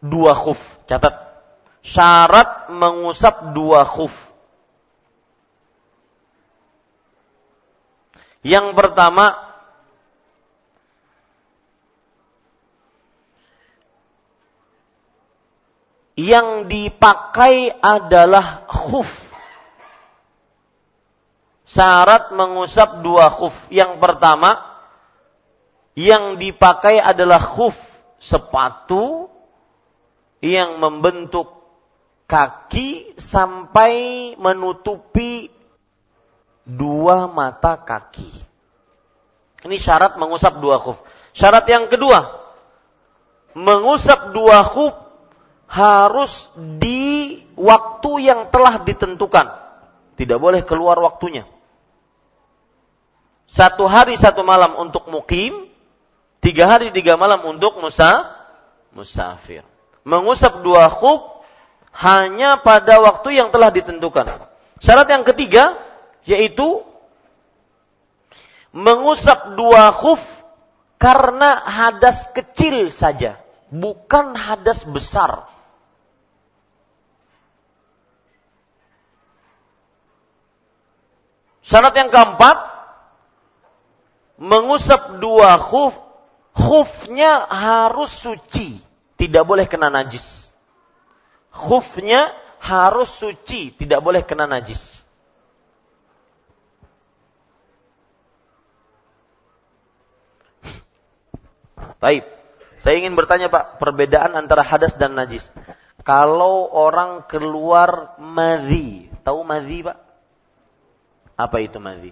dua 0.00 0.32
khuf. 0.32 0.60
Catat. 0.88 1.28
Syarat 1.84 2.72
mengusap 2.72 3.52
dua 3.52 3.84
khuf. 3.84 4.12
Yang 8.46 8.72
pertama 8.72 9.47
yang 16.18 16.66
dipakai 16.66 17.70
adalah 17.78 18.66
khuf. 18.66 19.06
Syarat 21.70 22.34
mengusap 22.34 23.06
dua 23.06 23.30
khuf. 23.30 23.54
Yang 23.70 24.02
pertama, 24.02 24.58
yang 25.94 26.42
dipakai 26.42 26.98
adalah 26.98 27.38
khuf, 27.38 27.78
sepatu 28.18 29.30
yang 30.42 30.82
membentuk 30.82 31.54
kaki 32.26 33.14
sampai 33.14 34.34
menutupi 34.34 35.54
dua 36.66 37.30
mata 37.30 37.78
kaki. 37.78 38.26
Ini 39.62 39.76
syarat 39.78 40.18
mengusap 40.18 40.58
dua 40.58 40.82
khuf. 40.82 40.98
Syarat 41.30 41.62
yang 41.70 41.86
kedua, 41.86 42.26
mengusap 43.54 44.34
dua 44.34 44.66
khuf 44.66 45.07
harus 45.68 46.48
di 46.56 47.44
waktu 47.54 48.24
yang 48.24 48.48
telah 48.48 48.80
ditentukan. 48.82 49.46
Tidak 50.16 50.38
boleh 50.40 50.64
keluar 50.64 50.98
waktunya. 50.98 51.46
Satu 53.48 53.86
hari 53.88 54.16
satu 54.16 54.42
malam 54.42 54.76
untuk 54.80 55.06
mukim, 55.12 55.68
tiga 56.40 56.66
hari 56.66 56.90
tiga 56.90 57.14
malam 57.20 57.44
untuk 57.46 57.78
musa, 57.78 58.32
musafir. 58.96 59.62
Mengusap 60.02 60.64
dua 60.64 60.88
khuf 60.88 61.20
hanya 61.92 62.58
pada 62.60 62.98
waktu 63.04 63.36
yang 63.36 63.52
telah 63.52 63.68
ditentukan. 63.68 64.48
Syarat 64.80 65.08
yang 65.12 65.24
ketiga 65.28 65.76
yaitu 66.24 66.84
mengusap 68.72 69.56
dua 69.56 69.92
khuf 69.96 70.20
karena 70.98 71.62
hadas 71.62 72.26
kecil 72.34 72.90
saja, 72.90 73.38
bukan 73.70 74.34
hadas 74.34 74.82
besar. 74.84 75.46
Syarat 81.68 81.92
yang 82.00 82.08
keempat, 82.08 82.56
mengusap 84.40 85.20
dua 85.20 85.60
khuf, 85.60 85.92
khufnya 86.56 87.44
harus 87.44 88.08
suci, 88.08 88.80
tidak 89.20 89.44
boleh 89.44 89.68
kena 89.68 89.92
najis. 89.92 90.48
Khufnya 91.52 92.32
harus 92.56 93.12
suci, 93.12 93.76
tidak 93.76 94.00
boleh 94.00 94.24
kena 94.24 94.48
najis. 94.48 94.80
Baik. 102.00 102.24
Saya 102.80 102.96
ingin 102.96 103.12
bertanya 103.12 103.52
Pak, 103.52 103.76
perbedaan 103.76 104.32
antara 104.40 104.64
hadas 104.64 104.96
dan 104.96 105.12
najis. 105.18 105.44
Kalau 106.00 106.64
orang 106.72 107.28
keluar 107.28 108.16
madhi, 108.16 109.12
tahu 109.20 109.44
madhi 109.44 109.84
Pak? 109.84 110.07
Apa 111.38 111.62
itu 111.62 111.78
madhi? 111.78 112.10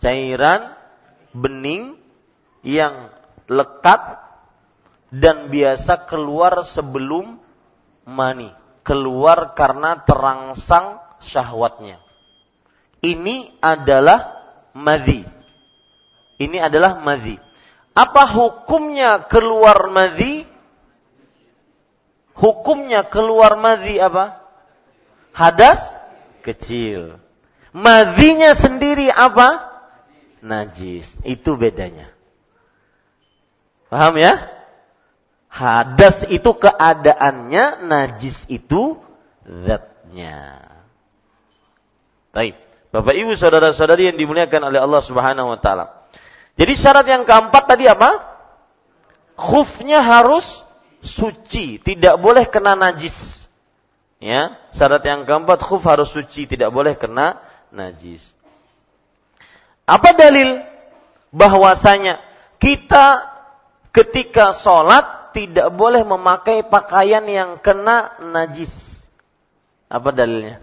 Cairan 0.00 0.72
bening 1.36 2.00
yang 2.64 3.12
lekat 3.44 4.24
dan 5.12 5.52
biasa 5.52 6.08
keluar 6.08 6.64
sebelum 6.64 7.36
mani. 8.08 8.48
Keluar 8.80 9.52
karena 9.52 10.00
terangsang 10.00 11.00
syahwatnya. 11.20 12.00
Ini 13.04 13.60
adalah 13.60 14.32
madhi. 14.72 15.28
Ini 16.40 16.56
adalah 16.64 17.00
madhi. 17.04 17.36
Apa 17.92 18.24
hukumnya 18.32 19.28
keluar 19.28 19.92
madhi? 19.92 20.48
Hukumnya 22.34 23.06
keluar 23.06 23.60
madhi 23.60 24.00
apa? 24.00 24.40
Hadas 25.36 25.80
kecil. 26.42 27.23
Madhinya 27.74 28.54
sendiri 28.54 29.10
apa? 29.10 29.74
Najis. 30.38 31.10
Itu 31.26 31.58
bedanya. 31.58 32.14
Paham 33.90 34.14
ya? 34.14 34.46
Hadas 35.50 36.26
itu 36.30 36.50
keadaannya, 36.54 37.86
najis 37.86 38.46
itu 38.46 38.98
zatnya. 39.46 40.66
Baik. 42.34 42.58
Bapak 42.94 43.14
Ibu 43.14 43.34
saudara-saudari 43.34 44.06
yang 44.10 44.18
dimuliakan 44.18 44.70
oleh 44.70 44.78
Allah 44.78 45.02
Subhanahu 45.02 45.50
wa 45.54 45.58
taala. 45.58 46.06
Jadi 46.54 46.78
syarat 46.78 47.06
yang 47.10 47.26
keempat 47.26 47.66
tadi 47.66 47.90
apa? 47.90 48.22
Khufnya 49.34 49.98
harus 49.98 50.62
suci, 51.02 51.82
tidak 51.82 52.22
boleh 52.22 52.46
kena 52.46 52.78
najis. 52.78 53.42
Ya, 54.22 54.62
syarat 54.70 55.02
yang 55.02 55.26
keempat 55.26 55.58
khuf 55.58 55.82
harus 55.82 56.14
suci, 56.14 56.46
tidak 56.46 56.70
boleh 56.70 56.94
kena 56.94 57.43
najis. 57.74 58.22
Apa 59.84 60.16
dalil 60.16 60.64
bahwasanya 61.34 62.22
kita 62.62 63.28
ketika 63.92 64.56
sholat 64.56 65.34
tidak 65.36 65.68
boleh 65.74 66.06
memakai 66.06 66.64
pakaian 66.64 67.26
yang 67.26 67.60
kena 67.60 68.16
najis? 68.22 69.04
Apa 69.90 70.14
dalilnya? 70.14 70.62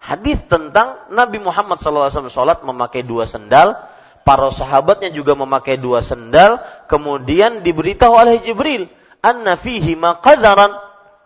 Hadis 0.00 0.40
tentang 0.48 1.12
Nabi 1.12 1.38
Muhammad 1.38 1.76
SAW 1.76 2.32
sholat 2.32 2.64
memakai 2.64 3.04
dua 3.04 3.28
sendal, 3.28 3.76
para 4.24 4.48
sahabatnya 4.48 5.12
juga 5.12 5.36
memakai 5.36 5.76
dua 5.76 6.00
sendal, 6.00 6.56
kemudian 6.88 7.60
diberitahu 7.60 8.16
oleh 8.16 8.40
Jibril, 8.40 8.88
anna 9.20 9.60
fihi 9.60 9.94
maqadaran 10.00 10.72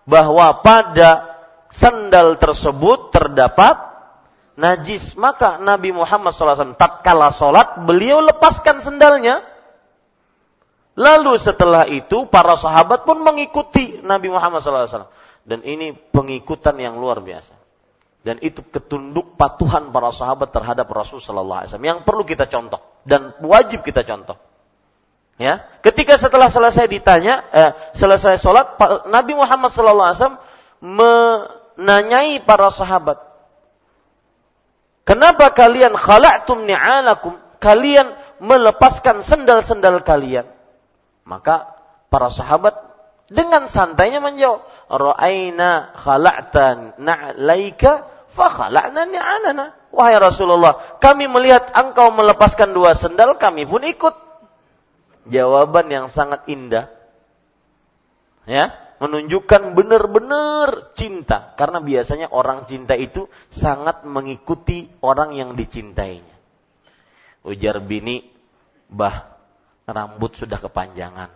bahwa 0.04 0.60
pada 0.60 1.33
sandal 1.74 2.38
tersebut 2.38 3.10
terdapat 3.10 3.76
najis. 4.54 5.18
Maka 5.18 5.58
Nabi 5.58 5.90
Muhammad 5.90 6.30
SAW 6.30 6.78
tatkala 6.78 7.34
sholat, 7.34 7.82
beliau 7.82 8.22
lepaskan 8.22 8.78
sendalnya. 8.78 9.42
Lalu 10.94 11.34
setelah 11.42 11.90
itu 11.90 12.30
para 12.30 12.54
sahabat 12.54 13.02
pun 13.02 13.18
mengikuti 13.18 13.98
Nabi 13.98 14.30
Muhammad 14.30 14.62
SAW. 14.62 15.10
Dan 15.42 15.60
ini 15.66 15.90
pengikutan 15.92 16.78
yang 16.78 16.96
luar 17.02 17.18
biasa. 17.18 17.64
Dan 18.24 18.40
itu 18.40 18.64
ketunduk 18.64 19.36
patuhan 19.36 19.92
para 19.92 20.08
sahabat 20.08 20.48
terhadap 20.48 20.88
Rasul 20.88 21.20
Wasallam 21.20 21.84
yang 21.84 22.08
perlu 22.08 22.24
kita 22.24 22.48
contoh 22.48 22.80
dan 23.04 23.36
wajib 23.44 23.84
kita 23.84 24.00
contoh. 24.08 24.40
Ya, 25.36 25.68
ketika 25.84 26.16
setelah 26.16 26.48
selesai 26.48 26.88
ditanya, 26.88 27.44
eh, 27.52 27.70
selesai 27.92 28.40
sholat, 28.40 28.80
Nabi 29.12 29.36
Muhammad 29.36 29.68
Wasallam 29.68 30.40
nanyai 31.78 32.42
para 32.42 32.70
sahabat. 32.70 33.18
Kenapa 35.04 35.52
kalian 35.52 35.92
khala'tum 35.94 36.64
ni'alakum? 36.64 37.36
Kalian 37.60 38.16
melepaskan 38.40 39.20
sendal-sendal 39.20 40.00
kalian. 40.00 40.48
Maka 41.24 41.76
para 42.08 42.28
sahabat 42.32 42.76
dengan 43.28 43.68
santainya 43.68 44.20
menjawab, 44.20 44.64
"Ra'aina 44.88 45.96
khala'ta 45.96 46.96
na'laika 47.00 48.04
fa 48.32 48.46
khala'na 48.52 49.08
ni'alana." 49.08 49.76
Wahai 49.94 50.18
Rasulullah, 50.18 50.98
kami 50.98 51.30
melihat 51.30 51.70
engkau 51.72 52.10
melepaskan 52.10 52.74
dua 52.74 52.92
sendal, 52.98 53.38
kami 53.38 53.64
pun 53.64 53.84
ikut. 53.86 54.12
Jawaban 55.24 55.88
yang 55.88 56.06
sangat 56.12 56.44
indah. 56.50 56.92
Ya, 58.44 58.76
menunjukkan 59.04 59.76
benar-benar 59.76 60.96
cinta 60.96 61.52
karena 61.60 61.84
biasanya 61.84 62.32
orang 62.32 62.64
cinta 62.64 62.96
itu 62.96 63.28
sangat 63.52 64.08
mengikuti 64.08 64.88
orang 65.04 65.36
yang 65.36 65.52
dicintainya. 65.52 66.32
Ujar 67.44 67.84
bini, 67.84 68.24
"Bah, 68.88 69.36
rambut 69.84 70.32
sudah 70.40 70.56
kepanjangan. 70.56 71.28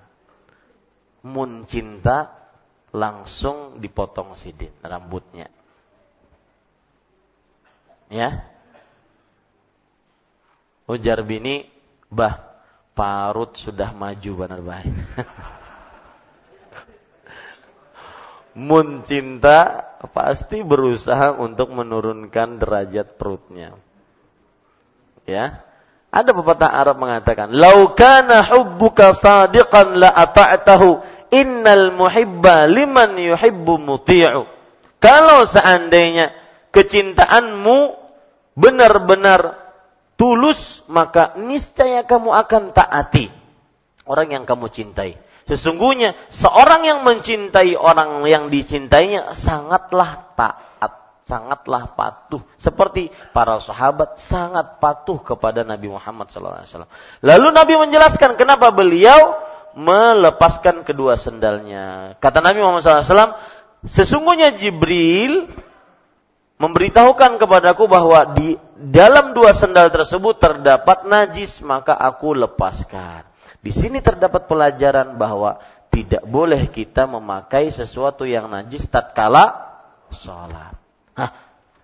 Mun 1.29 1.69
cinta 1.69 2.33
langsung 2.97 3.85
dipotong 3.85 4.33
sidin 4.33 4.73
rambutnya." 4.81 5.53
Ya. 8.09 8.49
Ujar 10.89 11.21
bini, 11.21 11.69
"Bah, 12.09 12.64
parut 12.97 13.61
sudah 13.61 13.93
maju 13.93 14.31
benar 14.41 14.64
baik." 14.64 14.97
mun 18.59 19.06
cinta 19.06 19.86
pasti 20.11 20.66
berusaha 20.66 21.38
untuk 21.38 21.70
menurunkan 21.70 22.59
derajat 22.59 23.14
perutnya. 23.14 23.78
Ya. 25.22 25.62
Ada 26.09 26.34
pepatah 26.34 26.72
Arab 26.72 26.98
mengatakan, 26.98 27.54
"Lau 27.54 27.94
kana 27.94 28.42
hubbuka 28.42 29.14
sadiqan 29.14 30.00
la 30.02 30.11
ata'tahu, 30.11 31.04
innal 31.30 31.94
muhibba 31.94 32.66
liman 32.66 33.14
yuhibbu 33.14 33.78
muti'u." 33.78 34.48
Kalau 34.98 35.46
seandainya 35.46 36.34
kecintaanmu 36.74 37.94
benar-benar 38.59 39.70
tulus, 40.18 40.82
maka 40.90 41.36
niscaya 41.38 42.02
kamu 42.02 42.34
akan 42.34 42.74
taati 42.74 43.30
orang 44.09 44.32
yang 44.32 44.44
kamu 44.48 44.72
cintai. 44.72 45.20
Sesungguhnya 45.49 46.12
seorang 46.28 46.84
yang 46.84 47.01
mencintai 47.09 47.72
orang 47.72 48.20
yang 48.28 48.53
dicintainya 48.53 49.32
sangatlah 49.32 50.28
taat, 50.36 51.24
sangatlah 51.24 51.96
patuh. 51.96 52.44
Seperti 52.61 53.09
para 53.32 53.57
sahabat 53.57 54.20
sangat 54.20 54.76
patuh 54.76 55.16
kepada 55.24 55.64
Nabi 55.64 55.88
Muhammad 55.88 56.28
SAW. 56.28 56.84
Lalu 57.24 57.49
Nabi 57.49 57.74
menjelaskan 57.80 58.36
kenapa 58.36 58.68
beliau 58.76 59.40
melepaskan 59.72 60.84
kedua 60.84 61.16
sendalnya. 61.16 62.16
Kata 62.20 62.44
Nabi 62.44 62.61
Muhammad 62.61 62.84
SAW, 62.84 63.40
sesungguhnya 63.88 64.53
Jibril 64.53 65.49
memberitahukan 66.59 67.40
kepadaku 67.40 67.88
bahwa 67.88 68.36
di 68.36 68.59
dalam 68.76 69.32
dua 69.32 69.55
sendal 69.55 69.88
tersebut 69.88 70.42
terdapat 70.42 71.07
najis, 71.09 71.64
maka 71.64 71.94
aku 71.94 72.34
lepaskan. 72.34 73.24
Di 73.59 73.74
sini 73.74 73.98
terdapat 73.98 74.46
pelajaran 74.46 75.18
bahwa 75.18 75.59
tidak 75.90 76.22
boleh 76.28 76.70
kita 76.70 77.11
memakai 77.11 77.74
sesuatu 77.74 78.22
yang 78.22 78.46
najis 78.46 78.86
tatkala 78.86 79.74
sholat. 80.14 80.78
Hah, 81.18 81.30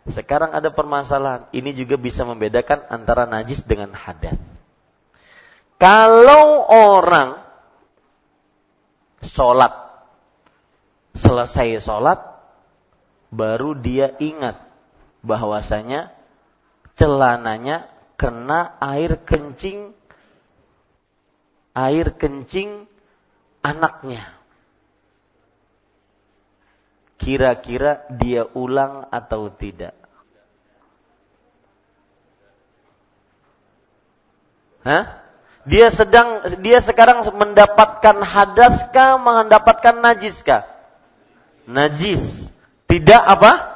sekarang 0.06 0.54
ada 0.54 0.70
permasalahan. 0.70 1.50
Ini 1.50 1.74
juga 1.74 1.98
bisa 1.98 2.22
membedakan 2.22 2.86
antara 2.92 3.26
najis 3.26 3.64
dengan 3.66 3.90
hadas. 3.96 4.38
Kalau 5.80 6.62
orang 6.70 7.42
sholat, 9.24 9.74
selesai 11.18 11.82
sholat, 11.82 12.22
baru 13.34 13.74
dia 13.74 14.14
ingat 14.22 14.62
bahwasanya 15.24 16.14
celananya 16.94 17.90
kena 18.14 18.78
air 18.78 19.18
kencing 19.26 19.96
air 21.74 22.14
kencing 22.14 22.86
anaknya. 23.60 24.30
Kira-kira 27.18 28.06
dia 28.14 28.46
ulang 28.54 29.10
atau 29.10 29.50
tidak? 29.50 29.94
Hah? 34.86 35.24
Dia 35.64 35.88
sedang 35.88 36.44
dia 36.60 36.76
sekarang 36.84 37.24
mendapatkan 37.24 38.20
hadas 38.20 38.84
kah, 38.92 39.16
mendapatkan 39.16 39.96
najis 40.04 40.44
kah? 40.44 40.68
Najis. 41.64 42.52
Tidak 42.84 43.22
apa? 43.24 43.72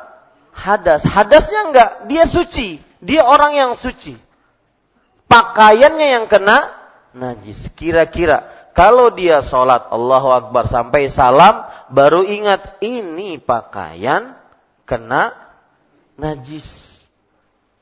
Hadas. 0.53 1.01
Hadasnya 1.01 1.73
enggak, 1.73 1.91
dia 2.13 2.29
suci. 2.29 2.85
Dia 3.01 3.25
orang 3.25 3.57
yang 3.57 3.73
suci. 3.73 4.21
Pakaiannya 5.33 6.07
yang 6.13 6.25
kena 6.29 6.78
najis. 7.19 7.69
Kira-kira 7.75 8.47
kalau 8.73 9.11
dia 9.11 9.43
sholat 9.43 9.91
Allahu 9.91 10.31
Akbar 10.31 10.71
sampai 10.71 11.11
salam 11.11 11.67
baru 11.91 12.23
ingat 12.23 12.79
ini 12.79 13.43
pakaian 13.43 14.39
kena 14.87 15.35
najis. 16.15 16.99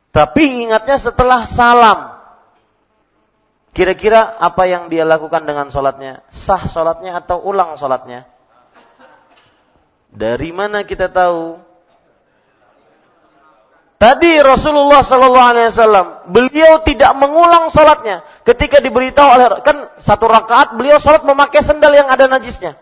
Tapi 0.08 0.64
ingatnya 0.64 0.96
setelah 0.96 1.44
salam. 1.44 2.16
Kira-kira 3.76 4.40
apa 4.40 4.64
yang 4.64 4.88
dia 4.88 5.04
lakukan 5.04 5.44
dengan 5.44 5.68
sholatnya? 5.68 6.24
Sah 6.32 6.64
sholatnya 6.64 7.20
atau 7.20 7.44
ulang 7.44 7.76
sholatnya? 7.76 8.24
Dari 10.08 10.48
mana 10.56 10.88
kita 10.88 11.12
tahu? 11.12 11.60
Tadi 13.96 14.36
Rasulullah 14.44 15.00
Sallallahu 15.00 15.48
Alaihi 15.56 15.68
Wasallam 15.72 16.06
beliau 16.28 16.84
tidak 16.84 17.16
mengulang 17.16 17.72
sholatnya 17.72 18.28
ketika 18.44 18.84
diberitahu 18.84 19.24
oleh 19.24 19.46
kan 19.64 19.88
satu 19.96 20.28
rakaat 20.28 20.76
beliau 20.76 21.00
sholat 21.00 21.24
memakai 21.24 21.64
sendal 21.64 21.96
yang 21.96 22.04
ada 22.12 22.28
najisnya. 22.28 22.76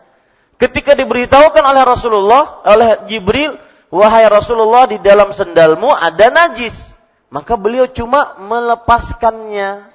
Ketika 0.59 0.99
diberitahukan 0.99 1.63
oleh 1.63 1.83
Rasulullah 1.87 2.67
oleh 2.67 3.07
Jibril, 3.07 3.55
wahai 3.95 4.27
Rasulullah 4.27 4.91
di 4.91 4.99
dalam 4.99 5.31
sendalmu 5.31 5.95
ada 5.95 6.35
najis, 6.35 6.95
maka 7.31 7.55
beliau 7.55 7.87
cuma 7.91 8.35
melepaskannya, 8.39 9.87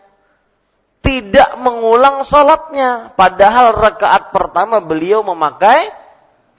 tidak 1.03 1.49
mengulang 1.59 2.23
sholatnya. 2.23 3.11
Padahal 3.19 3.75
rakaat 3.75 4.31
pertama 4.31 4.79
beliau 4.79 5.19
memakai 5.23 5.91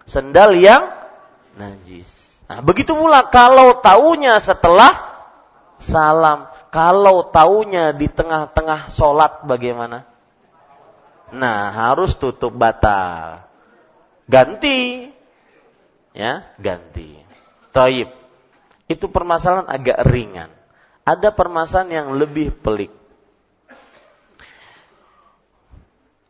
sendal 0.05 0.53
yang 0.53 0.85
najis. 1.57 2.20
Nah, 2.51 2.67
begitu 2.67 2.99
pula 2.99 3.31
kalau 3.31 3.79
taunya 3.79 4.35
setelah 4.43 4.99
salam, 5.79 6.51
kalau 6.75 7.31
taunya 7.31 7.95
di 7.95 8.11
tengah-tengah 8.11 8.91
sholat 8.91 9.47
bagaimana? 9.47 10.03
Nah, 11.31 11.71
harus 11.71 12.19
tutup 12.19 12.51
batal. 12.51 13.47
Ganti. 14.27 15.11
Ya, 16.11 16.51
ganti. 16.59 17.23
Taib. 17.71 18.11
Itu 18.91 19.07
permasalahan 19.07 19.71
agak 19.71 20.03
ringan. 20.11 20.51
Ada 21.07 21.31
permasalahan 21.31 22.03
yang 22.03 22.09
lebih 22.19 22.51
pelik. 22.59 22.91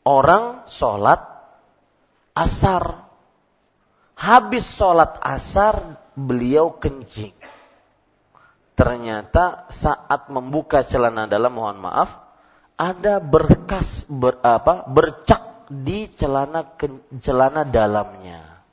Orang 0.04 0.68
sholat 0.68 1.24
asar. 2.36 3.08
Habis 4.20 4.68
sholat 4.68 5.16
asar, 5.24 5.96
beliau 6.14 6.76
kencing. 6.78 7.34
Ternyata 8.74 9.68
saat 9.68 10.32
membuka 10.32 10.80
celana 10.80 11.28
dalam 11.28 11.52
mohon 11.52 11.84
maaf 11.84 12.16
ada 12.80 13.20
berkas 13.20 14.08
ber, 14.08 14.40
apa 14.40 14.88
bercak 14.88 15.68
di 15.68 16.08
celana 16.08 16.64
celana 17.20 17.68
dalamnya. 17.68 18.64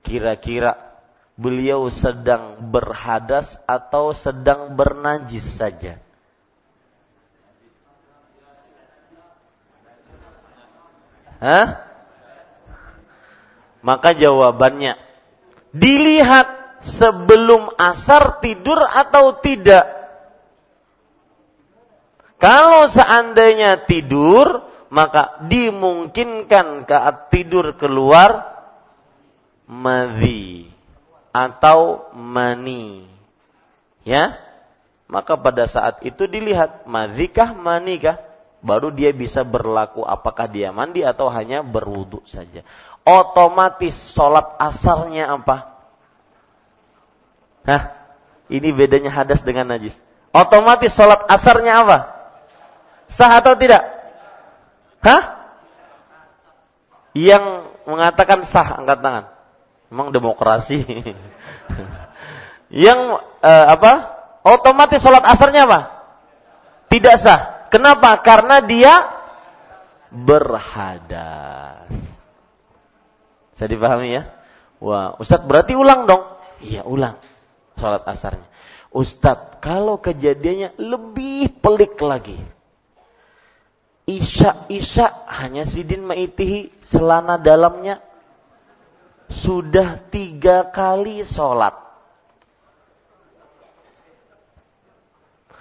Kira-kira 0.00 0.72
beliau 1.36 1.92
sedang 1.92 2.64
berhadas 2.72 3.60
atau 3.68 4.16
sedang 4.16 4.72
bernajis 4.72 5.44
saja? 5.44 6.00
Hah? 11.42 11.91
Maka 13.82 14.14
jawabannya 14.14 14.94
dilihat 15.74 16.80
sebelum 16.86 17.74
asar 17.78 18.38
tidur 18.38 18.78
atau 18.78 19.38
tidak. 19.42 19.86
Kalau 22.38 22.90
seandainya 22.90 23.86
tidur, 23.86 24.66
maka 24.90 25.38
dimungkinkan 25.46 26.86
saat 26.86 27.30
tidur 27.30 27.78
keluar 27.78 28.50
madhi 29.66 30.70
atau 31.30 32.10
mani. 32.14 33.06
Ya? 34.02 34.38
Maka 35.06 35.38
pada 35.38 35.70
saat 35.70 36.02
itu 36.02 36.26
dilihat 36.26 36.88
madhikah 36.88 37.54
manikah 37.54 38.18
baru 38.62 38.94
dia 38.94 39.10
bisa 39.10 39.42
berlaku 39.42 40.06
apakah 40.06 40.46
dia 40.46 40.70
mandi 40.70 41.02
atau 41.02 41.26
hanya 41.28 41.66
berwudu 41.66 42.22
saja 42.24 42.62
otomatis 43.02 44.14
sholat 44.14 44.58
asarnya 44.58 45.34
apa? 45.34 45.74
Hah? 47.66 47.82
Ini 48.50 48.74
bedanya 48.74 49.14
hadas 49.14 49.40
dengan 49.40 49.70
najis. 49.70 49.94
Otomatis 50.34 50.92
sholat 50.92 51.24
asarnya 51.30 51.84
apa? 51.84 51.98
Sah 53.12 53.38
atau 53.38 53.54
tidak? 53.56 53.84
Hah? 55.04 55.22
Yang 57.12 57.68
mengatakan 57.84 58.48
sah 58.48 58.80
angkat 58.80 58.98
tangan. 59.04 59.24
Memang 59.92 60.08
demokrasi. 60.12 60.82
Yang 62.72 63.00
uh, 63.44 63.66
apa? 63.68 63.92
Otomatis 64.42 65.04
sholat 65.04 65.22
asarnya 65.22 65.68
apa? 65.68 65.80
Tidak 66.88 67.14
sah. 67.20 67.68
Kenapa? 67.68 68.16
Karena 68.24 68.64
dia 68.64 69.20
berhadas. 70.12 72.11
Saya 73.52 73.68
dipahami 73.72 74.08
ya? 74.16 74.22
Wah, 74.82 75.14
Ustadz 75.20 75.46
berarti 75.46 75.78
ulang 75.78 76.08
dong. 76.08 76.24
Iya, 76.64 76.82
ulang. 76.82 77.20
Sholat 77.78 78.02
asarnya. 78.08 78.48
Ustadz, 78.92 79.62
kalau 79.62 80.02
kejadiannya 80.02 80.76
lebih 80.76 81.62
pelik 81.62 81.96
lagi. 82.02 82.36
Isya-isya 84.02 85.30
hanya 85.30 85.62
sidin 85.62 86.02
maitihi 86.02 86.74
selana 86.82 87.38
dalamnya 87.38 88.02
sudah 89.30 90.02
tiga 90.10 90.68
kali 90.74 91.22
sholat. 91.22 91.78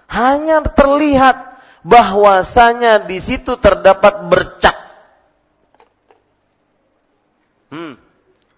Hanya 0.09 0.65
terlihat 0.65 1.61
bahwasanya 1.85 3.05
di 3.05 3.21
situ 3.21 3.55
terdapat 3.61 4.27
bercak 4.27 4.80
Hmm. 7.71 7.95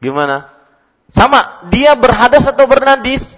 Gimana? 0.01 0.49
Sama, 1.13 1.69
dia 1.69 1.93
berhadas 1.93 2.49
atau 2.49 2.65
bernadis? 2.65 3.37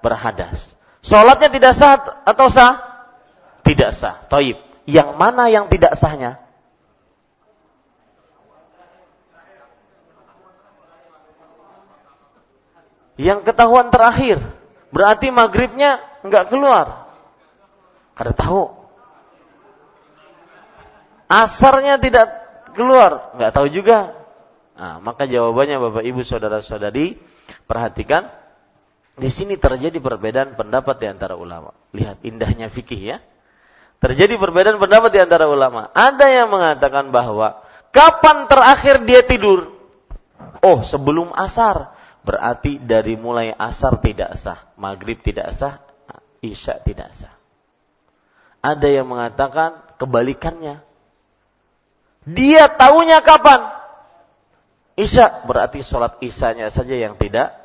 Berhadas. 0.00 0.72
Sholatnya 1.04 1.52
tidak 1.52 1.76
sah 1.76 2.00
atau 2.24 2.48
sah? 2.48 2.80
Tidak 3.62 3.92
sah. 3.92 4.24
Taib. 4.26 4.56
Yang 4.88 5.08
mana 5.14 5.46
yang 5.52 5.70
tidak 5.70 5.94
sahnya? 5.94 6.42
Yang 13.20 13.46
ketahuan 13.46 13.92
terakhir. 13.92 14.40
Berarti 14.90 15.28
maghribnya 15.30 16.00
nggak 16.24 16.48
keluar. 16.50 17.12
Kada 18.16 18.32
tahu. 18.34 18.72
Asarnya 21.28 22.00
tidak 22.00 22.28
keluar. 22.74 23.36
Nggak 23.36 23.52
tahu 23.52 23.68
juga. 23.70 24.21
Nah, 24.82 24.98
maka 24.98 25.30
jawabannya 25.30 25.78
Bapak 25.78 26.02
Ibu 26.02 26.26
Saudara-saudari, 26.26 27.14
perhatikan 27.70 28.34
di 29.14 29.30
sini 29.30 29.54
terjadi 29.54 30.02
perbedaan 30.02 30.58
pendapat 30.58 30.98
di 30.98 31.06
antara 31.06 31.38
ulama. 31.38 31.70
Lihat 31.94 32.26
indahnya 32.26 32.66
fikih 32.66 33.14
ya. 33.14 33.18
Terjadi 34.02 34.34
perbedaan 34.42 34.82
pendapat 34.82 35.14
di 35.14 35.22
antara 35.22 35.46
ulama. 35.46 35.86
Ada 35.94 36.26
yang 36.26 36.50
mengatakan 36.50 37.14
bahwa 37.14 37.62
kapan 37.94 38.50
terakhir 38.50 39.06
dia 39.06 39.22
tidur? 39.22 39.70
Oh, 40.66 40.82
sebelum 40.82 41.30
asar. 41.30 41.94
Berarti 42.26 42.82
dari 42.82 43.14
mulai 43.14 43.54
asar 43.54 44.02
tidak 44.02 44.34
sah, 44.34 44.66
maghrib 44.74 45.22
tidak 45.22 45.54
sah, 45.54 45.78
isya 46.42 46.82
tidak 46.82 47.14
sah. 47.14 47.30
Ada 48.58 48.90
yang 48.90 49.06
mengatakan 49.06 49.94
kebalikannya. 50.02 50.82
Dia 52.26 52.66
tahunya 52.66 53.22
kapan? 53.22 53.81
Isya 54.92 55.48
berarti 55.48 55.80
sholat 55.80 56.20
isyanya 56.20 56.68
saja 56.68 56.92
yang 56.92 57.16
tidak, 57.16 57.56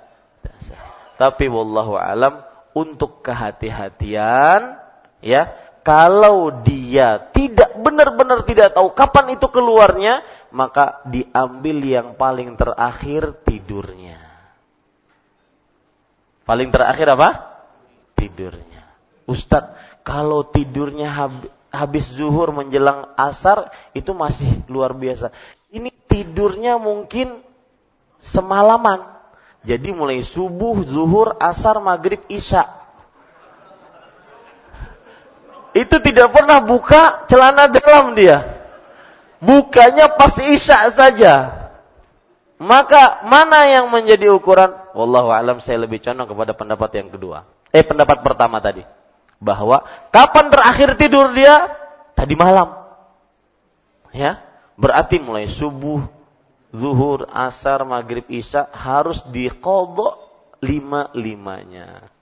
sah. 0.64 0.80
Tapi 1.18 1.50
wallahu 1.50 1.98
alam 1.98 2.46
untuk 2.78 3.26
kehati-hatian 3.26 4.78
ya 5.20 5.50
kalau 5.82 6.62
dia 6.62 7.32
tidak 7.34 7.74
benar-benar 7.82 8.46
tidak 8.46 8.78
tahu 8.78 8.94
kapan 8.94 9.34
itu 9.34 9.50
keluarnya 9.50 10.22
maka 10.54 11.02
diambil 11.10 11.78
yang 11.82 12.08
paling 12.14 12.54
terakhir 12.54 13.44
tidurnya. 13.44 14.22
Paling 16.46 16.70
terakhir 16.72 17.18
apa? 17.18 17.30
Tidurnya. 18.14 18.88
Ustadz 19.26 20.00
kalau 20.06 20.48
tidurnya 20.48 21.12
habis 21.74 22.08
zuhur 22.14 22.56
menjelang 22.56 23.12
asar 23.20 23.74
itu 23.92 24.16
masih 24.16 24.64
luar 24.72 24.96
biasa 24.96 25.34
tidurnya 26.18 26.82
mungkin 26.82 27.46
semalaman 28.18 29.18
jadi 29.68 29.92
mulai 29.92 30.24
subuh, 30.24 30.80
zuhur, 30.88 31.36
asar, 31.44 31.84
maghrib, 31.84 32.24
isya. 32.32 32.72
Itu 35.76 36.00
tidak 36.00 36.32
pernah 36.32 36.64
buka 36.64 37.28
celana 37.28 37.68
dalam 37.68 38.16
dia. 38.16 38.64
Bukanya 39.44 40.08
pas 40.16 40.40
isya 40.40 40.88
saja. 40.88 41.68
Maka 42.58 43.28
mana 43.28 43.68
yang 43.68 43.92
menjadi 43.92 44.32
ukuran? 44.32 44.72
Wallahu 44.96 45.30
alam 45.30 45.60
saya 45.60 45.84
lebih 45.84 46.00
condong 46.00 46.32
kepada 46.32 46.56
pendapat 46.56 46.90
yang 47.04 47.12
kedua. 47.12 47.44
Eh 47.70 47.84
pendapat 47.84 48.24
pertama 48.24 48.64
tadi. 48.64 48.88
Bahwa 49.38 49.84
kapan 50.16 50.48
terakhir 50.48 50.96
tidur 50.96 51.36
dia? 51.36 51.70
Tadi 52.16 52.34
malam. 52.34 52.74
Ya, 54.16 54.47
berarti 54.78 55.18
mulai 55.20 55.50
subuh, 55.50 56.06
zuhur, 56.72 57.26
asar, 57.34 57.84
maghrib, 57.84 58.24
isya 58.30 58.70
harus 58.72 59.26
dikodok 59.28 60.22
lima-limanya. 60.62 62.14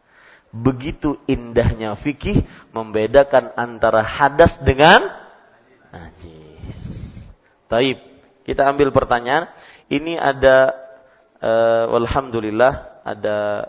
Begitu 0.55 1.19
indahnya 1.27 1.99
fikih 1.99 2.47
membedakan 2.71 3.51
antara 3.59 3.99
hadas 3.99 4.55
dengan 4.63 5.11
najis. 5.91 6.79
Taib. 7.67 7.99
Kita 8.47 8.63
ambil 8.71 8.93
pertanyaan. 8.95 9.51
Ini 9.91 10.15
ada, 10.15 10.71
uh, 11.43 11.91
alhamdulillah, 11.91 13.03
ada 13.03 13.67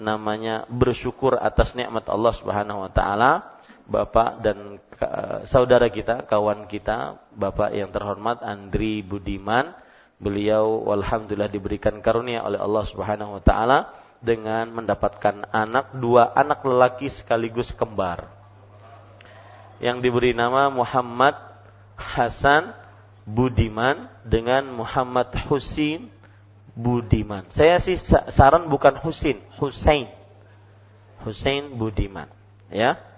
namanya 0.00 0.64
bersyukur 0.72 1.36
atas 1.36 1.76
nikmat 1.76 2.08
Allah 2.08 2.32
Subhanahu 2.32 2.88
wa 2.88 2.90
taala. 2.90 3.59
Bapak 3.90 4.38
dan 4.38 4.78
saudara 5.50 5.90
kita, 5.90 6.22
kawan 6.22 6.70
kita, 6.70 7.18
Bapak 7.34 7.74
yang 7.74 7.90
terhormat 7.90 8.38
Andri 8.38 9.02
Budiman, 9.02 9.74
beliau 10.22 10.86
alhamdulillah 10.94 11.50
diberikan 11.50 11.98
karunia 11.98 12.46
oleh 12.46 12.62
Allah 12.62 12.86
Subhanahu 12.86 13.40
wa 13.40 13.42
taala 13.42 13.90
dengan 14.22 14.70
mendapatkan 14.70 15.50
anak 15.50 15.98
dua 15.98 16.30
anak 16.38 16.62
lelaki 16.62 17.10
sekaligus 17.10 17.74
kembar. 17.74 18.30
Yang 19.82 20.06
diberi 20.06 20.38
nama 20.38 20.70
Muhammad 20.70 21.34
Hasan 21.98 22.70
Budiman 23.26 24.06
dengan 24.22 24.70
Muhammad 24.70 25.34
Husin 25.50 26.14
Budiman. 26.78 27.50
Saya 27.50 27.82
sih 27.82 27.98
saran 28.30 28.70
bukan 28.70 29.02
Husin, 29.02 29.42
Husain. 29.58 30.14
Husain 31.26 31.74
Budiman, 31.74 32.30
ya. 32.70 33.09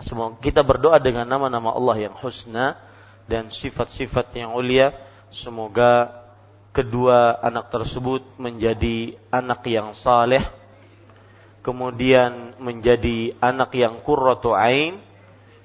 Semoga 0.00 0.40
kita 0.40 0.64
berdoa 0.64 0.96
dengan 0.96 1.28
nama-nama 1.28 1.76
Allah 1.76 2.08
yang 2.08 2.14
husna 2.16 2.80
dan 3.28 3.52
sifat-sifat 3.52 4.32
yang 4.32 4.56
ulia. 4.56 4.96
Semoga 5.28 6.24
kedua 6.72 7.36
anak 7.44 7.68
tersebut 7.68 8.24
menjadi 8.40 9.20
anak 9.28 9.62
yang 9.68 9.92
saleh, 9.92 10.42
kemudian 11.60 12.56
menjadi 12.56 13.36
anak 13.38 13.76
yang 13.76 14.00
qurratu 14.00 14.56
ain, 14.56 14.98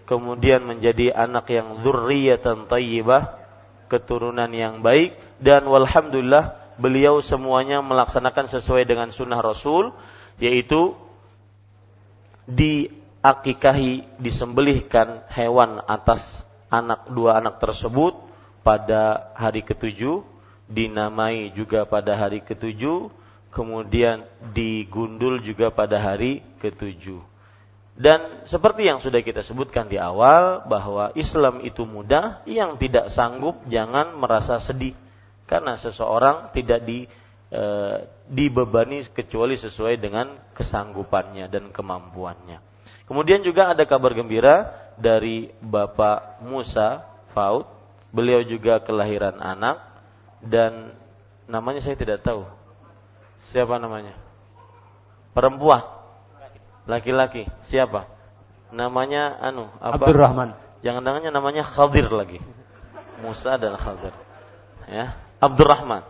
kemudian 0.04 0.62
menjadi 0.68 1.16
anak 1.16 1.50
yang 1.50 1.82
dzurriyyatan 1.82 2.68
thayyibah, 2.68 3.40
keturunan 3.88 4.50
yang 4.52 4.82
baik 4.82 5.16
dan 5.40 5.66
walhamdulillah 5.66 6.76
beliau 6.76 7.24
semuanya 7.24 7.80
melaksanakan 7.80 8.52
sesuai 8.52 8.84
dengan 8.84 9.10
sunnah 9.14 9.40
Rasul 9.40 9.96
yaitu 10.42 10.98
di 12.46 12.92
akikahi 13.26 14.06
disembelihkan 14.22 15.26
hewan 15.34 15.82
atas 15.90 16.46
anak 16.70 17.10
dua 17.10 17.42
anak 17.42 17.58
tersebut 17.58 18.14
pada 18.62 19.34
hari 19.34 19.66
ketujuh 19.66 20.22
dinamai 20.70 21.50
juga 21.58 21.90
pada 21.90 22.14
hari 22.14 22.46
ketujuh 22.46 23.10
kemudian 23.50 24.30
digundul 24.54 25.42
juga 25.42 25.74
pada 25.74 25.98
hari 25.98 26.46
ketujuh. 26.62 27.24
Dan 27.96 28.44
seperti 28.44 28.92
yang 28.92 29.00
sudah 29.00 29.24
kita 29.24 29.40
sebutkan 29.40 29.88
di 29.88 29.96
awal 29.96 30.68
bahwa 30.68 31.16
Islam 31.16 31.64
itu 31.64 31.88
mudah 31.88 32.44
yang 32.44 32.76
tidak 32.76 33.08
sanggup 33.08 33.64
jangan 33.72 34.12
merasa 34.20 34.60
sedih. 34.60 34.92
Karena 35.48 35.80
seseorang 35.80 36.52
tidak 36.52 36.84
di 36.84 37.08
e, 37.48 37.64
dibebani 38.28 39.08
kecuali 39.08 39.56
sesuai 39.56 39.96
dengan 39.96 40.36
kesanggupannya 40.52 41.48
dan 41.48 41.72
kemampuannya 41.72 42.75
Kemudian 43.06 43.46
juga 43.46 43.74
ada 43.74 43.84
kabar 43.86 44.18
gembira 44.18 44.74
dari 44.98 45.54
Bapak 45.62 46.42
Musa 46.42 47.06
Faut. 47.32 47.70
Beliau 48.16 48.42
juga 48.48 48.80
kelahiran 48.80 49.36
anak 49.44 49.84
dan 50.40 50.96
namanya 51.52 51.84
saya 51.84 52.00
tidak 52.00 52.24
tahu. 52.24 52.48
Siapa 53.52 53.76
namanya? 53.76 54.16
Perempuan. 55.36 55.84
Laki-laki. 56.88 57.44
Siapa? 57.68 58.08
Namanya 58.72 59.36
anu 59.44 59.68
apa? 59.84 60.00
Abdurrahman. 60.00 60.56
Jangan 60.80 61.04
jangan 61.04 61.34
namanya 61.34 61.64
Khadir 61.68 62.08
lagi. 62.08 62.40
Musa 63.20 63.60
dan 63.60 63.76
Khadir. 63.76 64.14
Ya, 64.88 65.18
Abdurrahman. 65.44 66.06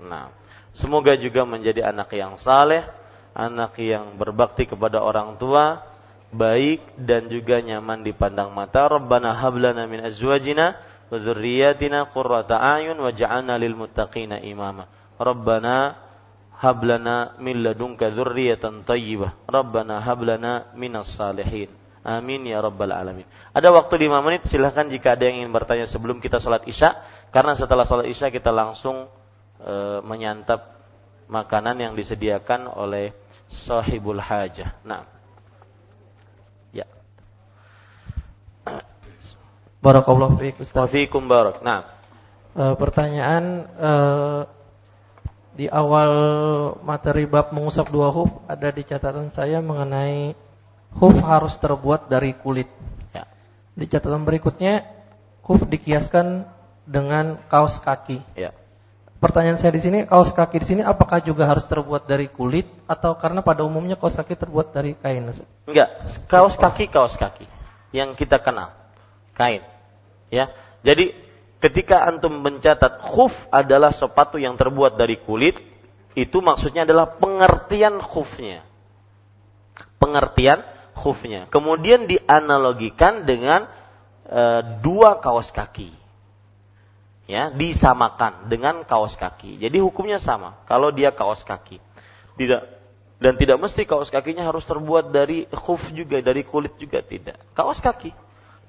Nah, 0.00 0.32
semoga 0.76 1.16
juga 1.16 1.42
menjadi 1.48 1.88
anak 1.88 2.14
yang 2.14 2.36
saleh, 2.36 2.84
anak 3.32 3.74
yang 3.80 4.16
berbakti 4.16 4.68
kepada 4.68 5.00
orang 5.00 5.40
tua, 5.40 5.89
baik 6.30 6.94
dan 6.94 7.26
juga 7.26 7.58
nyaman 7.58 8.06
dipandang 8.06 8.54
mata. 8.54 8.86
Rabbana 8.86 9.34
hablana 9.34 9.86
min 9.90 10.02
azwajina 10.06 10.78
wa 11.10 11.16
dzurriyyatina 11.18 12.10
qurrata 12.14 12.62
a'yun 12.62 12.98
waj'alna 13.02 13.58
lil 13.58 13.74
muttaqina 13.74 14.38
imama. 14.42 14.86
Rabbana 15.18 15.98
hablana 16.62 17.34
min 17.42 17.66
ladunka 17.66 18.14
dzurriyyatan 18.14 18.86
thayyibah. 18.86 19.50
Rabbana 19.50 20.00
hablana 20.00 20.70
minas 20.78 21.10
salihin. 21.12 21.72
Amin 22.00 22.48
ya 22.48 22.64
rabbal 22.64 22.96
alamin. 22.96 23.28
Ada 23.52 23.68
waktu 23.76 24.08
5 24.08 24.24
menit 24.24 24.48
silahkan 24.48 24.88
jika 24.88 25.20
ada 25.20 25.28
yang 25.28 25.44
ingin 25.44 25.52
bertanya 25.52 25.84
sebelum 25.84 26.16
kita 26.16 26.40
sholat 26.40 26.64
isya 26.64 26.96
karena 27.28 27.52
setelah 27.52 27.84
sholat 27.84 28.08
isya 28.08 28.32
kita 28.32 28.48
langsung 28.48 29.04
e, 29.60 30.00
menyantap 30.00 30.80
makanan 31.28 31.76
yang 31.76 31.92
disediakan 31.92 32.72
oleh 32.72 33.12
sahibul 33.52 34.16
hajah. 34.16 34.80
Nah. 34.80 35.19
Barakallahu 39.80 40.36
fiik 40.36 40.60
Ustaz. 40.60 40.76
Wa 40.76 40.86
fiikum 40.88 41.24
barak. 41.24 41.64
Nah. 41.64 41.88
E, 42.52 42.64
pertanyaan 42.76 43.64
e, 43.64 43.92
di 45.56 45.66
awal 45.72 46.12
materi 46.84 47.24
bab 47.24 47.56
mengusap 47.56 47.88
dua 47.88 48.12
huf 48.12 48.28
ada 48.44 48.68
di 48.68 48.84
catatan 48.84 49.32
saya 49.32 49.64
mengenai 49.64 50.36
huf 51.00 51.16
harus 51.24 51.56
terbuat 51.56 52.12
dari 52.12 52.36
kulit. 52.36 52.68
Ya. 53.16 53.24
Di 53.72 53.88
catatan 53.88 54.28
berikutnya 54.28 54.84
huf 55.48 55.64
dikiaskan 55.64 56.44
dengan 56.84 57.40
kaos 57.48 57.80
kaki. 57.80 58.20
Ya. 58.36 58.52
Pertanyaan 59.20 59.60
saya 59.60 59.76
di 59.76 59.84
sini, 59.84 59.98
kaos 60.08 60.32
kaki 60.32 60.64
di 60.64 60.66
sini 60.76 60.82
apakah 60.84 61.20
juga 61.20 61.44
harus 61.44 61.68
terbuat 61.68 62.08
dari 62.08 62.28
kulit 62.32 62.64
atau 62.88 63.16
karena 63.20 63.44
pada 63.44 63.68
umumnya 63.68 63.96
kaos 63.96 64.16
kaki 64.16 64.32
terbuat 64.32 64.72
dari 64.72 64.96
kain? 64.96 65.28
Enggak, 65.68 65.88
kaos 66.24 66.56
kaki 66.56 66.88
kaos 66.88 67.20
kaki 67.20 67.44
yang 67.92 68.16
kita 68.16 68.40
kenal, 68.40 68.72
kain. 69.36 69.69
Ya. 70.30 70.54
Jadi 70.86 71.12
ketika 71.60 72.08
antum 72.08 72.40
mencatat 72.40 73.04
khuf 73.04 73.34
adalah 73.52 73.92
sepatu 73.92 74.40
yang 74.40 74.56
terbuat 74.56 74.96
dari 74.96 75.20
kulit, 75.20 75.60
itu 76.16 76.40
maksudnya 76.40 76.88
adalah 76.88 77.20
pengertian 77.20 78.00
khufnya. 78.00 78.64
Pengertian 80.00 80.64
khufnya. 80.96 81.46
Kemudian 81.52 82.08
dianalogikan 82.08 83.28
dengan 83.28 83.68
e, 84.24 84.42
dua 84.80 85.20
kaos 85.20 85.52
kaki. 85.52 85.92
Ya, 87.30 87.46
disamakan 87.54 88.50
dengan 88.50 88.82
kaos 88.82 89.14
kaki. 89.14 89.62
Jadi 89.62 89.78
hukumnya 89.78 90.18
sama 90.18 90.58
kalau 90.66 90.90
dia 90.90 91.14
kaos 91.14 91.46
kaki. 91.46 91.78
Tidak 92.34 92.80
dan 93.20 93.36
tidak 93.36 93.60
mesti 93.60 93.84
kaos 93.84 94.08
kakinya 94.08 94.48
harus 94.48 94.64
terbuat 94.64 95.12
dari 95.12 95.44
khuf 95.52 95.92
juga, 95.92 96.24
dari 96.24 96.40
kulit 96.42 96.74
juga 96.80 97.04
tidak. 97.04 97.36
Kaos 97.52 97.78
kaki. 97.78 98.10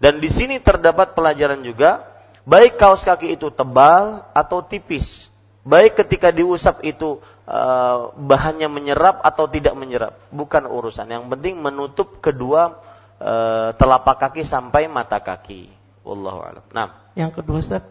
Dan 0.02 0.18
di 0.18 0.34
sini 0.34 0.58
terdapat 0.58 1.14
pelajaran 1.14 1.62
juga 1.62 2.10
baik 2.42 2.82
kaos 2.82 3.06
kaki 3.06 3.38
itu 3.38 3.54
tebal 3.54 4.26
atau 4.34 4.66
tipis, 4.66 5.30
baik 5.62 5.94
ketika 6.02 6.34
diusap 6.34 6.82
itu 6.82 7.22
uh, 7.46 8.10
bahannya 8.18 8.66
menyerap 8.66 9.22
atau 9.22 9.46
tidak 9.46 9.78
menyerap, 9.78 10.18
bukan 10.34 10.66
urusan. 10.66 11.06
Yang 11.06 11.30
penting 11.30 11.54
menutup 11.62 12.18
kedua 12.18 12.82
uh, 13.22 13.70
telapak 13.78 14.30
kaki 14.30 14.42
sampai 14.42 14.90
mata 14.90 15.22
kaki. 15.22 15.70
Wallahu 16.02 16.42
a'lam. 16.42 16.66
Nah, 16.74 17.14
yang 17.14 17.30
kedua 17.30 17.62
Ustaz, 17.62 17.86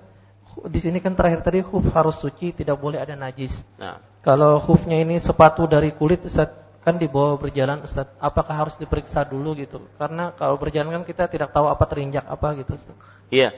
di 0.67 0.83
sini 0.83 0.99
kan 0.99 1.15
terakhir 1.15 1.47
tadi 1.47 1.63
khuf 1.63 1.87
harus 1.95 2.19
suci, 2.19 2.51
tidak 2.51 2.75
boleh 2.83 2.99
ada 2.99 3.15
najis. 3.15 3.55
Nah. 3.79 4.03
Kalau 4.21 4.61
khufnya 4.61 5.01
ini 5.01 5.17
sepatu 5.17 5.65
dari 5.65 5.97
kulit 5.97 6.27
Ustaz, 6.27 6.53
kan 6.81 6.97
dibawa 6.97 7.37
berjalan 7.37 7.85
Ustaz, 7.85 8.09
apakah 8.17 8.67
harus 8.67 8.81
diperiksa 8.81 9.29
dulu 9.29 9.53
gitu? 9.57 9.85
Karena 10.01 10.33
kalau 10.33 10.57
berjalan 10.57 11.01
kan 11.01 11.05
kita 11.05 11.29
tidak 11.29 11.53
tahu 11.53 11.69
apa 11.69 11.85
terinjak 11.85 12.25
apa 12.25 12.57
gitu. 12.57 12.75
Iya. 13.29 13.53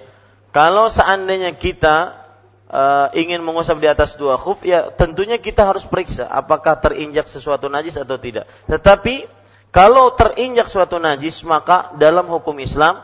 Kalau 0.50 0.90
seandainya 0.90 1.54
kita 1.56 2.22
uh, 2.68 3.08
ingin 3.14 3.40
mengusap 3.40 3.78
di 3.78 3.88
atas 3.88 4.18
dua 4.18 4.34
khuf, 4.36 4.60
ya 4.66 4.90
tentunya 4.90 5.38
kita 5.38 5.62
harus 5.62 5.86
periksa 5.86 6.26
apakah 6.26 6.82
terinjak 6.82 7.30
sesuatu 7.30 7.70
najis 7.70 7.94
atau 7.94 8.18
tidak. 8.18 8.50
Tetapi 8.66 9.30
kalau 9.72 10.12
terinjak 10.18 10.68
suatu 10.68 11.00
najis, 11.00 11.40
maka 11.48 11.96
dalam 11.96 12.28
hukum 12.28 12.58
Islam 12.60 13.00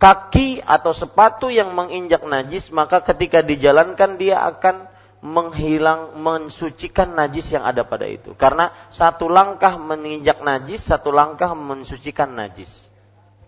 kaki 0.00 0.64
atau 0.64 0.96
sepatu 0.96 1.52
yang 1.52 1.74
menginjak 1.76 2.24
najis, 2.24 2.72
maka 2.72 3.04
ketika 3.04 3.44
dijalankan 3.44 4.16
dia 4.16 4.40
akan 4.46 4.93
menghilang, 5.24 6.20
mensucikan 6.20 7.16
najis 7.16 7.48
yang 7.56 7.64
ada 7.64 7.80
pada 7.88 8.04
itu. 8.04 8.36
Karena 8.36 8.68
satu 8.92 9.32
langkah 9.32 9.80
menginjak 9.80 10.44
najis, 10.44 10.84
satu 10.84 11.08
langkah 11.08 11.56
mensucikan 11.56 12.36
najis. 12.36 12.68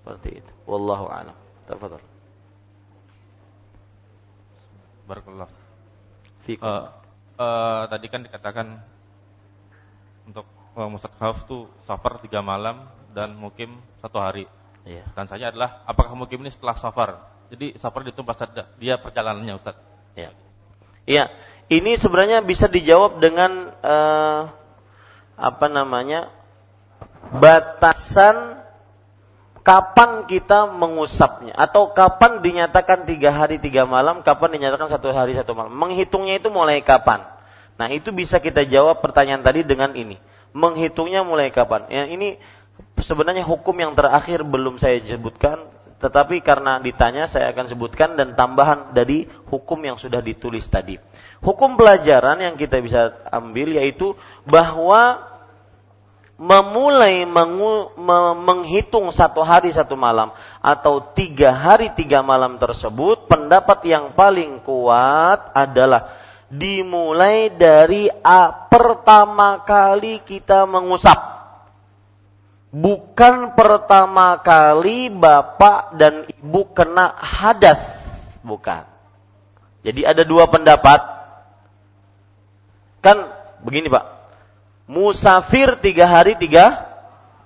Seperti 0.01 0.41
itu. 0.41 0.53
Wallahu 0.65 1.13
a'lam. 1.13 1.37
Tafadhol. 1.69 2.01
Barakallah. 5.05 5.53
Uh, 6.47 6.89
uh, 7.37 7.83
tadi 7.93 8.07
kan 8.09 8.25
dikatakan 8.25 8.81
untuk 10.25 10.47
uh, 10.79 10.89
Musad 10.89 11.13
Khaf 11.19 11.45
itu 11.45 11.69
safar 11.85 12.23
tiga 12.25 12.41
malam 12.41 12.89
dan 13.13 13.37
mukim 13.37 13.77
satu 14.01 14.17
hari. 14.17 14.49
Iya. 14.87 15.05
Dan 15.13 15.27
saya 15.29 15.53
adalah 15.53 15.85
apakah 15.85 16.15
mukim 16.17 16.41
ini 16.41 16.55
setelah 16.55 16.79
safar? 16.79 17.21
Jadi 17.53 17.77
safar 17.77 18.07
itu 18.07 18.23
pas 18.23 18.39
dia 18.79 18.95
perjalanannya 18.97 19.55
Ustaz. 19.59 19.77
Iya. 20.15 20.31
Iya. 21.07 21.25
Ini 21.67 21.99
sebenarnya 21.99 22.47
bisa 22.47 22.71
dijawab 22.71 23.19
dengan 23.19 23.75
uh, 23.83 24.41
apa 25.35 25.67
namanya 25.67 26.31
batasan 27.35 28.63
kapan 29.67 30.31
kita 30.31 30.71
mengusapnya 30.71 31.59
atau 31.59 31.91
kapan 31.91 32.39
dinyatakan 32.39 33.03
tiga 33.03 33.35
hari 33.35 33.59
tiga 33.59 33.83
malam, 33.83 34.23
kapan 34.23 34.63
dinyatakan 34.63 34.87
satu 34.95 35.11
hari 35.11 35.35
satu 35.35 35.59
malam. 35.59 35.75
Menghitungnya 35.75 36.39
itu 36.39 36.55
mulai 36.55 36.79
kapan? 36.87 37.27
Nah 37.75 37.91
itu 37.91 38.15
bisa 38.15 38.39
kita 38.39 38.63
jawab 38.63 39.03
pertanyaan 39.03 39.43
tadi 39.43 39.67
dengan 39.67 39.91
ini. 39.99 40.23
Menghitungnya 40.55 41.27
mulai 41.27 41.51
kapan? 41.51 41.91
Ya, 41.91 42.07
ini 42.07 42.39
sebenarnya 42.97 43.43
hukum 43.43 43.77
yang 43.77 43.93
terakhir 43.99 44.47
belum 44.47 44.79
saya 44.81 45.03
sebutkan, 45.03 45.67
tetapi 45.97 46.45
karena 46.45 46.77
ditanya 46.77 47.25
saya 47.25 47.57
akan 47.57 47.73
sebutkan 47.73 48.21
dan 48.21 48.37
tambahan 48.37 48.93
dari 48.93 49.25
hukum 49.49 49.81
yang 49.81 49.97
sudah 49.97 50.21
ditulis 50.21 50.69
tadi. 50.69 51.01
Hukum 51.41 51.81
pelajaran 51.81 52.37
yang 52.41 52.55
kita 52.61 52.85
bisa 52.85 53.17
ambil 53.33 53.81
yaitu 53.81 54.13
bahwa 54.45 55.25
memulai 56.37 57.25
mengu, 57.25 57.97
me, 57.97 58.19
menghitung 58.37 59.09
satu 59.09 59.41
hari 59.41 59.73
satu 59.73 59.97
malam 59.97 60.37
atau 60.61 61.01
tiga 61.17 61.49
hari 61.49 61.89
tiga 61.97 62.21
malam 62.21 62.61
tersebut 62.61 63.25
pendapat 63.25 63.81
yang 63.89 64.13
paling 64.13 64.61
kuat 64.61 65.49
adalah 65.57 66.13
dimulai 66.53 67.49
dari 67.51 68.13
a, 68.21 68.53
pertama 68.69 69.65
kali 69.65 70.21
kita 70.23 70.69
mengusap 70.69 71.36
bukan 72.77 73.57
pertama 73.57 74.37
kali 74.45 75.09
bapak 75.09 75.97
dan 75.97 76.29
ibu 76.29 76.69
kena 76.77 77.17
hadas 77.17 77.81
bukan 78.45 78.85
jadi 79.81 80.13
ada 80.13 80.23
dua 80.29 80.45
pendapat 80.51 81.01
kan 83.01 83.33
begini 83.65 83.89
pak 83.89 84.05
musafir 84.87 85.81
tiga 85.81 86.07
hari 86.07 86.37
tiga 86.37 86.97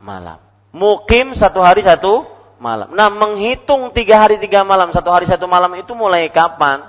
malam. 0.00 0.40
Mukim 0.70 1.36
satu 1.36 1.60
hari 1.60 1.84
satu 1.84 2.24
malam. 2.58 2.92
Nah, 2.96 3.12
menghitung 3.12 3.92
tiga 3.92 4.22
hari 4.22 4.40
tiga 4.40 4.62
malam, 4.62 4.90
satu 4.90 5.12
hari 5.12 5.28
satu 5.28 5.48
malam 5.48 5.76
itu 5.76 5.92
mulai 5.96 6.28
kapan? 6.32 6.84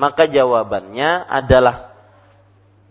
Maka 0.00 0.24
jawabannya 0.24 1.28
adalah 1.28 1.92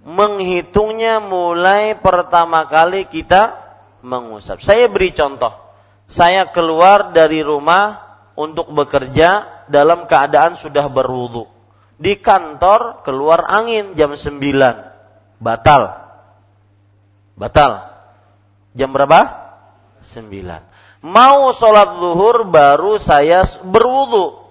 menghitungnya 0.05 1.19
mulai 1.19 1.97
pertama 1.97 2.69
kali 2.69 3.09
kita 3.09 3.57
mengusap. 4.01 4.61
Saya 4.63 4.87
beri 4.91 5.11
contoh. 5.15 5.51
Saya 6.09 6.49
keluar 6.49 7.13
dari 7.13 7.45
rumah 7.45 8.01
untuk 8.33 8.71
bekerja 8.73 9.65
dalam 9.69 10.09
keadaan 10.09 10.57
sudah 10.57 10.89
berwudu. 10.89 11.45
Di 11.99 12.17
kantor 12.17 13.03
keluar 13.05 13.45
angin 13.45 13.93
jam 13.93 14.15
9. 14.15 14.39
Batal 15.39 15.83
Batal. 17.39 17.71
Jam 18.75 18.91
berapa? 18.91 19.19
Sembilan. 20.03 20.67
Mau 20.99 21.55
sholat 21.55 21.95
zuhur 21.95 22.43
baru 22.51 22.99
saya 22.99 23.47
berwudu. 23.63 24.43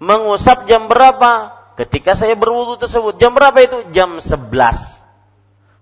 Mengusap 0.00 0.64
jam 0.64 0.88
berapa? 0.88 1.52
Ketika 1.76 2.16
saya 2.16 2.32
berwudu 2.32 2.80
tersebut. 2.80 3.20
Jam 3.20 3.36
berapa 3.36 3.60
itu? 3.60 3.92
Jam 3.92 4.16
sebelas. 4.24 5.04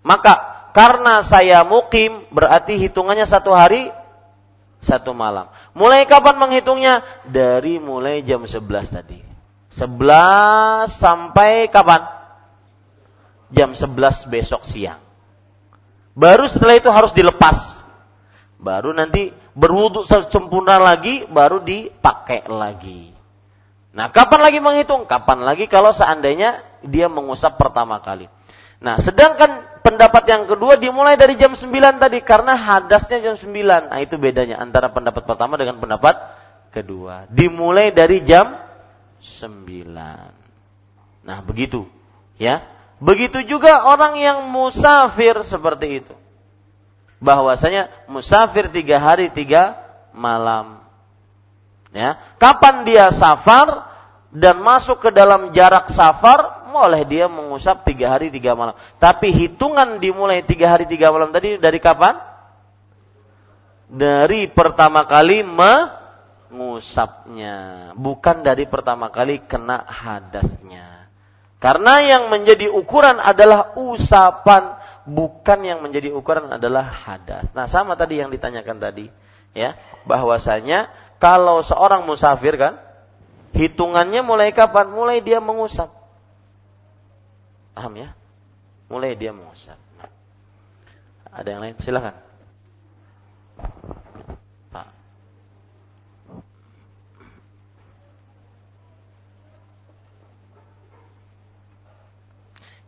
Maka 0.03 0.58
karena 0.73 1.21
saya 1.25 1.65
mukim 1.65 2.27
berarti 2.33 2.77
hitungannya 2.77 3.25
satu 3.25 3.53
hari 3.53 3.91
satu 4.79 5.11
malam. 5.15 5.51
Mulai 5.75 6.07
kapan 6.07 6.39
menghitungnya? 6.39 7.03
Dari 7.27 7.83
mulai 7.83 8.23
jam 8.23 8.47
sebelas 8.47 8.91
tadi. 8.91 9.19
Sebelas 9.75 10.95
sampai 10.97 11.67
kapan? 11.69 12.07
Jam 13.51 13.75
sebelas 13.75 14.25
besok 14.29 14.65
siang. 14.65 15.03
Baru 16.19 16.51
setelah 16.51 16.79
itu 16.79 16.91
harus 16.91 17.15
dilepas. 17.15 17.79
Baru 18.59 18.91
nanti 18.91 19.31
berwudhu 19.55 20.03
sempurna 20.07 20.83
lagi, 20.83 21.23
baru 21.31 21.63
dipakai 21.63 22.51
lagi. 22.51 23.15
Nah, 23.95 24.11
kapan 24.11 24.41
lagi 24.43 24.59
menghitung? 24.59 25.07
Kapan 25.07 25.47
lagi 25.47 25.71
kalau 25.71 25.95
seandainya 25.95 26.63
dia 26.83 27.07
mengusap 27.07 27.55
pertama 27.55 28.03
kali. 28.03 28.27
Nah, 28.79 28.99
sedangkan 28.99 29.67
pendapat 29.81 30.25
yang 30.29 30.45
kedua 30.47 30.77
dimulai 30.77 31.15
dari 31.19 31.35
jam 31.35 31.55
9 31.55 32.03
tadi 32.03 32.19
karena 32.23 32.55
hadasnya 32.55 33.19
jam 33.23 33.35
9. 33.35 33.91
Nah, 33.91 33.99
itu 34.03 34.15
bedanya 34.19 34.61
antara 34.61 34.93
pendapat 34.93 35.25
pertama 35.25 35.57
dengan 35.57 35.79
pendapat 35.81 36.15
kedua. 36.71 37.27
Dimulai 37.31 37.95
dari 37.95 38.23
jam 38.23 38.59
9. 39.23 39.89
Nah, 41.25 41.39
begitu. 41.45 41.89
Ya. 42.39 42.65
Begitu 42.99 43.47
juga 43.47 43.87
orang 43.87 44.19
yang 44.19 44.51
musafir 44.51 45.39
seperti 45.47 46.03
itu. 46.03 46.15
Bahwasanya 47.23 47.91
musafir 48.11 48.71
tiga 48.71 48.99
hari 48.99 49.31
tiga 49.31 49.79
malam. 50.15 50.83
Ya, 51.95 52.21
kapan 52.37 52.85
dia 52.85 53.09
safar 53.15 53.89
dan 54.29 54.61
masuk 54.61 55.09
ke 55.09 55.11
dalam 55.15 55.57
jarak 55.57 55.89
safar, 55.89 56.58
boleh 56.69 57.03
dia 57.09 57.27
mengusap 57.27 57.89
tiga 57.89 58.13
hari 58.15 58.31
tiga 58.31 58.55
malam. 58.55 58.77
Tapi 59.01 59.33
hitungan 59.33 59.99
dimulai 59.99 60.45
tiga 60.45 60.71
hari 60.77 60.85
tiga 60.85 61.09
malam 61.11 61.33
tadi 61.33 61.57
dari 61.59 61.81
kapan? 61.81 62.21
Dari 63.89 64.53
pertama 64.53 65.09
kali 65.09 65.41
mengusapnya, 66.49 67.57
bukan 67.97 68.45
dari 68.45 68.69
pertama 68.69 69.09
kali 69.09 69.41
kena 69.49 69.81
hadasnya. 69.89 71.09
Karena 71.59 71.99
yang 72.05 72.31
menjadi 72.31 72.71
ukuran 72.71 73.19
adalah 73.19 73.75
usapan, 73.75 74.79
bukan 75.11 75.59
yang 75.67 75.83
menjadi 75.83 76.15
ukuran 76.15 76.55
adalah 76.55 76.87
hadas. 76.87 77.51
Nah, 77.51 77.67
sama 77.67 77.99
tadi 77.99 78.23
yang 78.23 78.31
ditanyakan 78.31 78.79
tadi, 78.79 79.11
ya, 79.59 79.75
bahwasanya 80.07 80.87
kalau 81.19 81.59
seorang 81.67 82.07
musafir 82.07 82.55
kan, 82.55 82.79
hitungannya 83.59 84.23
mulai 84.23 84.55
kapan? 84.55 84.87
Mulai 84.95 85.19
dia 85.19 85.43
mengusap. 85.43 85.98
Paham 87.79 87.95
ya? 87.95 88.11
Mulai 88.91 89.15
dia 89.15 89.31
mengusap. 89.31 89.79
Ada 91.31 91.47
yang 91.47 91.63
lain? 91.63 91.79
Silakan. 91.79 92.19
Pak. 94.75 94.91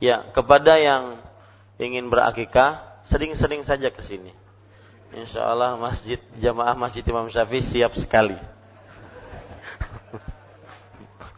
Ya, 0.03 0.27
kepada 0.35 0.75
yang 0.83 1.23
ingin 1.79 2.11
berakikah, 2.11 2.83
sering-sering 3.07 3.63
saja 3.63 3.95
ke 3.95 4.03
sini. 4.03 4.35
Insya 5.15 5.47
Allah 5.47 5.79
masjid 5.79 6.19
jamaah 6.35 6.75
masjid 6.75 7.07
Imam 7.07 7.31
Syafi'i 7.31 7.63
siap 7.63 7.95
sekali. 7.95 8.35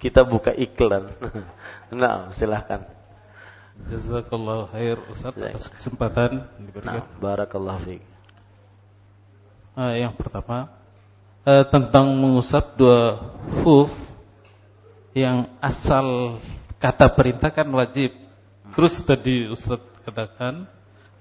Kita 0.00 0.24
buka 0.24 0.56
iklan. 0.56 1.12
nah, 1.92 2.32
silahkan. 2.32 3.01
Jazakallah 3.90 4.70
khair 4.70 4.98
Ustaz 5.10 5.34
atas 5.34 5.66
kesempatan 5.72 6.46
diberikan. 6.60 7.02
Nah, 7.02 7.18
barakallah 7.18 7.78
fiik. 7.82 8.02
Uh, 9.72 9.96
yang 9.96 10.12
pertama 10.12 10.68
uh, 11.48 11.64
tentang 11.66 12.12
mengusap 12.12 12.76
dua 12.76 13.32
huf 13.64 13.90
yang 15.16 15.48
asal 15.64 16.38
kata 16.76 17.08
perintah 17.12 17.50
kan 17.50 17.66
wajib. 17.72 18.14
Terus 18.72 19.00
tadi 19.04 19.48
Ustaz 19.48 19.80
katakan 20.04 20.68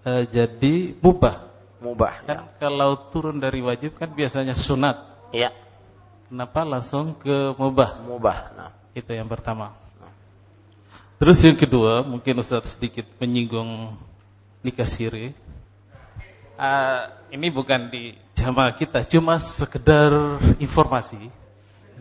uh, 0.04 0.24
jadi 0.28 0.96
mubah 1.00 1.52
mubah. 1.82 2.24
Kan 2.24 2.38
ya. 2.38 2.62
kalau 2.62 3.10
turun 3.10 3.42
dari 3.42 3.60
wajib 3.60 3.98
kan 3.98 4.14
biasanya 4.14 4.54
sunat. 4.54 5.02
Iya. 5.34 5.52
Kenapa 6.30 6.64
langsung 6.64 7.18
ke 7.18 7.58
mubah? 7.58 8.00
Mubah. 8.06 8.38
Nah. 8.56 8.72
Itu 8.96 9.12
yang 9.12 9.28
pertama. 9.28 9.76
Terus 11.22 11.38
yang 11.46 11.54
kedua, 11.54 12.02
mungkin 12.02 12.42
Ustaz 12.42 12.74
sedikit 12.74 13.06
menyinggung 13.22 13.94
nikah 14.66 14.90
siri. 14.90 15.38
Uh, 16.58 17.14
ini 17.30 17.54
bukan 17.54 17.94
di 17.94 18.18
jamaah 18.34 18.74
kita, 18.74 19.06
cuma 19.06 19.38
sekedar 19.38 20.42
informasi 20.58 21.30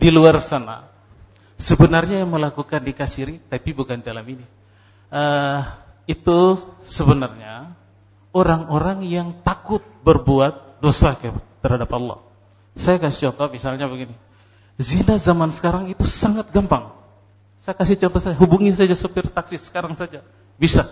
di 0.01 0.09
luar 0.09 0.41
sana. 0.41 0.89
Sebenarnya 1.61 2.25
yang 2.25 2.33
melakukan 2.33 2.81
nikah 2.81 3.05
siri, 3.05 3.37
tapi 3.45 3.77
bukan 3.77 4.01
dalam 4.01 4.25
ini. 4.25 4.45
Uh, 5.13 5.69
itu 6.09 6.57
sebenarnya 6.89 7.77
orang-orang 8.33 9.05
yang 9.05 9.37
takut 9.45 9.85
berbuat 10.01 10.81
dosa 10.81 11.13
terhadap 11.61 11.93
Allah. 11.93 12.25
Saya 12.73 12.97
kasih 12.97 13.29
contoh 13.29 13.53
misalnya 13.53 13.85
begini. 13.85 14.17
Zina 14.81 15.21
zaman 15.21 15.53
sekarang 15.53 15.93
itu 15.93 16.09
sangat 16.09 16.49
gampang. 16.49 17.00
Saya 17.61 17.77
kasih 17.77 17.97
contoh 18.01 18.21
saya, 18.21 18.35
hubungi 18.41 18.73
saja 18.73 18.97
supir 18.97 19.29
taksi 19.29 19.61
sekarang 19.61 19.93
saja. 19.93 20.25
Bisa. 20.57 20.89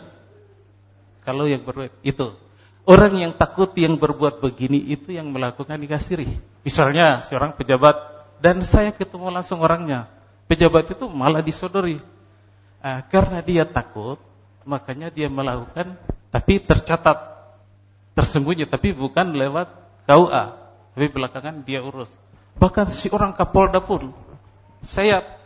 Kalau 1.26 1.50
yang 1.50 1.66
berbuat 1.66 1.94
itu. 2.06 2.38
Orang 2.86 3.22
yang 3.22 3.34
takut 3.38 3.70
yang 3.78 4.02
berbuat 4.02 4.42
begini 4.42 4.82
itu 4.82 5.14
yang 5.14 5.30
melakukan 5.30 5.78
nikah 5.78 6.02
siri. 6.02 6.30
Misalnya 6.66 7.22
seorang 7.26 7.54
pejabat 7.54 7.98
dan 8.42 8.62
saya 8.66 8.90
ketemu 8.90 9.30
langsung 9.30 9.62
orangnya. 9.62 10.10
Pejabat 10.50 10.90
itu 10.90 11.06
malah 11.06 11.46
disodori. 11.46 12.02
Nah, 12.82 13.06
karena 13.06 13.46
dia 13.46 13.68
takut, 13.70 14.18
makanya 14.70 15.10
dia 15.10 15.26
melakukan 15.30 15.98
tapi 16.30 16.62
tercatat 16.62 17.18
tersembunyi 18.14 18.70
tapi 18.70 18.94
bukan 18.94 19.34
lewat 19.34 19.72
KUA 20.06 20.44
tapi 20.94 21.06
belakangan 21.10 21.66
dia 21.66 21.82
urus 21.82 22.14
bahkan 22.62 22.86
si 22.86 23.10
orang 23.10 23.34
Kapolda 23.34 23.82
pun 23.82 24.14
saya 24.86 25.39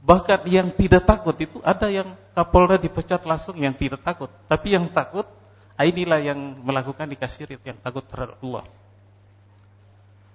bahkan 0.00 0.40
yang 0.48 0.72
tidak 0.72 1.04
takut 1.04 1.36
itu 1.36 1.60
ada 1.60 1.88
yang 1.92 2.16
Kapolda 2.32 2.80
dipecat 2.80 3.20
langsung 3.28 3.58
yang 3.60 3.76
tidak 3.76 4.00
takut. 4.00 4.32
Tapi 4.48 4.72
yang 4.72 4.88
takut 4.88 5.28
ah, 5.76 5.84
inilah 5.84 6.20
yang 6.24 6.38
melakukan 6.64 7.08
dikasih 7.10 7.60
yang 7.60 7.78
takut 7.80 8.04
terhadap 8.08 8.40
Allah. 8.40 8.64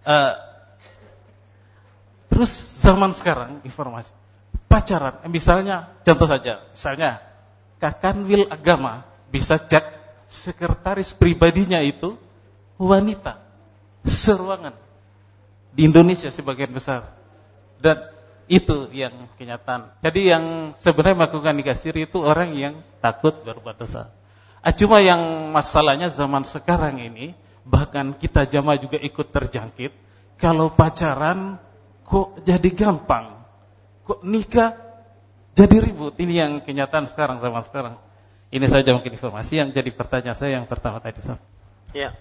Uh, 0.06 0.34
terus 2.30 2.52
zaman 2.78 3.10
sekarang 3.10 3.58
informasi 3.66 4.14
pacaran 4.70 5.18
misalnya 5.34 5.98
contoh 6.06 6.30
saja 6.30 6.62
misalnya 6.78 7.26
kakanwil 7.82 8.46
agama 8.54 9.02
bisa 9.34 9.58
cek 9.58 9.82
sekretaris 10.30 11.18
pribadinya 11.18 11.82
itu 11.82 12.22
wanita 12.78 13.42
seruangan 14.06 14.78
di 15.76 15.82
Indonesia 15.84 16.32
sebagian 16.32 16.72
besar. 16.72 17.12
Dan 17.84 18.15
itu 18.46 18.94
yang 18.94 19.30
kenyataan. 19.38 19.98
Jadi 20.06 20.22
yang 20.30 20.44
sebenarnya 20.78 21.26
melakukan 21.26 21.54
nikah 21.58 21.78
siri 21.78 22.06
itu 22.06 22.22
orang 22.22 22.54
yang 22.54 22.74
takut 23.02 23.42
berbuat 23.42 23.82
dosa. 23.82 24.14
Ah, 24.62 24.74
cuma 24.74 25.02
yang 25.02 25.54
masalahnya 25.54 26.10
zaman 26.10 26.46
sekarang 26.46 26.98
ini 27.02 27.38
bahkan 27.66 28.14
kita 28.14 28.46
jamaah 28.46 28.78
juga 28.78 29.02
ikut 29.02 29.28
terjangkit. 29.34 29.92
Kalau 30.38 30.74
pacaran 30.74 31.58
kok 32.06 32.46
jadi 32.46 32.70
gampang, 32.74 33.46
kok 34.06 34.22
nikah 34.22 34.78
jadi 35.58 35.76
ribut. 35.82 36.14
Ini 36.22 36.34
yang 36.46 36.52
kenyataan 36.62 37.10
sekarang 37.10 37.42
zaman 37.42 37.64
sekarang. 37.66 37.96
Ini 38.54 38.66
saja 38.70 38.94
mungkin 38.94 39.16
informasi 39.18 39.58
yang 39.58 39.70
jadi 39.74 39.90
pertanyaan 39.90 40.38
saya 40.38 40.62
yang 40.62 40.70
pertama 40.70 41.02
tadi. 41.02 41.24
Ya. 41.96 42.14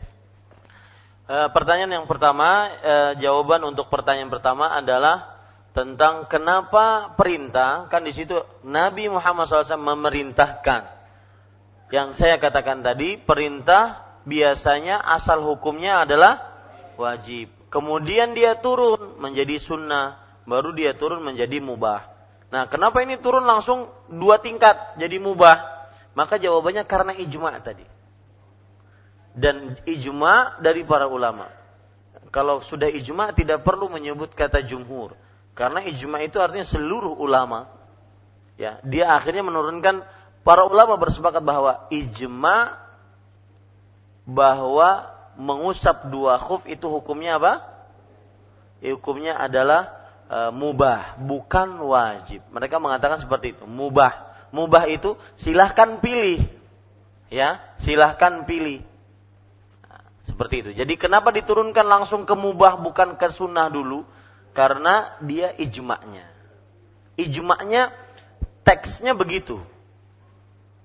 E, 1.28 1.36
pertanyaan 1.52 2.00
yang 2.00 2.06
pertama, 2.08 2.70
e, 2.80 2.94
jawaban 3.20 3.60
untuk 3.68 3.90
pertanyaan 3.92 4.32
pertama 4.32 4.72
adalah 4.72 5.33
tentang 5.74 6.30
kenapa 6.30 7.12
perintah 7.18 7.90
kan 7.90 8.06
di 8.06 8.14
situ 8.14 8.38
Nabi 8.62 9.10
Muhammad 9.10 9.50
SAW 9.50 9.74
memerintahkan. 9.74 10.86
Yang 11.90 12.08
saya 12.16 12.38
katakan 12.38 12.80
tadi 12.86 13.18
perintah 13.18 14.06
biasanya 14.22 15.02
asal 15.02 15.42
hukumnya 15.42 16.06
adalah 16.06 16.40
wajib. 16.94 17.50
Kemudian 17.74 18.38
dia 18.38 18.54
turun 18.54 19.18
menjadi 19.18 19.58
sunnah, 19.58 20.22
baru 20.46 20.70
dia 20.70 20.94
turun 20.94 21.26
menjadi 21.26 21.58
mubah. 21.58 22.06
Nah, 22.54 22.70
kenapa 22.70 23.02
ini 23.02 23.18
turun 23.18 23.42
langsung 23.42 23.90
dua 24.06 24.38
tingkat 24.38 24.94
jadi 24.94 25.18
mubah? 25.18 25.74
Maka 26.14 26.38
jawabannya 26.38 26.86
karena 26.86 27.12
ijma 27.18 27.50
tadi. 27.58 27.82
Dan 29.34 29.74
ijma 29.82 30.62
dari 30.62 30.86
para 30.86 31.10
ulama. 31.10 31.50
Kalau 32.30 32.62
sudah 32.62 32.86
ijma 32.86 33.34
tidak 33.34 33.66
perlu 33.66 33.90
menyebut 33.90 34.30
kata 34.38 34.62
jumhur. 34.62 35.18
Karena 35.54 35.82
ijma 35.86 36.22
itu 36.22 36.42
artinya 36.42 36.66
seluruh 36.66 37.14
ulama. 37.18 37.70
Ya, 38.58 38.78
dia 38.86 39.14
akhirnya 39.14 39.42
menurunkan 39.42 40.06
para 40.46 40.66
ulama 40.66 40.94
bersepakat 40.98 41.42
bahwa 41.42 41.86
ijma 41.90 42.78
bahwa 44.26 45.10
mengusap 45.34 46.10
dua 46.10 46.38
khuf 46.38 46.62
itu 46.70 46.86
hukumnya 46.86 47.38
apa? 47.38 47.52
Hukumnya 48.84 49.38
adalah 49.38 49.90
e, 50.28 50.38
mubah, 50.54 51.18
bukan 51.18 51.80
wajib. 51.82 52.44
Mereka 52.52 52.78
mengatakan 52.78 53.18
seperti 53.18 53.58
itu, 53.58 53.64
mubah 53.66 54.34
mubah 54.54 54.86
itu 54.86 55.18
silahkan 55.34 55.98
pilih. 55.98 56.46
Ya, 57.34 57.58
silahkan 57.82 58.46
pilih. 58.46 58.86
Seperti 60.22 60.54
itu. 60.62 60.70
Jadi 60.78 60.94
kenapa 60.94 61.34
diturunkan 61.34 61.82
langsung 61.82 62.22
ke 62.22 62.38
mubah 62.38 62.78
bukan 62.78 63.18
ke 63.18 63.28
sunnah 63.34 63.66
dulu? 63.66 64.06
Karena 64.54 65.10
dia 65.18 65.50
ijma'nya. 65.50 66.24
Ijma'nya 67.18 67.90
teksnya 68.62 69.12
begitu. 69.12 69.58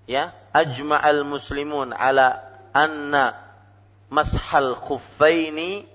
Ya, 0.10 0.34
ajma'al 0.58 1.22
muslimun 1.22 1.94
ala 1.94 2.42
anna 2.74 3.38
mashal 4.10 4.74
khuffaini 4.74 5.86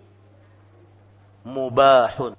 mubahun. 1.43 2.39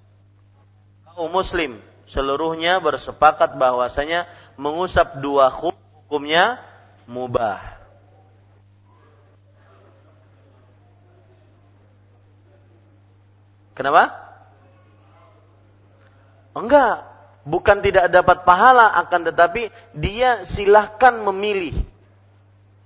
Kaum 1.04 1.32
muslim 1.32 1.84
seluruhnya 2.08 2.80
bersepakat 2.80 3.60
bahwasanya 3.60 4.32
mengusap 4.56 5.20
dua 5.20 5.52
khuf 5.52 5.76
hukumnya 6.08 6.64
mubah. 7.12 7.76
Kenapa? 13.76 14.25
Enggak. 16.56 17.14
bukan 17.46 17.78
tidak 17.86 18.10
dapat 18.10 18.42
pahala 18.42 18.90
akan 19.06 19.30
tetapi 19.30 19.70
dia 19.94 20.42
silahkan 20.42 21.14
memilih. 21.14 21.78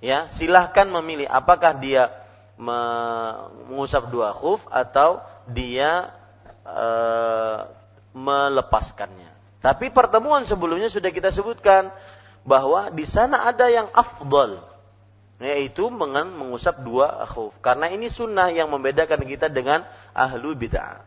Ya, 0.04 0.28
silahkan 0.28 0.84
memilih 0.84 1.32
apakah 1.32 1.80
dia 1.80 2.12
mengusap 2.60 4.12
dua 4.12 4.36
khuf 4.36 4.60
atau 4.68 5.24
dia 5.48 6.12
e, 6.68 6.88
melepaskannya. 8.12 9.32
Tapi 9.64 9.92
pertemuan 9.96 10.44
sebelumnya 10.44 10.92
sudah 10.92 11.08
kita 11.08 11.32
sebutkan 11.32 11.88
bahwa 12.44 12.92
di 12.92 13.08
sana 13.08 13.48
ada 13.48 13.72
yang 13.72 13.88
afdol 13.96 14.60
yaitu 15.40 15.88
mengusap 15.88 16.84
dua 16.84 17.24
khuf 17.32 17.56
karena 17.64 17.88
ini 17.88 18.12
sunnah 18.12 18.52
yang 18.52 18.68
membedakan 18.68 19.24
kita 19.24 19.48
dengan 19.48 19.88
ahlu 20.12 20.52
bid'ah. 20.52 21.00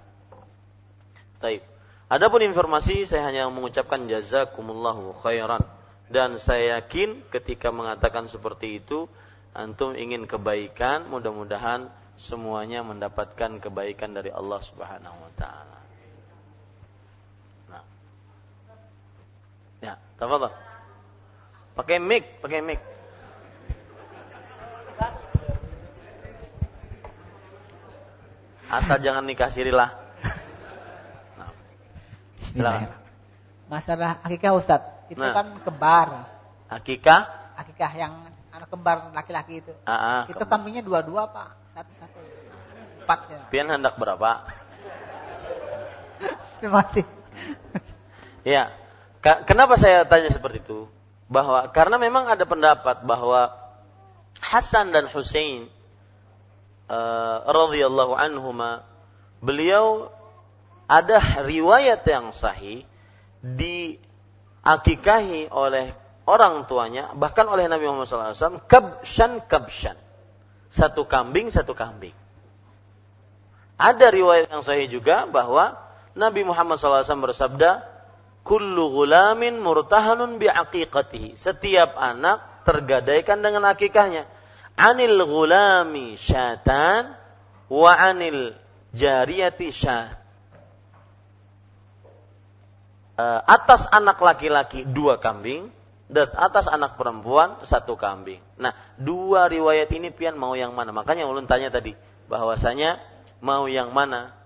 Taib. 1.36 1.72
Adapun 2.12 2.44
informasi 2.44 3.09
saya 3.09 3.24
hanya 3.24 3.48
mengucapkan 3.48 4.05
jazakumullahu 4.05 5.16
khairan 5.24 5.64
dan 6.12 6.36
saya 6.36 6.76
yakin 6.76 7.24
ketika 7.32 7.72
mengatakan 7.72 8.28
seperti 8.28 8.84
itu 8.84 9.09
antum 9.56 9.97
ingin 9.97 10.28
kebaikan 10.28 11.09
mudah-mudahan 11.09 11.89
semuanya 12.20 12.84
mendapatkan 12.84 13.56
kebaikan 13.64 14.12
dari 14.12 14.28
Allah 14.28 14.60
Subhanahu 14.60 15.16
wa 15.24 15.32
taala. 15.40 15.80
Nah. 17.72 17.84
Ya, 19.80 19.97
tafadhol. 20.20 20.52
Pakai 21.72 21.97
mic, 21.97 22.44
pakai 22.44 22.60
mic. 22.60 22.80
Asal 28.68 29.01
jangan 29.01 29.24
nikah 29.24 29.48
sirilah. 29.48 30.02
Bismillah. 32.53 33.01
Masalah 33.73 34.20
akikah 34.20 34.53
Ustaz, 34.53 34.85
itu 35.09 35.16
nah. 35.16 35.33
kan 35.33 35.57
kembar. 35.65 36.29
Akikah? 36.69 37.24
Akikah 37.57 37.89
yang 37.97 38.12
anak 38.53 38.69
kembar 38.69 39.09
laki-laki 39.16 39.65
itu. 39.65 39.73
Ah, 39.89 39.97
ah, 39.97 40.23
itu 40.29 40.45
kambingnya 40.45 40.85
dua-dua 40.85 41.33
Pak, 41.33 41.49
satu-satu. 41.73 42.20
Empat 43.09 43.20
ya. 43.33 43.41
Pian 43.49 43.73
hendak 43.73 43.97
berapa? 43.97 44.45
Terima 46.61 46.85
kasih. 46.85 47.09
ya. 48.45 48.69
Kenapa 49.49 49.81
saya 49.81 50.05
tanya 50.05 50.29
seperti 50.29 50.61
itu? 50.61 50.93
Bahwa 51.33 51.65
karena 51.73 51.97
memang 51.97 52.29
ada 52.29 52.45
pendapat 52.45 53.01
bahwa 53.09 53.49
Hasan 54.45 54.93
dan 54.93 55.09
Hussein 55.09 55.73
uh, 56.93 57.49
radhiyallahu 57.49 58.12
anhuma 58.12 58.85
beliau 59.41 60.12
ada 60.86 61.42
riwayat 61.42 62.02
yang 62.06 62.32
sahih 62.34 62.84
diakikahi 63.42 63.90
oleh 65.50 65.94
orang 66.26 66.66
tuanya 66.70 67.10
bahkan 67.18 67.46
oleh 67.50 67.66
Nabi 67.66 67.86
Muhammad 67.90 68.06
SAW 68.09 68.62
kabshan 68.70 69.42
kabshan. 69.46 69.96
Satu 70.72 71.04
kambing 71.04 71.52
satu 71.52 71.76
kambing. 71.76 72.16
Ada 73.76 74.09
riwayat 74.09 74.48
yang 74.48 74.64
sahih 74.64 74.88
juga 74.88 75.28
bahwa 75.28 75.76
Nabi 76.16 76.46
Muhammad 76.48 76.78
SAW 76.80 77.04
bersabda 77.04 77.84
kullu 78.46 78.88
gulamin 78.94 79.60
murtahanun 79.60 80.40
biaqiqatihi. 80.40 81.36
Setiap 81.36 81.92
anak 81.98 82.64
tergadaikan 82.64 83.44
dengan 83.44 83.68
akikahnya. 83.68 84.24
Anil 84.80 85.20
gulami 85.28 86.16
syatan 86.16 87.12
wa 87.68 87.92
anil 87.92 88.56
jariyati 88.96 89.68
syat 89.68 90.22
uh, 93.11 93.11
atas 93.47 93.86
anak 93.90 94.19
laki-laki 94.20 94.86
dua 94.86 95.19
kambing 95.19 95.70
dan 96.12 96.28
atas 96.36 96.69
anak 96.69 97.01
perempuan 97.01 97.61
satu 97.65 97.97
kambing. 97.97 98.44
Nah, 98.61 98.77
dua 99.01 99.49
riwayat 99.49 99.89
ini 99.97 100.12
pian 100.12 100.36
mau 100.36 100.53
yang 100.53 100.77
mana? 100.77 100.93
Makanya 100.93 101.24
ulun 101.24 101.49
tanya 101.49 101.73
tadi 101.73 101.97
bahwasanya 102.28 103.01
mau 103.40 103.65
yang 103.65 103.90
mana? 103.97 104.36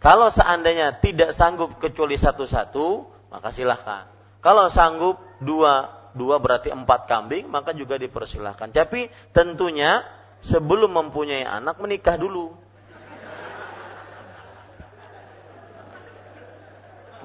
Kalau 0.00 0.32
seandainya 0.32 0.96
tidak 1.04 1.36
sanggup 1.36 1.76
kecuali 1.76 2.16
satu-satu, 2.16 3.04
maka 3.28 3.52
silahkan. 3.52 4.08
Kalau 4.40 4.72
sanggup 4.72 5.20
dua, 5.44 5.92
dua 6.16 6.40
berarti 6.40 6.72
empat 6.72 7.04
kambing, 7.04 7.52
maka 7.52 7.76
juga 7.76 8.00
dipersilahkan. 8.00 8.72
Tapi 8.72 9.12
tentunya 9.36 10.00
sebelum 10.40 10.96
mempunyai 10.96 11.44
anak 11.44 11.76
menikah 11.84 12.16
dulu. 12.16 12.56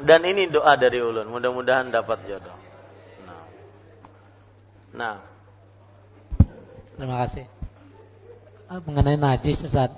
Dan 0.03 0.27
ini 0.27 0.51
doa 0.51 0.75
dari 0.75 0.99
ulun, 0.99 1.31
mudah-mudahan 1.31 1.87
dapat 1.87 2.27
jodoh. 2.27 2.57
Nah. 3.23 3.43
nah. 4.91 5.15
Terima 6.99 7.15
kasih. 7.23 7.45
Ah, 8.67 8.83
mengenai 8.83 9.15
najis 9.15 9.63
Ustaz. 9.63 9.93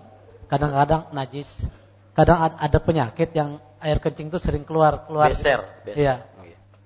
Kadang-kadang 0.48 1.10
najis, 1.12 1.50
kadang 2.14 2.40
ada 2.40 2.78
penyakit 2.78 3.34
yang 3.34 3.58
air 3.82 3.98
kencing 3.98 4.30
itu 4.30 4.38
sering 4.38 4.64
keluar 4.68 5.10
keluar. 5.10 5.34
Beser, 5.34 5.66
beser. 5.82 5.98
Iya. 5.98 6.16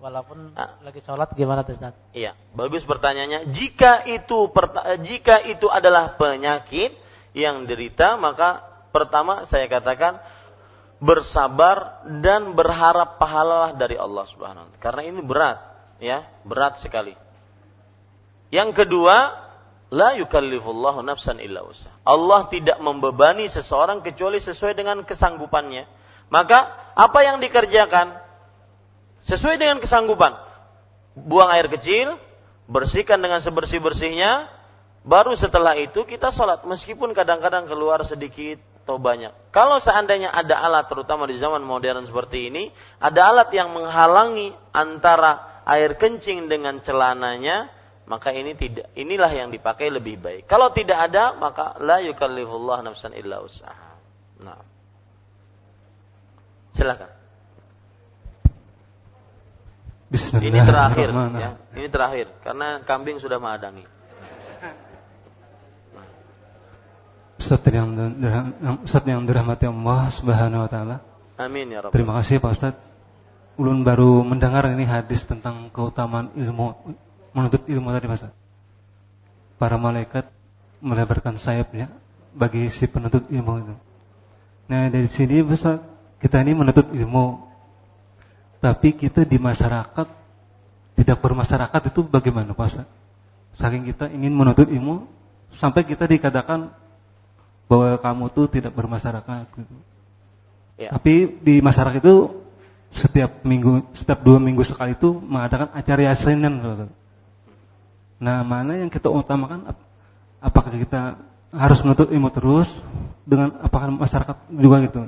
Walaupun 0.01 0.57
ah. 0.57 0.81
lagi 0.81 1.03
sholat 1.03 1.35
gimana 1.35 1.67
Ustaz? 1.67 1.93
Iya, 2.15 2.33
bagus 2.55 2.88
pertanyaannya. 2.88 3.53
Jika 3.53 4.07
itu 4.07 4.49
jika 5.03 5.45
itu 5.45 5.67
adalah 5.69 6.15
penyakit 6.15 6.95
yang 7.38 7.67
derita, 7.69 8.17
maka 8.17 8.65
pertama 8.89 9.45
saya 9.45 9.69
katakan 9.69 10.19
bersabar 11.02 12.06
dan 12.22 12.53
berharap 12.53 13.18
pahala 13.18 13.73
dari 13.73 13.98
Allah 13.98 14.22
Subhanahu 14.30 14.69
wa 14.69 14.78
Karena 14.78 15.02
ini 15.10 15.19
berat, 15.26 15.57
ya, 15.98 16.30
berat 16.45 16.78
sekali. 16.78 17.18
Yang 18.53 18.86
kedua, 18.86 19.34
la 19.90 20.14
yukallifullahu 20.14 21.02
nafsan 21.02 21.41
illa 21.41 21.65
usaha. 21.65 21.90
Allah 22.06 22.45
tidak 22.53 22.78
membebani 22.78 23.49
seseorang 23.49 24.06
kecuali 24.06 24.38
sesuai 24.38 24.78
dengan 24.78 25.02
kesanggupannya. 25.02 25.90
Maka 26.30 26.69
apa 26.94 27.19
yang 27.26 27.41
dikerjakan 27.41 28.22
sesuai 29.26 29.57
dengan 29.57 29.82
kesanggupan. 29.82 30.38
Buang 31.18 31.49
air 31.49 31.65
kecil, 31.68 32.15
bersihkan 32.69 33.19
dengan 33.19 33.41
sebersih-bersihnya, 33.44 34.48
baru 35.02 35.34
setelah 35.34 35.73
itu 35.76 36.06
kita 36.06 36.30
sholat. 36.30 36.61
Meskipun 36.64 37.11
kadang-kadang 37.18 37.65
keluar 37.68 37.99
sedikit 38.07 38.61
atau 38.81 38.97
banyak. 38.97 39.31
Kalau 39.53 39.77
seandainya 39.77 40.33
ada 40.33 40.57
alat, 40.57 40.89
terutama 40.89 41.29
di 41.29 41.37
zaman 41.37 41.61
modern 41.61 42.03
seperti 42.09 42.49
ini, 42.49 42.73
ada 42.97 43.29
alat 43.29 43.49
yang 43.53 43.71
menghalangi 43.71 44.51
antara 44.73 45.61
air 45.69 45.95
kencing 45.95 46.49
dengan 46.49 46.81
celananya, 46.81 47.69
maka 48.09 48.33
ini 48.33 48.57
tidak 48.57 48.89
inilah 48.97 49.29
yang 49.29 49.53
dipakai 49.53 49.93
lebih 49.93 50.17
baik. 50.19 50.43
Kalau 50.49 50.73
tidak 50.73 51.11
ada, 51.11 51.37
maka 51.37 51.77
la 51.79 52.01
yukallifullah 52.01 52.81
nafsan 52.81 53.13
illa 53.13 53.39
usaha. 53.39 53.95
Nah. 54.41 54.59
Silakan. 56.73 57.11
Ini 60.11 60.59
terakhir 60.67 61.07
ya. 61.39 61.49
Ini 61.71 61.87
terakhir 61.87 62.27
karena 62.43 62.83
kambing 62.83 63.23
sudah 63.23 63.39
mengadangi. 63.39 63.87
Ustaz 67.41 67.65
yang 67.73 67.89
Ustaz 68.85 69.01
yang 69.09 69.26
dirahmati 69.26 69.65
Allah 69.65 70.13
Subhanahu 70.13 70.61
wa 70.61 70.69
taala. 70.69 70.97
Amin 71.41 71.73
ya 71.73 71.81
Rabb. 71.81 71.89
Terima 71.89 72.13
kasih 72.22 72.38
Pak 72.38 72.51
Ustaz. 72.53 72.76
Ulun 73.57 73.81
baru 73.81 74.22
mendengar 74.22 74.69
ini 74.69 74.85
hadis 74.85 75.26
tentang 75.26 75.73
keutamaan 75.73 76.30
ilmu 76.38 76.77
menuntut 77.34 77.65
ilmu 77.65 77.89
tadi 77.89 78.05
Pak 78.05 78.18
Ustaz. 78.22 78.34
Para 79.57 79.81
malaikat 79.81 80.30
melebarkan 80.85 81.41
sayapnya 81.41 81.89
bagi 82.38 82.69
si 82.69 82.85
penuntut 82.85 83.26
ilmu 83.34 83.53
itu. 83.65 83.76
Nah, 84.69 84.88
dari 84.93 85.09
sini 85.09 85.41
Ustaz, 85.41 85.81
kita 86.22 86.45
ini 86.45 86.53
menuntut 86.53 86.93
ilmu. 86.93 87.49
Tapi 88.61 88.93
kita 88.93 89.26
di 89.26 89.41
masyarakat 89.41 90.07
tidak 90.93 91.18
bermasyarakat 91.18 91.81
itu 91.89 92.05
bagaimana 92.05 92.53
Pak 92.53 92.68
Ustaz? 92.69 92.88
Saking 93.57 93.89
kita 93.89 94.13
ingin 94.13 94.38
menuntut 94.38 94.69
ilmu 94.69 95.09
sampai 95.49 95.84
kita 95.84 96.05
dikatakan 96.05 96.80
bahwa 97.65 97.97
kamu 97.99 98.23
tuh 98.31 98.45
tidak 98.49 98.73
bermasyarakat 98.73 99.45
gitu. 99.57 99.75
Ya. 100.81 100.89
Tapi 100.93 101.38
di 101.41 101.61
masyarakat 101.61 102.01
itu 102.01 102.41
setiap 102.91 103.45
minggu, 103.47 103.88
setiap 103.95 104.19
dua 104.25 104.41
minggu 104.41 104.65
sekali 104.67 104.97
itu 104.97 105.13
mengadakan 105.13 105.71
acara 105.71 106.11
yasinan. 106.11 106.59
Nah, 108.21 108.38
mana 108.43 108.77
yang 108.77 108.91
kita 108.91 109.07
utamakan? 109.07 109.71
Apakah 110.41 110.73
kita 110.73 111.21
harus 111.53 111.79
menuntut 111.85 112.09
ilmu 112.11 112.29
terus 112.33 112.69
dengan 113.23 113.55
apakah 113.61 113.93
masyarakat 113.93 114.38
juga 114.51 114.77
gitu? 114.83 115.01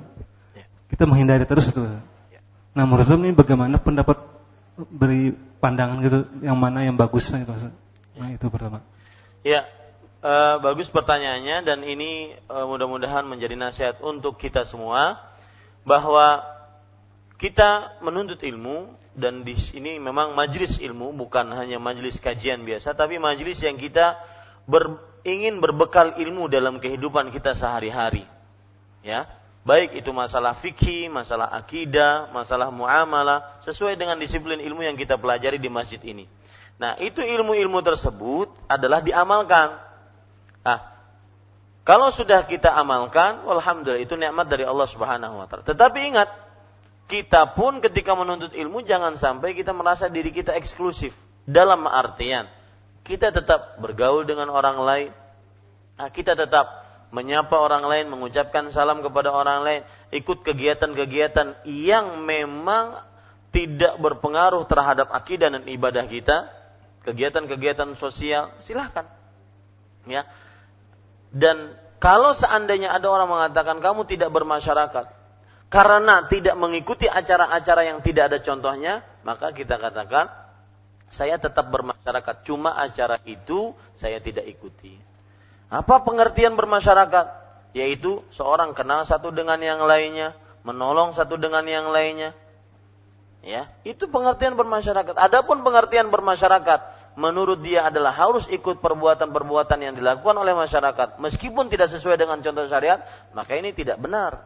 Ya. 0.55 0.65
Kita 0.93 1.03
menghindari 1.09 1.43
terus 1.43 1.67
itu. 1.67 1.81
Ya. 1.83 2.39
Nah, 2.73 2.87
menurut 2.87 3.05
saya 3.05 3.19
ini 3.19 3.35
bagaimana 3.35 3.77
pendapat 3.81 4.17
beri 4.89 5.35
pandangan 5.61 6.01
gitu, 6.01 6.19
yang 6.41 6.57
mana 6.57 6.85
yang 6.85 6.95
bagus 6.95 7.29
gitu? 7.29 7.53
Nah, 8.17 8.29
itu 8.29 8.45
pertama. 8.49 8.81
Ya, 9.43 9.67
uh, 10.23 10.57
bagus 10.63 10.87
pertanyaannya 10.89 11.67
dan 11.67 11.79
ini 11.83 12.33
uh, 12.47 12.65
mudah-mudahan 12.65 13.27
menjadi 13.27 13.59
nasihat 13.59 13.95
untuk 13.99 14.39
kita 14.39 14.63
semua 14.63 15.19
bahwa 15.83 16.41
kita 17.37 17.99
menuntut 17.99 18.39
ilmu 18.39 18.95
dan 19.13 19.43
di 19.45 19.53
sini 19.59 19.99
memang 19.99 20.33
majelis 20.33 20.79
ilmu 20.79 21.13
bukan 21.13 21.51
hanya 21.53 21.77
majelis 21.77 22.17
kajian 22.17 22.63
biasa 22.65 22.95
tapi 22.97 23.19
majelis 23.21 23.61
yang 23.61 23.77
kita 23.77 24.17
ber, 24.65 24.97
ingin 25.27 25.59
berbekal 25.59 26.15
ilmu 26.19 26.51
dalam 26.51 26.79
kehidupan 26.79 27.31
kita 27.31 27.55
sehari-hari. 27.55 28.27
Ya, 29.03 29.27
baik 29.67 29.99
itu 29.99 30.15
masalah 30.15 30.55
fikih, 30.55 31.11
masalah 31.11 31.51
akidah, 31.51 32.31
masalah 32.31 32.71
muamalah 32.71 33.59
sesuai 33.67 33.99
dengan 33.99 34.15
disiplin 34.15 34.63
ilmu 34.63 34.83
yang 34.83 34.95
kita 34.95 35.19
pelajari 35.19 35.59
di 35.59 35.67
masjid 35.67 35.99
ini. 36.03 36.27
Nah, 36.79 36.95
itu 36.99 37.19
ilmu-ilmu 37.19 37.79
tersebut 37.83 38.51
adalah 38.71 39.03
diamalkan. 39.03 39.75
Ah, 40.63 40.93
kalau 41.83 42.15
sudah 42.15 42.47
kita 42.47 42.71
amalkan, 42.71 43.43
alhamdulillah 43.43 43.99
itu 43.99 44.15
nikmat 44.15 44.47
dari 44.47 44.63
Allah 44.63 44.87
Subhanahu 44.87 45.35
wa 45.35 45.45
taala. 45.51 45.67
Tetapi 45.67 45.99
ingat, 46.15 46.31
kita 47.11 47.51
pun 47.59 47.83
ketika 47.83 48.15
menuntut 48.15 48.55
ilmu 48.55 48.87
jangan 48.87 49.19
sampai 49.19 49.51
kita 49.51 49.75
merasa 49.75 50.07
diri 50.07 50.31
kita 50.31 50.55
eksklusif. 50.55 51.11
Dalam 51.43 51.83
artian, 51.83 52.47
kita 53.03 53.35
tetap 53.35 53.83
bergaul 53.83 54.23
dengan 54.23 54.47
orang 54.47 54.79
lain, 54.79 55.11
nah, 55.99 56.07
kita 56.07 56.39
tetap 56.39 56.83
menyapa 57.11 57.59
orang 57.59 57.83
lain, 57.83 58.07
mengucapkan 58.07 58.71
salam 58.71 59.03
kepada 59.03 59.29
orang 59.35 59.61
lain, 59.67 59.81
ikut 60.15 60.39
kegiatan-kegiatan 60.39 61.67
yang 61.67 62.23
memang 62.23 63.03
tidak 63.53 63.99
berpengaruh 64.01 64.65
terhadap 64.65 65.11
akidah 65.11 65.51
dan 65.51 65.67
ibadah 65.67 66.07
kita, 66.07 66.49
kegiatan-kegiatan 67.03 67.99
sosial, 67.99 68.55
silahkan. 68.63 69.05
Ya. 70.07 70.25
Dan 71.33 71.73
kalau 71.97 72.37
seandainya 72.37 72.93
ada 72.93 73.09
orang 73.09 73.25
mengatakan 73.25 73.81
kamu 73.81 74.05
tidak 74.05 74.29
bermasyarakat, 74.29 75.09
karena 75.73 76.29
tidak 76.29 76.53
mengikuti 76.53 77.09
acara-acara 77.09 77.89
yang 77.89 78.05
tidak 78.05 78.29
ada 78.29 78.37
contohnya, 78.45 79.01
maka 79.25 79.49
kita 79.49 79.81
katakan 79.81 80.29
saya 81.09 81.41
tetap 81.41 81.73
bermasyarakat, 81.73 82.45
cuma 82.45 82.77
acara 82.77 83.17
itu 83.25 83.73
saya 83.97 84.21
tidak 84.21 84.45
ikuti. 84.45 84.93
Apa 85.73 86.05
pengertian 86.05 86.53
bermasyarakat? 86.53 87.41
Yaitu 87.73 88.21
seorang 88.29 88.77
kenal 88.77 89.01
satu 89.01 89.33
dengan 89.33 89.57
yang 89.57 89.81
lainnya, 89.81 90.37
menolong 90.61 91.17
satu 91.17 91.41
dengan 91.41 91.65
yang 91.65 91.89
lainnya. 91.89 92.37
Ya, 93.41 93.73
itu 93.81 94.05
pengertian 94.05 94.53
bermasyarakat. 94.53 95.17
Adapun 95.17 95.65
pengertian 95.65 96.13
bermasyarakat 96.13 96.92
menurut 97.13 97.61
dia 97.61 97.85
adalah 97.87 98.13
harus 98.13 98.49
ikut 98.49 98.81
perbuatan-perbuatan 98.81 99.77
yang 99.81 99.93
dilakukan 99.93 100.33
oleh 100.33 100.57
masyarakat 100.57 101.21
meskipun 101.21 101.69
tidak 101.69 101.93
sesuai 101.93 102.17
dengan 102.17 102.41
contoh 102.41 102.65
syariat, 102.65 103.05
maka 103.37 103.53
ini 103.53 103.73
tidak 103.73 104.01
benar. 104.01 104.45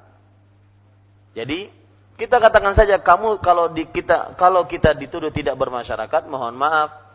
Jadi 1.38 1.70
kita 2.18 2.42
katakan 2.42 2.74
saja 2.74 2.98
kamu 2.98 3.40
kalau 3.46 3.70
di 3.70 3.86
kita 3.86 4.34
kalau 4.36 4.66
kita 4.66 4.98
dituduh 4.98 5.30
tidak 5.30 5.54
bermasyarakat, 5.56 6.26
mohon 6.28 6.58
maaf. 6.58 7.06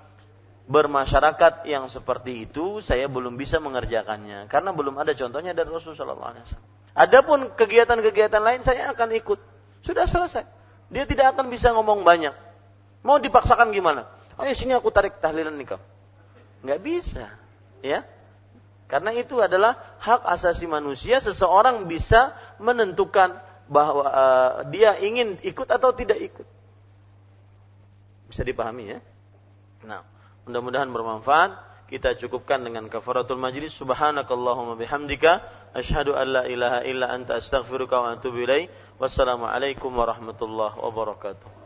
Bermasyarakat 0.62 1.66
yang 1.66 1.91
seperti 1.91 2.47
itu 2.47 2.79
saya 2.79 3.11
belum 3.11 3.35
bisa 3.35 3.59
mengerjakannya 3.59 4.47
karena 4.47 4.70
belum 4.70 4.95
ada 4.95 5.11
contohnya 5.11 5.51
dari 5.51 5.66
Rasulullah 5.66 6.39
SAW. 6.39 6.55
Adapun 6.95 7.51
kegiatan-kegiatan 7.59 8.39
lain 8.39 8.62
saya 8.62 8.95
akan 8.95 9.11
ikut. 9.19 9.43
Sudah 9.83 10.07
selesai. 10.07 10.47
Dia 10.93 11.03
tidak 11.03 11.35
akan 11.35 11.51
bisa 11.51 11.74
ngomong 11.74 12.07
banyak. 12.07 12.31
Mau 13.03 13.19
dipaksakan 13.19 13.74
gimana? 13.74 14.07
Ayo 14.41 14.53
sini 14.57 14.73
aku 14.73 14.89
tarik 14.89 15.21
tahlilan 15.21 15.55
nikah. 15.55 15.81
Nggak 16.65 16.81
bisa. 16.81 17.27
Ya. 17.85 18.07
Karena 18.93 19.17
itu 19.17 19.41
adalah 19.41 19.97
hak 20.05 20.21
asasi 20.37 20.69
manusia 20.69 21.17
seseorang 21.17 21.89
bisa 21.89 22.37
menentukan 22.61 23.41
bahwa 23.65 24.05
uh, 24.05 24.53
dia 24.69 25.01
ingin 25.01 25.41
ikut 25.41 25.65
atau 25.65 25.97
tidak 25.97 26.21
ikut. 26.21 26.45
Bisa 28.29 28.45
dipahami 28.45 28.97
ya? 28.97 28.99
Nah, 29.89 30.05
mudah-mudahan 30.45 30.93
bermanfaat. 30.93 31.73
Kita 31.89 32.17
cukupkan 32.17 32.65
dengan 32.65 32.89
kafaratul 32.89 33.37
majlis. 33.37 33.77
Subhanakallahumma 33.77 34.81
bihamdika 34.81 35.45
asyhadu 35.77 36.17
an 36.17 36.41
la 36.41 36.43
ilaha 36.49 36.81
illa 36.89 37.13
anta 37.13 37.37
astaghfiruka 37.37 38.01
wa 38.01 38.17
atubu. 38.17 38.45
Wassalamualaikum 38.97 39.93
warahmatullahi 39.93 40.77
wabarakatuh. 40.81 41.61